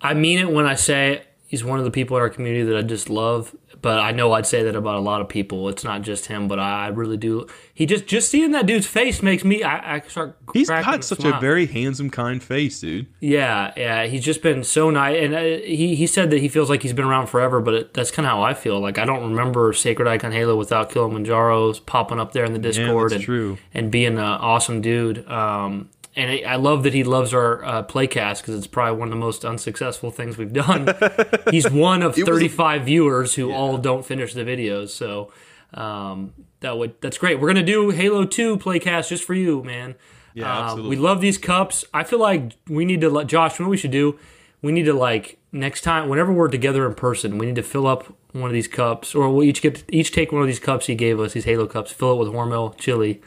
[0.00, 2.76] I mean it when I say he's one of the people in our community that
[2.76, 3.54] I just love.
[3.82, 5.68] But I know I'd say that about a lot of people.
[5.68, 7.46] It's not just him, but I really do.
[7.72, 9.62] He just just seeing that dude's face makes me.
[9.62, 10.36] I, I start.
[10.52, 11.34] He's got such smile.
[11.34, 13.06] a very handsome, kind face, dude.
[13.20, 16.70] Yeah, yeah, he's just been so nice, and uh, he he said that he feels
[16.70, 18.80] like he's been around forever, but it, that's kind of how I feel.
[18.80, 23.10] Like I don't remember Sacred Icon Halo without Kilimanjaro's popping up there in the Discord
[23.10, 23.58] that's and true.
[23.74, 25.28] and being an awesome dude.
[25.28, 29.10] Um, and I love that he loves our uh, playcast because it's probably one of
[29.12, 30.88] the most unsuccessful things we've done.
[31.50, 35.30] he's one of 35 viewers who all don't finish the videos, so
[35.74, 37.38] um, that would that's great.
[37.40, 39.94] We're gonna do Halo 2 playcast just for you, man.
[40.34, 40.90] Yeah, Uh, absolutely.
[40.90, 41.84] we love these cups.
[41.94, 43.58] I feel like we need to let Josh.
[43.58, 44.18] You know what we should do?
[44.62, 47.86] We need to like next time, whenever we're together in person, we need to fill
[47.86, 50.86] up one of these cups, or we'll each get each take one of these cups
[50.86, 53.20] he gave us, these Halo cups, fill it with Hormel chili,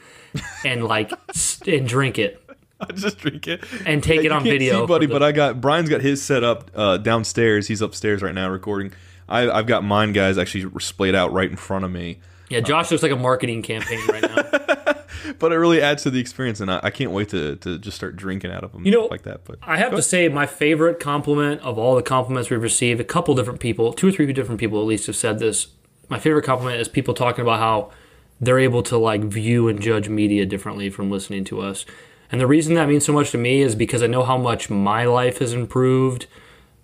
[0.64, 1.12] and like
[1.66, 2.40] and drink it
[2.88, 5.06] I just drink it and take Yeah, it on video, buddy.
[5.06, 7.68] the- But I got Brian's got his set up uh, downstairs.
[7.68, 8.92] He's upstairs right now recording.
[9.28, 12.18] I, I've got mine, guys, actually splayed out right in front of me.
[12.48, 14.94] yeah, Josh looks like a marketing campaign right now.
[15.38, 17.96] but it really adds to the experience, and I, I can't wait to, to just
[17.96, 19.44] start drinking out of them You know, like that.
[19.44, 23.04] But I have to say, my favorite compliment of all the compliments we've received, a
[23.04, 25.68] couple different people, two or three different people at least have said this.
[26.08, 27.92] My favorite compliment is people talking about how
[28.40, 31.86] they're able to like view and judge media differently from listening to us.
[32.32, 34.70] And the reason that means so much to me is because I know how much
[34.70, 36.26] my life has improved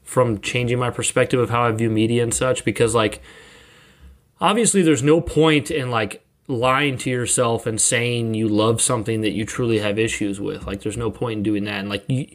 [0.02, 2.64] from changing my perspective of how I view media and such.
[2.64, 3.22] Because, like,
[4.40, 9.32] obviously, there's no point in like lying to yourself and saying you love something that
[9.32, 10.66] you truly have issues with.
[10.66, 11.80] Like, there's no point in doing that.
[11.80, 12.26] And, like, you,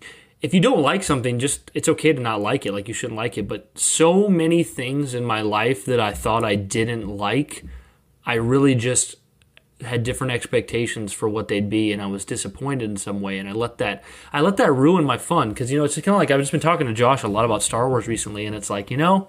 [0.41, 2.71] if you don't like something, just it's okay to not like it.
[2.71, 3.47] Like, you shouldn't like it.
[3.47, 7.63] But so many things in my life that I thought I didn't like,
[8.25, 9.15] I really just
[9.83, 13.49] had different expectations for what they'd be and I was disappointed in some way and
[13.49, 16.15] I let that I let that ruin my fun because you know it's kind of
[16.15, 18.69] like I've just been talking to Josh a lot about Star Wars recently and it's
[18.69, 19.27] like you know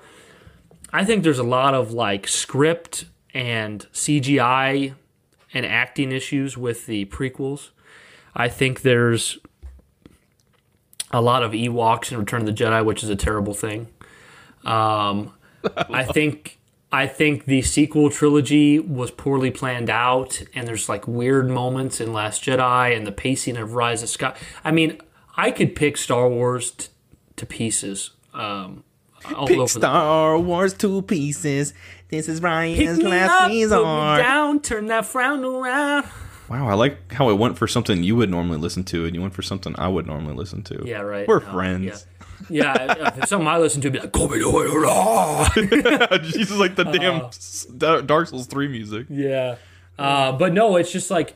[0.92, 4.94] I think there's a lot of like script and CGI
[5.54, 7.70] and acting issues with the prequels.
[8.34, 9.38] I think there's
[11.10, 13.88] a lot of Ewoks in Return of the Jedi which is a terrible thing.
[14.64, 15.32] Um,
[15.76, 16.58] I think
[16.94, 22.12] I think the sequel trilogy was poorly planned out, and there's like weird moments in
[22.12, 24.34] Last Jedi and the pacing of Rise of Sky.
[24.62, 25.00] I mean,
[25.36, 26.88] I could pick Star Wars t-
[27.36, 28.10] to pieces.
[28.34, 28.84] Um,
[29.34, 31.72] all pick over the- Star Wars to pieces.
[32.08, 34.18] This is Pick Ryan's me last up, put me resort.
[34.18, 36.04] down, turn that frown around.
[36.50, 39.22] Wow, I like how it went for something you would normally listen to, and you
[39.22, 40.82] went for something I would normally listen to.
[40.84, 41.26] Yeah, right.
[41.26, 42.06] We're No, friends.
[42.48, 46.84] Yeah, yeah if something I listen to, be like, "Go me to Jesus, like the
[46.84, 49.06] damn s- Dark Souls three music.
[49.08, 49.56] Yeah.
[49.98, 51.34] Uh, but no, it's just like.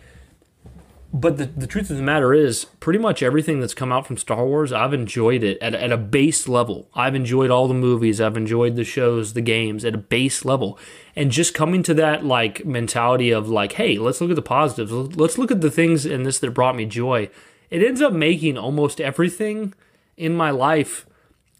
[1.12, 4.18] But the, the truth of the matter is, pretty much everything that's come out from
[4.18, 6.90] Star Wars, I've enjoyed it at, at a base level.
[6.94, 10.78] I've enjoyed all the movies, I've enjoyed the shows, the games at a base level.
[11.14, 14.92] And just coming to that like mentality of like, hey, let's look at the positives.
[14.92, 17.30] Let's look at the things in this that brought me joy.
[17.70, 19.72] It ends up making almost everything
[20.16, 21.06] in my life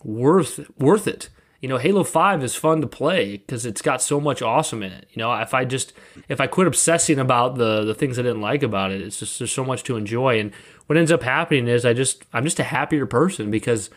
[0.03, 1.29] worth worth it.
[1.61, 4.93] You know, Halo 5 is fun to play because it's got so much awesome in
[4.93, 5.09] it.
[5.13, 5.93] You know, if I just
[6.29, 9.39] if I quit obsessing about the the things I didn't like about it, it's just
[9.39, 10.39] there's so much to enjoy.
[10.39, 10.53] And
[10.87, 13.91] what ends up happening is I just I'm just a happier person because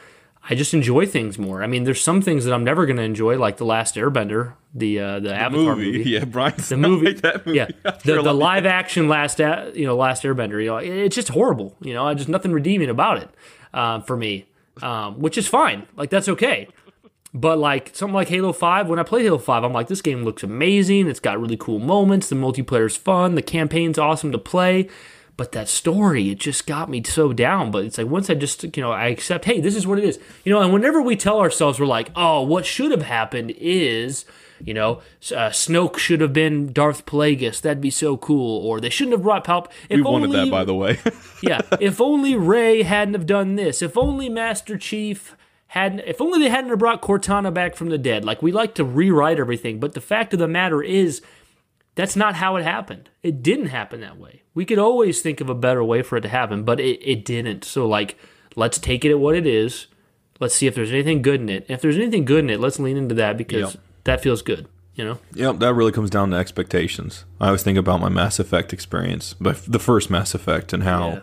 [0.49, 1.61] I just enjoy things more.
[1.61, 4.53] I mean, there's some things that I'm never going to enjoy, like the Last Airbender,
[4.73, 5.97] the uh, the, Avatar movie.
[5.97, 6.09] movie.
[6.09, 6.53] Yeah, Brian.
[6.57, 7.57] The movie, like that movie.
[7.57, 7.67] yeah,
[8.05, 10.61] the, the live action last, you know, last Airbender.
[10.63, 11.75] You know, it's just horrible.
[11.81, 13.29] You know, just nothing redeeming about it
[13.73, 14.45] uh, for me,
[14.81, 15.87] um, which is fine.
[15.95, 16.67] Like that's okay.
[17.33, 20.23] But like something like Halo Five, when I play Halo Five, I'm like, this game
[20.23, 21.07] looks amazing.
[21.07, 22.29] It's got really cool moments.
[22.29, 23.35] The multiplayer's fun.
[23.35, 24.89] The campaign's awesome to play.
[25.37, 27.71] But that story, it just got me so down.
[27.71, 30.03] But it's like once I just, you know, I accept, hey, this is what it
[30.03, 30.19] is.
[30.43, 34.25] You know, and whenever we tell ourselves, we're like, oh, what should have happened is,
[34.63, 37.61] you know, uh, Snoke should have been Darth Plagueis.
[37.61, 38.65] That'd be so cool.
[38.65, 39.67] Or they shouldn't have brought Palp.
[39.89, 40.99] If we wanted only- that, by the way.
[41.41, 41.61] yeah.
[41.79, 43.81] If only Rey hadn't have done this.
[43.81, 45.35] If only Master Chief
[45.67, 45.99] hadn't.
[46.01, 48.25] If only they hadn't have brought Cortana back from the dead.
[48.25, 51.21] Like we like to rewrite everything, but the fact of the matter is,
[51.95, 53.09] that's not how it happened.
[53.23, 54.43] It didn't happen that way.
[54.53, 57.25] We could always think of a better way for it to happen, but it, it
[57.25, 57.63] didn't.
[57.65, 58.17] So like,
[58.55, 59.87] let's take it at what it is.
[60.39, 61.65] Let's see if there's anything good in it.
[61.67, 63.83] If there's anything good in it, let's lean into that because Yep.
[64.09, 64.67] That feels good.
[64.95, 65.19] You know.
[65.33, 67.23] Yep, that really comes down to expectations.
[67.39, 71.07] I always think about my Mass Effect experience, but the first Mass Effect and how
[71.09, 71.19] Yeah.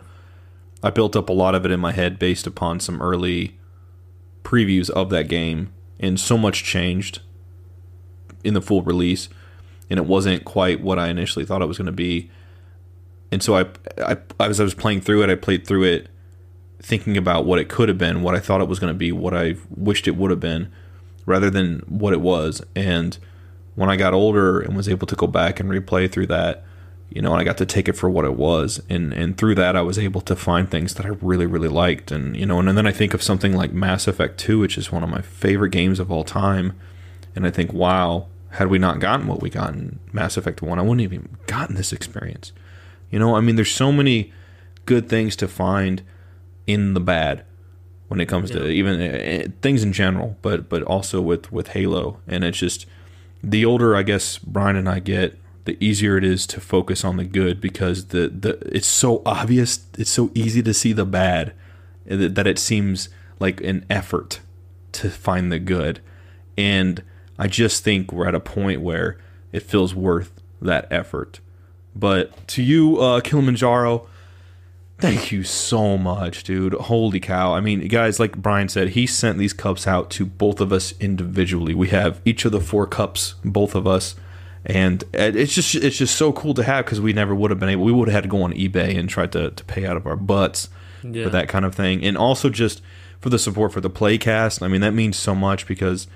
[0.83, 3.57] I built up a lot of it in my head based upon some early
[4.43, 5.69] previews of that game,
[5.99, 7.19] and so much changed
[8.43, 9.29] in the full release,
[9.89, 12.31] and it wasn't quite what I initially thought it was going to be.
[13.31, 13.65] And so I,
[14.01, 16.07] I, as I was playing through it, I played through it
[16.81, 19.11] thinking about what it could have been, what I thought it was going to be,
[19.11, 20.71] what I wished it would have been,
[21.27, 22.63] rather than what it was.
[22.75, 23.15] And
[23.75, 26.63] when I got older and was able to go back and replay through that,
[27.09, 29.77] you know, I got to take it for what it was, and and through that
[29.77, 32.77] I was able to find things that I really really liked, and you know, and,
[32.77, 35.69] then I think of something like Mass Effect Two, which is one of my favorite
[35.69, 36.77] games of all time,
[37.33, 40.79] and I think, wow, had we not gotten what we got in Mass Effect One,
[40.79, 42.51] I wouldn't have even gotten this experience.
[43.09, 44.33] You know, I mean, there's so many
[44.85, 46.01] good things to find
[46.65, 47.45] in the bad
[48.07, 52.19] when it comes to even uh, things in general, but but also with with Halo,
[52.27, 52.85] and it's just
[53.43, 57.17] the older I guess Brian and I get, the easier it is to focus on
[57.17, 61.53] the good because the the it's so obvious, it's so easy to see the bad
[62.05, 63.09] that that it seems
[63.39, 64.39] like an effort
[64.93, 65.99] to find the good,
[66.57, 67.03] and
[67.37, 69.17] I just think we're at a point where
[69.51, 71.39] it feels worth that effort.
[71.95, 74.07] But to you, uh, Kilimanjaro,
[74.99, 76.73] Thank you so much, dude.
[76.73, 77.53] Holy cow.
[77.53, 80.93] I mean, guys, like Brian said, he sent these cups out to both of us
[80.99, 81.75] individually.
[81.75, 84.15] We have each of the four cups, both of us.
[84.65, 87.69] and it's just it's just so cool to have because we never would have been
[87.69, 87.83] able.
[87.85, 90.07] We would have had to go on eBay and try to to pay out of
[90.07, 90.67] our butts
[91.03, 91.25] Yeah.
[91.25, 92.81] for that kind of thing, and also just
[93.21, 94.63] for the support for the playcast.
[94.63, 96.07] I mean, that means so much because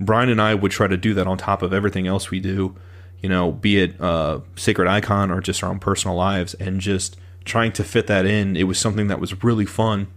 [0.00, 2.74] Brian and I would try to do that on top of everything else we do,
[3.22, 7.16] you know, be it uh, Sacred Icon or just our own personal lives, and just
[7.46, 8.56] trying to fit that in.
[8.56, 10.08] It was something that was really fun,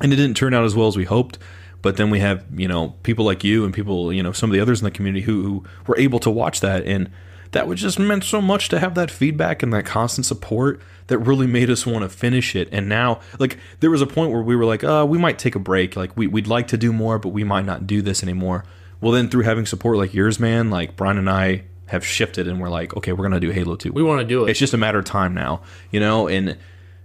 [0.00, 1.38] and it didn't turn out as well as we hoped.
[1.80, 4.54] But then we have, you know, people like you and people, you know, some of
[4.54, 7.10] the others in the community who, who were able to watch that, and
[7.52, 11.18] that would just meant so much to have that feedback and that constant support that
[11.18, 12.68] really made us want to finish it.
[12.72, 15.54] And now, like, there was a point where we were like, uh, we might take
[15.54, 15.94] a break.
[15.94, 18.64] Like, we, we'd like to do more, but we might not do this anymore.
[19.00, 22.60] Well, then through having support like yours, man, like Brian and I have shifted and
[22.60, 23.92] we're like, okay, we're to do Halo 2.
[23.92, 24.50] We want to do it.
[24.50, 26.56] It's just a matter of time now, you know, and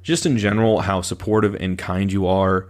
[0.04, 2.70] just in general, how supportive and kind you are.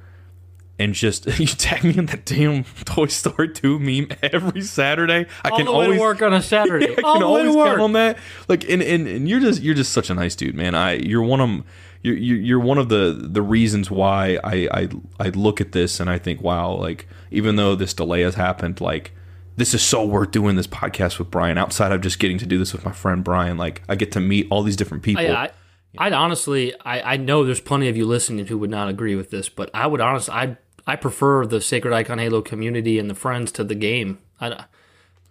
[0.80, 5.26] And just you tag me in that damn Toy Story 2 meme every Saturday.
[5.44, 6.95] I All can always work on a Saturday.
[6.98, 7.68] I All can always work.
[7.68, 8.18] count on that.
[8.48, 10.76] Like, and, and and you're just you're just such a nice dude, man.
[10.76, 11.65] I you're one of
[12.02, 16.10] you're you're one of the the reasons why I I I look at this and
[16.10, 19.11] I think, wow, like even though this delay has happened, like
[19.60, 21.57] this is so worth doing this podcast with Brian.
[21.57, 24.19] Outside of just getting to do this with my friend Brian, like I get to
[24.19, 25.26] meet all these different people.
[25.26, 25.49] I, I,
[25.98, 29.30] I'd honestly, I, I know there's plenty of you listening who would not agree with
[29.30, 30.57] this, but I would honestly, I
[30.88, 34.19] I prefer the Sacred Icon Halo community and the friends to the game.
[34.41, 34.65] I,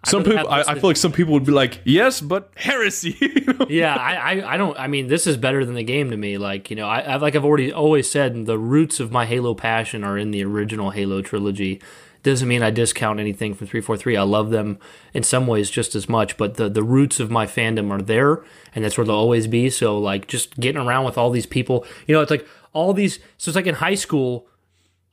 [0.05, 3.17] some people, I, I feel like some people would be like, yes, but heresy.
[3.49, 3.67] You know?
[3.69, 4.79] yeah, I, I, I don't.
[4.79, 6.39] I mean, this is better than the game to me.
[6.39, 10.05] Like you know, I, like I've already always said, the roots of my Halo passion
[10.05, 11.81] are in the original Halo trilogy.
[12.23, 14.17] Doesn't mean I discount anything from three four three.
[14.17, 14.79] I love them
[15.15, 18.43] in some ways just as much, but the the roots of my fandom are there,
[18.75, 19.71] and that's where they'll always be.
[19.71, 23.19] So like, just getting around with all these people, you know, it's like all these.
[23.39, 24.47] So it's like in high school.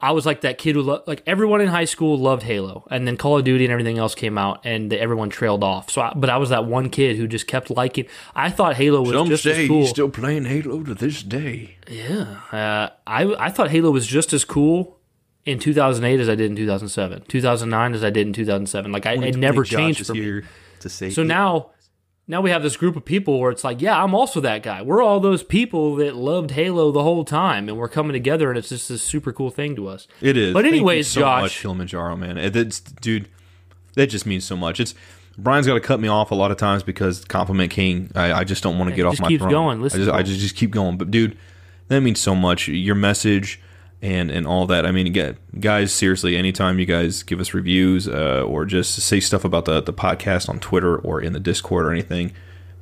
[0.01, 3.07] I was like that kid who lo- like everyone in high school loved Halo, and
[3.07, 5.89] then Call of Duty and everything else came out, and everyone trailed off.
[5.89, 8.05] So, I, but I was that one kid who just kept liking.
[8.35, 9.79] I thought Halo was Some just say as cool.
[9.81, 11.77] he's still playing Halo to this day.
[11.89, 14.99] yeah, uh, I I thought Halo was just as cool
[15.45, 18.91] in 2008 as I did in 2007, 2009 as I did in 2007.
[18.91, 20.21] Like I, it never changed for me.
[20.21, 20.43] here
[20.79, 21.71] to So now,
[22.27, 24.81] now we have this group of people where it's like, yeah, I'm also that guy.
[24.81, 28.57] We're all those people that loved Halo the whole time, and we're coming together, and
[28.57, 30.07] it's just this super cool thing to us.
[30.21, 30.53] It is.
[30.53, 32.37] But Thank you anyways, so Josh- much, Kilimanjaro, man.
[32.37, 33.29] It's, dude,
[33.93, 34.79] that just means so much.
[34.79, 34.95] It's
[35.37, 38.09] Brian's got to cut me off a lot of times because compliment king.
[38.15, 39.51] I, I just don't want to get off just my keeps throne.
[39.51, 39.81] going.
[39.81, 40.97] Listen I just, I just just keep going.
[40.97, 41.37] But dude,
[41.89, 42.67] that means so much.
[42.67, 43.59] Your message
[44.05, 44.85] and and all that.
[44.85, 49.19] I mean, again, guys, seriously, anytime you guys give us reviews uh, or just say
[49.19, 52.31] stuff about the the podcast on Twitter or in the Discord or anything,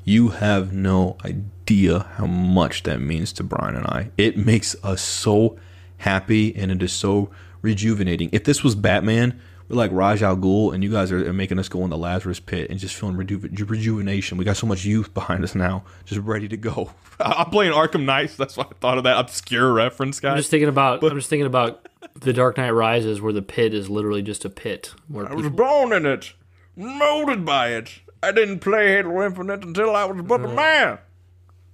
[0.04, 4.12] you have no idea how much that means to Brian and I.
[4.18, 5.58] It makes us so
[5.98, 7.30] happy and it is so
[7.62, 8.30] rejuvenating.
[8.34, 9.40] If this was Batman,
[9.74, 11.98] we're like Ra's Al Ghul, and you guys are, are making us go in the
[11.98, 14.38] Lazarus pit and just feeling reju- rejuvenation.
[14.38, 16.91] We got so much youth behind us now, just ready to go.
[17.20, 18.36] I'm playing Arkham Knights.
[18.36, 20.32] That's why I thought of that obscure reference, guys.
[20.32, 21.04] I'm just thinking about.
[21.04, 24.50] I'm just thinking about the Dark Knight Rises, where the pit is literally just a
[24.50, 24.94] pit.
[25.08, 26.34] Where I was born in it,
[26.76, 28.02] molded by it.
[28.22, 30.56] I didn't play Halo Infinite until I was but a uh-huh.
[30.56, 30.98] man.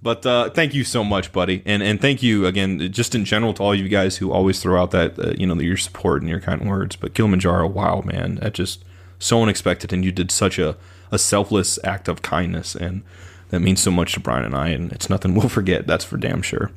[0.02, 3.52] But uh, thank you so much, buddy, and and thank you again, just in general
[3.54, 6.28] to all you guys who always throw out that uh, you know your support and
[6.30, 6.96] your kind words.
[6.96, 8.82] But Kilimanjaro, wow, man, that just
[9.18, 10.76] so unexpected, and you did such a
[11.12, 13.02] a selfless act of kindness, and
[13.50, 15.86] that means so much to Brian and I, and it's nothing we'll forget.
[15.86, 16.70] That's for damn sure.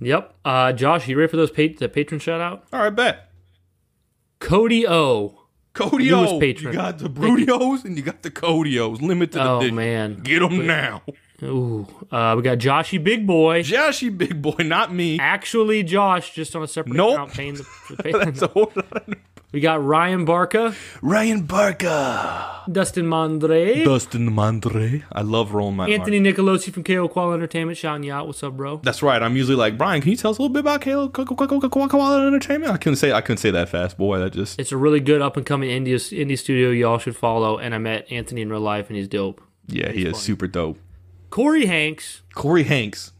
[0.00, 0.32] yep.
[0.44, 2.66] Uh, Josh, you ready for those pa- the patron shout out?
[2.72, 3.30] All right, bet.
[4.38, 5.40] Cody O.
[5.72, 9.74] Cody O, you got the Brudios and you got the Codios, limited Oh edition.
[9.74, 10.20] man.
[10.22, 11.02] Get them now.
[11.42, 11.86] Ooh.
[12.10, 13.62] Uh, we got Joshy Big Boy.
[13.62, 15.18] Joshy big boy, not me.
[15.20, 17.14] Actually, Josh, just on a separate Nope.
[17.14, 17.66] account, paying the.
[17.90, 19.08] the pay- That's a whole lot
[19.52, 22.62] we got Ryan Barca, Ryan Barca.
[22.70, 25.04] Dustin Mondre, Dustin Mandre.
[25.12, 26.24] I love rolling my Anthony R.
[26.24, 28.26] Nicolosi from KO Qual Entertainment shouting you out.
[28.26, 28.78] What's up, bro?
[28.82, 29.22] That's right.
[29.22, 32.72] I'm usually like, Brian, can you tell us a little bit about Kalo Koala Entertainment?
[32.72, 34.18] I couldn't say I couldn't say that fast, boy.
[34.18, 37.58] That just It's a really good up and coming indie indie studio y'all should follow.
[37.58, 39.40] And I met Anthony in real life, and he's dope.
[39.68, 40.78] yeah, he is super dope.
[41.36, 42.22] Corey Hanks.
[42.34, 43.12] Corey Hanks,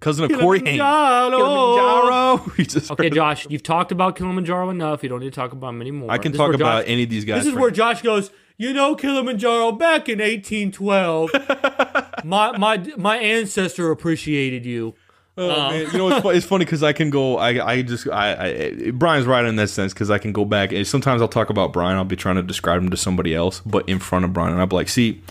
[0.00, 0.80] cousin of Corey Hanks.
[0.80, 2.38] Kilimanjaro.
[2.56, 5.02] Just Okay, Josh, you've talked about Kilimanjaro enough.
[5.02, 6.10] You don't need to talk about him anymore.
[6.10, 7.44] I can This is talk where about Josh- any of these guys.
[7.44, 8.30] This is where Josh goes.
[8.56, 11.32] You know Kilimanjaro back in 1812.
[12.24, 14.94] my my my ancestor appreciated you.
[15.36, 15.86] Oh, uh, man.
[15.92, 17.36] You know, it's, fu- it's funny because I can go.
[17.36, 20.72] I, I just, I, I, Brian's right in that sense because I can go back.
[20.72, 21.98] And sometimes I'll talk about Brian.
[21.98, 24.60] I'll be trying to describe him to somebody else, but in front of Brian, and
[24.62, 25.22] I'll be like, "See,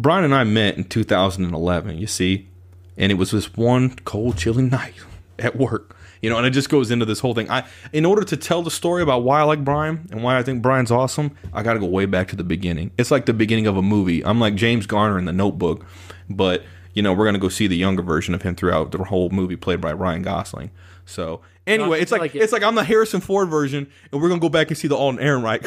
[0.00, 1.98] Brian and I met in 2011.
[1.98, 2.48] You see,
[2.96, 4.94] and it was this one cold, chilly night
[5.38, 7.50] at work, You know, and it just goes into this whole thing.
[7.50, 10.42] I, in order to tell the story about why I like Brian and why I
[10.42, 12.90] think Brian's awesome, I got to go way back to the beginning.
[12.98, 14.24] It's like the beginning of a movie.
[14.24, 15.84] I'm like James Garner in The Notebook,
[16.28, 19.30] but you know, we're gonna go see the younger version of him throughout the whole
[19.30, 20.70] movie, played by Ryan Gosling.
[21.06, 24.20] So anyway, I it's like, like it- it's like I'm the Harrison Ford version, and
[24.20, 25.66] we're gonna go back and see the Alden Ehrenreich.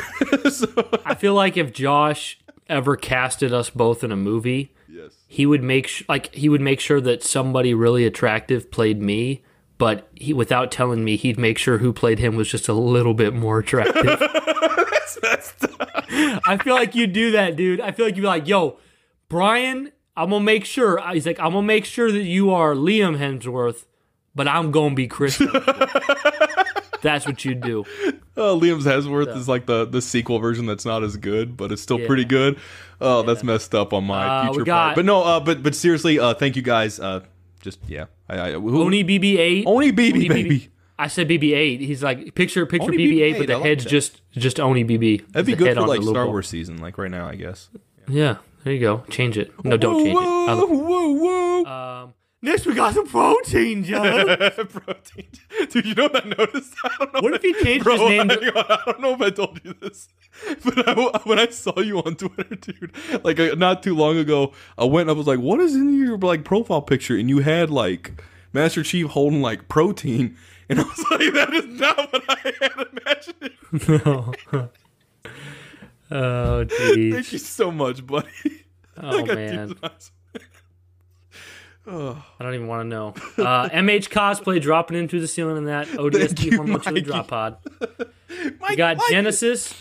[0.52, 5.12] so, I feel like if Josh ever casted us both in a movie, yes.
[5.28, 9.44] he would make sh- like he would make sure that somebody really attractive played me,
[9.78, 13.14] but he without telling me, he'd make sure who played him was just a little
[13.14, 14.06] bit more attractive.
[16.46, 17.82] I feel like you do that, dude.
[17.82, 18.78] I feel like you'd be like, "Yo,
[19.30, 23.18] Brian, I'm gonna make sure." He's like, "I'm gonna make sure that you are Liam
[23.18, 23.86] Hemsworth,
[24.36, 25.42] but I'm gonna be Chris."
[27.04, 27.86] Hemsworth." That's what you do.
[28.36, 31.84] Uh, Liam's Hemsworth is like the the sequel version that's not as good, but it's
[31.84, 32.08] still Yeah.
[32.08, 32.58] pretty good.
[33.00, 34.96] Oh, that's messed up on my Uh, future got- part.
[34.96, 37.00] But no, uh, but but seriously, uh, thank you guys.
[37.00, 37.20] Uh,
[37.62, 39.68] just yeah, I, I who, Oni BB-8.
[39.68, 40.70] Oni BB, Oni baby.
[40.98, 41.80] I said BB-8.
[41.82, 43.90] He's like picture picture Oni BB-8, BB-8, but the like head's that.
[43.92, 45.32] just just Oni BB.
[45.32, 46.26] That'd be good for like the Star.
[46.26, 47.70] Wars season, like right now, I guess.
[48.08, 49.04] Yeah, there you go.
[49.12, 49.52] Change it.
[49.64, 50.24] No, don't change it.
[50.24, 51.66] Whoa, whoa, whoa!
[52.04, 52.14] Um,
[52.44, 54.28] next we got some protein, John.
[54.38, 55.26] Protein,
[55.70, 55.86] dude.
[55.86, 56.76] You know what I noticed?
[56.84, 57.22] I don't know.
[57.22, 58.28] what if he changed Bro, his name?
[58.30, 60.10] To, on, I don't know if I told you this,
[60.64, 62.92] but I, when I saw you on Twitter, dude,
[63.24, 65.98] like uh, not too long ago, I went and I was like, "What is in
[65.98, 68.22] your like profile picture?" And you had like
[68.52, 70.38] Master Chief holding like protein,
[70.70, 74.34] and I was like, "That is not what I had imagined." No.
[76.12, 77.14] oh, jeez.
[77.14, 78.66] Thank you so much, buddy.
[78.98, 79.76] Oh I got man,
[81.86, 82.18] tears in my eyes.
[82.40, 83.08] I don't even want to know.
[83.38, 87.06] Uh, MH cosplay dropping in through the ceiling in that ODST hormone chili Mikey.
[87.06, 87.58] drop pod.
[88.60, 89.10] Mike, We got Mike.
[89.10, 89.74] Genesis,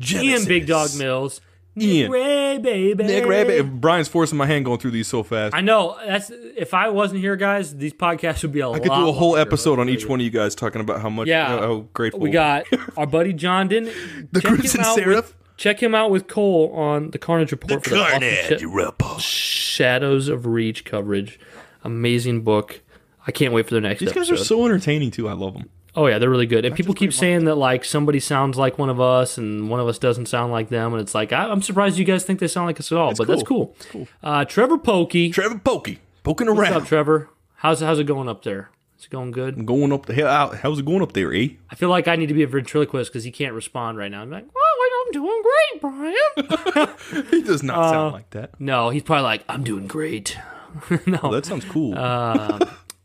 [0.00, 0.22] Genesis.
[0.24, 1.40] Ian Big Dog Mills,
[1.78, 2.10] Ian.
[2.10, 3.04] Ray baby.
[3.04, 3.80] Nick Rabbit.
[3.80, 5.54] Brian's forcing my hand going through these so fast.
[5.54, 7.76] I know that's if I wasn't here, guys.
[7.76, 8.76] These podcasts would be a I lot.
[8.76, 11.10] I could do a whole episode on each one of you guys talking about how
[11.10, 11.46] much, Yeah.
[11.46, 12.64] how, how grateful We got
[12.96, 13.90] our buddy John Din.
[14.32, 15.06] The Crimson Seraph?
[15.06, 18.64] With, check him out with Cole on the Carnage Report for the awesome Carnage Sh-
[18.64, 19.20] Report.
[19.20, 21.38] Shadows of Reach coverage.
[21.84, 22.80] Amazing book.
[23.26, 25.28] I can't wait for the next These guys are so entertaining too.
[25.28, 25.68] I love them.
[25.94, 26.64] oh yeah, they're really good.
[26.64, 29.88] And people keep saying that like somebody sounds like one of us and one of
[29.88, 32.48] us doesn't sound like them, and it's like I, I'm surprised you guys think they
[32.48, 33.14] sound like us at all.
[33.14, 33.74] but that's cool.
[34.22, 35.30] Uh, Trevor Pokey.
[35.30, 36.74] Trevor Pokey poking around.
[36.74, 37.28] What's up, Trevor?
[37.56, 38.70] How's how's it going up there?
[38.98, 39.56] Is it going good?
[39.58, 40.26] I'm going up the hill.
[40.26, 40.56] Out.
[40.58, 41.48] How's it going up there, eh?
[41.70, 44.22] I feel like I need to be a ventriloquist because he can't respond right now.
[44.22, 44.64] I'm like, well,
[45.06, 47.26] I'm doing great, Brian.
[47.30, 48.60] He does not Uh, sound like that.
[48.60, 50.36] no, he's probably like, I'm doing great.
[51.06, 51.92] no, Oh, that sounds cool.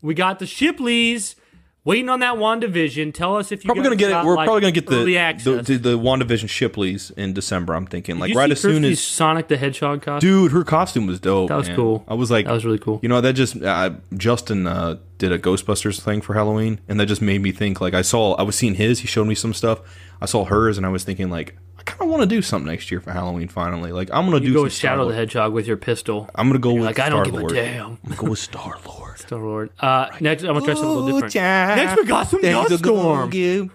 [0.02, 1.36] we got the Shipleys
[1.84, 3.14] waiting on that WandaVision.
[3.14, 4.24] Tell us if you probably gonna get it.
[4.24, 7.74] We're like, probably gonna get the the, the the WandaVision Shipleys in December.
[7.74, 10.28] I'm thinking like Did you right as soon as Sonic the Hedgehog costume.
[10.28, 11.48] dude, her costume was dope.
[11.48, 11.76] That was man.
[11.76, 12.04] cool.
[12.08, 12.98] I was like, That was really cool.
[13.02, 17.06] You know, that just uh, Justin uh, did a Ghostbusters thing for Halloween, and that
[17.06, 17.80] just made me think.
[17.80, 19.00] Like I saw, I was seeing his.
[19.00, 19.80] He showed me some stuff.
[20.20, 22.70] I saw hers, and I was thinking like, I kind of want to do something
[22.70, 23.48] next year for Halloween.
[23.48, 26.30] Finally, like I'm gonna You do go some with Shadow the Hedgehog with your pistol.
[26.32, 27.54] I'm gonna go with like, I don't give a Star-Lord.
[27.54, 27.86] damn.
[27.86, 29.18] I'm gonna go with Star Lord.
[29.18, 29.70] Star Lord.
[29.80, 31.34] Uh, next, I'm gonna try something a little different.
[31.34, 33.32] Next, we got some dust storm.
[33.32, 33.70] you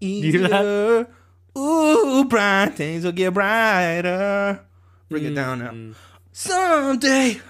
[0.00, 1.08] hear that?
[1.58, 4.64] Ooh, bright things will get brighter.
[5.10, 5.70] Bring it down now.
[5.70, 5.94] Mm.
[6.32, 7.40] Someday,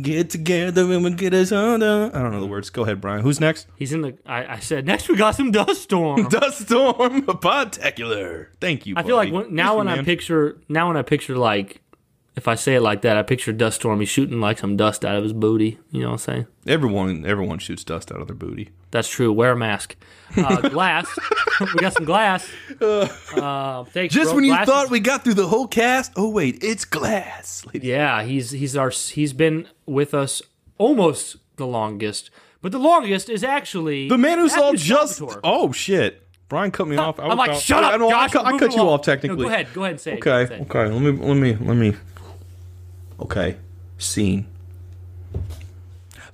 [0.00, 2.10] get together and we'll get us under.
[2.14, 2.70] I don't know the words.
[2.70, 3.22] Go ahead, Brian.
[3.22, 3.66] Who's next?
[3.76, 4.16] He's in the.
[4.26, 6.28] I, I said next we got some dust storm.
[6.28, 8.48] Dust Storm Podtacular.
[8.60, 8.94] Thank you.
[8.96, 10.04] I feel like when, now when I man.
[10.04, 11.82] picture now when I picture like
[12.38, 13.98] if I say it like that, I picture Dust Storm.
[14.00, 15.78] He's shooting like some dust out of his booty.
[15.90, 16.46] You know what I'm saying?
[16.66, 18.70] everyone, everyone shoots dust out of their booty.
[18.90, 19.32] That's true.
[19.32, 19.96] Wear a mask.
[20.36, 21.06] Uh, glass.
[21.60, 22.48] we got some glass.
[22.80, 24.36] Uh, thanks, Just bro.
[24.36, 27.64] when you thought we got through the whole cast, oh wait, it's glass.
[27.66, 27.84] ladies.
[27.88, 30.40] yeah, he's he's our he's been with us
[30.78, 32.30] almost the longest,
[32.62, 35.16] but the longest is actually The man who saw just.
[35.16, 35.40] Salvatore.
[35.44, 36.22] Oh shit!
[36.48, 37.18] Brian cut me off.
[37.18, 38.32] I I'm like, about- shut up, I, I Josh.
[38.32, 38.94] cut, I we're cut you along.
[38.94, 39.36] off technically.
[39.38, 39.66] No, go ahead.
[39.74, 40.26] Go ahead and say it.
[40.26, 40.54] Okay.
[40.54, 40.60] It.
[40.62, 40.86] Okay.
[40.88, 41.10] Let me.
[41.12, 41.54] Let me.
[41.56, 41.94] Let me.
[43.20, 43.56] Okay.
[43.96, 44.46] Scene.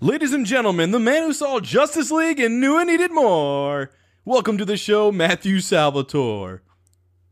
[0.01, 3.91] Ladies and gentlemen, the man who saw Justice League and knew it needed more.
[4.27, 6.61] Welcome to the show, Matthew Salvatore.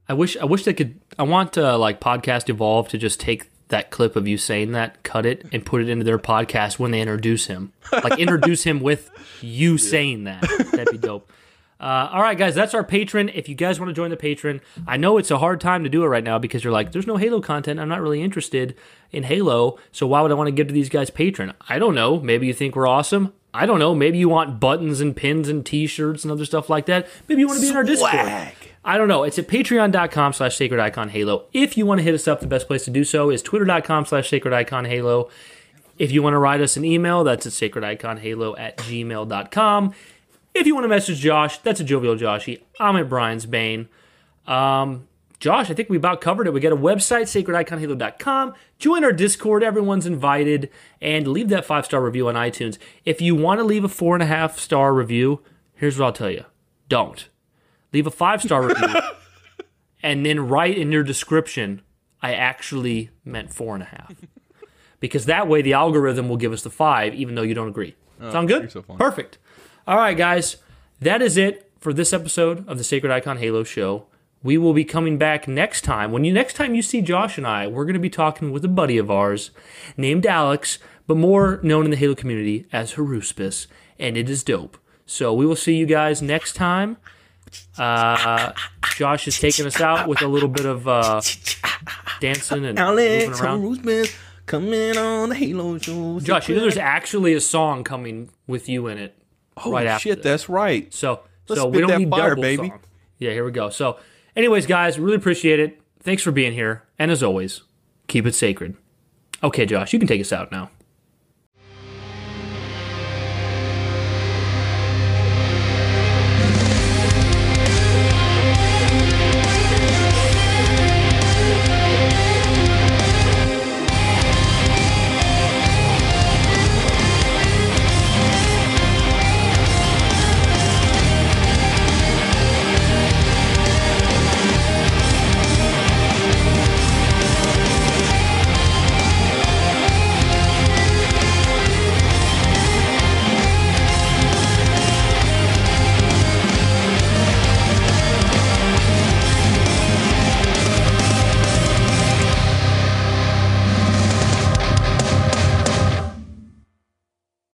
[0.09, 1.01] I wish I wish they could.
[1.19, 5.03] I want uh, like podcast evolve to just take that clip of you saying that,
[5.03, 7.73] cut it, and put it into their podcast when they introduce him.
[7.93, 9.11] Like introduce him with
[9.43, 10.43] you saying that.
[10.73, 11.31] That'd be dope.
[11.83, 13.29] Uh, all right, guys, that's our patron.
[13.31, 15.91] If you guys want to join the patron, I know it's a hard time to
[15.91, 17.81] do it right now because you're like, there's no Halo content.
[17.81, 18.77] I'm not really interested
[19.11, 21.53] in Halo, so why would I want to give to these guys patron?
[21.69, 22.21] I don't know.
[22.21, 23.33] Maybe you think we're awesome.
[23.53, 23.97] I don't know.
[23.97, 27.09] Maybe you want buttons and pins and T-shirts and other stuff like that.
[27.29, 28.13] Maybe you want to be in our Discord.
[28.13, 28.55] Swag.
[28.85, 29.25] I don't know.
[29.25, 31.47] It's at patreon.com slash sacred icon halo.
[31.53, 34.07] If you want to hit us up, the best place to do so is twitter.com
[34.07, 35.29] slash sacred icon halo.
[35.99, 39.95] If you want to write us an email, that's at sacrediconhalo at gmail.com.
[40.55, 42.63] If you want to message Josh, that's a jovial Joshy.
[42.79, 43.89] I'm at Brian's Bane.
[44.47, 45.09] Um,
[45.41, 46.53] Josh, I think we about covered it.
[46.53, 48.55] We got a website, sacrediconhalo.com.
[48.79, 49.63] Join our Discord.
[49.65, 50.71] Everyone's invited.
[51.01, 52.79] And leave that five star review on iTunes.
[53.05, 55.41] If you want to leave a four and a half star review,
[55.75, 56.45] here's what I'll tell you
[56.89, 57.29] don't.
[57.93, 58.95] Leave a five star review
[60.03, 61.83] and then write in your description,
[62.23, 64.15] I actually meant four and a half.
[65.01, 67.97] Because that way the algorithm will give us the five, even though you don't agree.
[68.31, 68.63] Sound good?
[68.63, 68.83] you're so.
[68.83, 69.39] Perfect.
[69.85, 70.59] All right, guys.
[71.01, 74.07] That is it for this episode of the Sacred Icon Halo Show.
[74.41, 76.13] We will be coming back next time.
[76.13, 78.65] When you next time you see Josh and I, we're going to be talking with
[78.65, 79.51] a buddy of ours
[79.97, 80.79] named Alex,
[81.09, 83.67] but more known in the Halo community as Haruspis,
[83.99, 84.79] and it is dope.
[85.05, 86.97] So we will see you guys next time.
[87.77, 88.53] Uh,
[88.95, 91.21] Josh is taking us out with a little bit of uh,
[92.21, 94.11] dancing and Alex moving around.
[94.47, 96.21] Coming on the Halo show.
[96.21, 99.17] Josh, you know there's actually a song coming with you in it
[99.57, 100.25] oh right shit, this.
[100.25, 100.93] that's right.
[100.93, 102.69] So, Let's so we don't that need fire, double baby.
[102.69, 102.81] song.
[103.19, 103.71] Yeah, here we go.
[103.71, 103.99] So,
[104.37, 105.81] anyways, guys, really appreciate it.
[106.01, 107.63] Thanks for being here, and as always,
[108.09, 108.77] keep it sacred.
[109.43, 110.71] Okay, Josh, you can take us out now.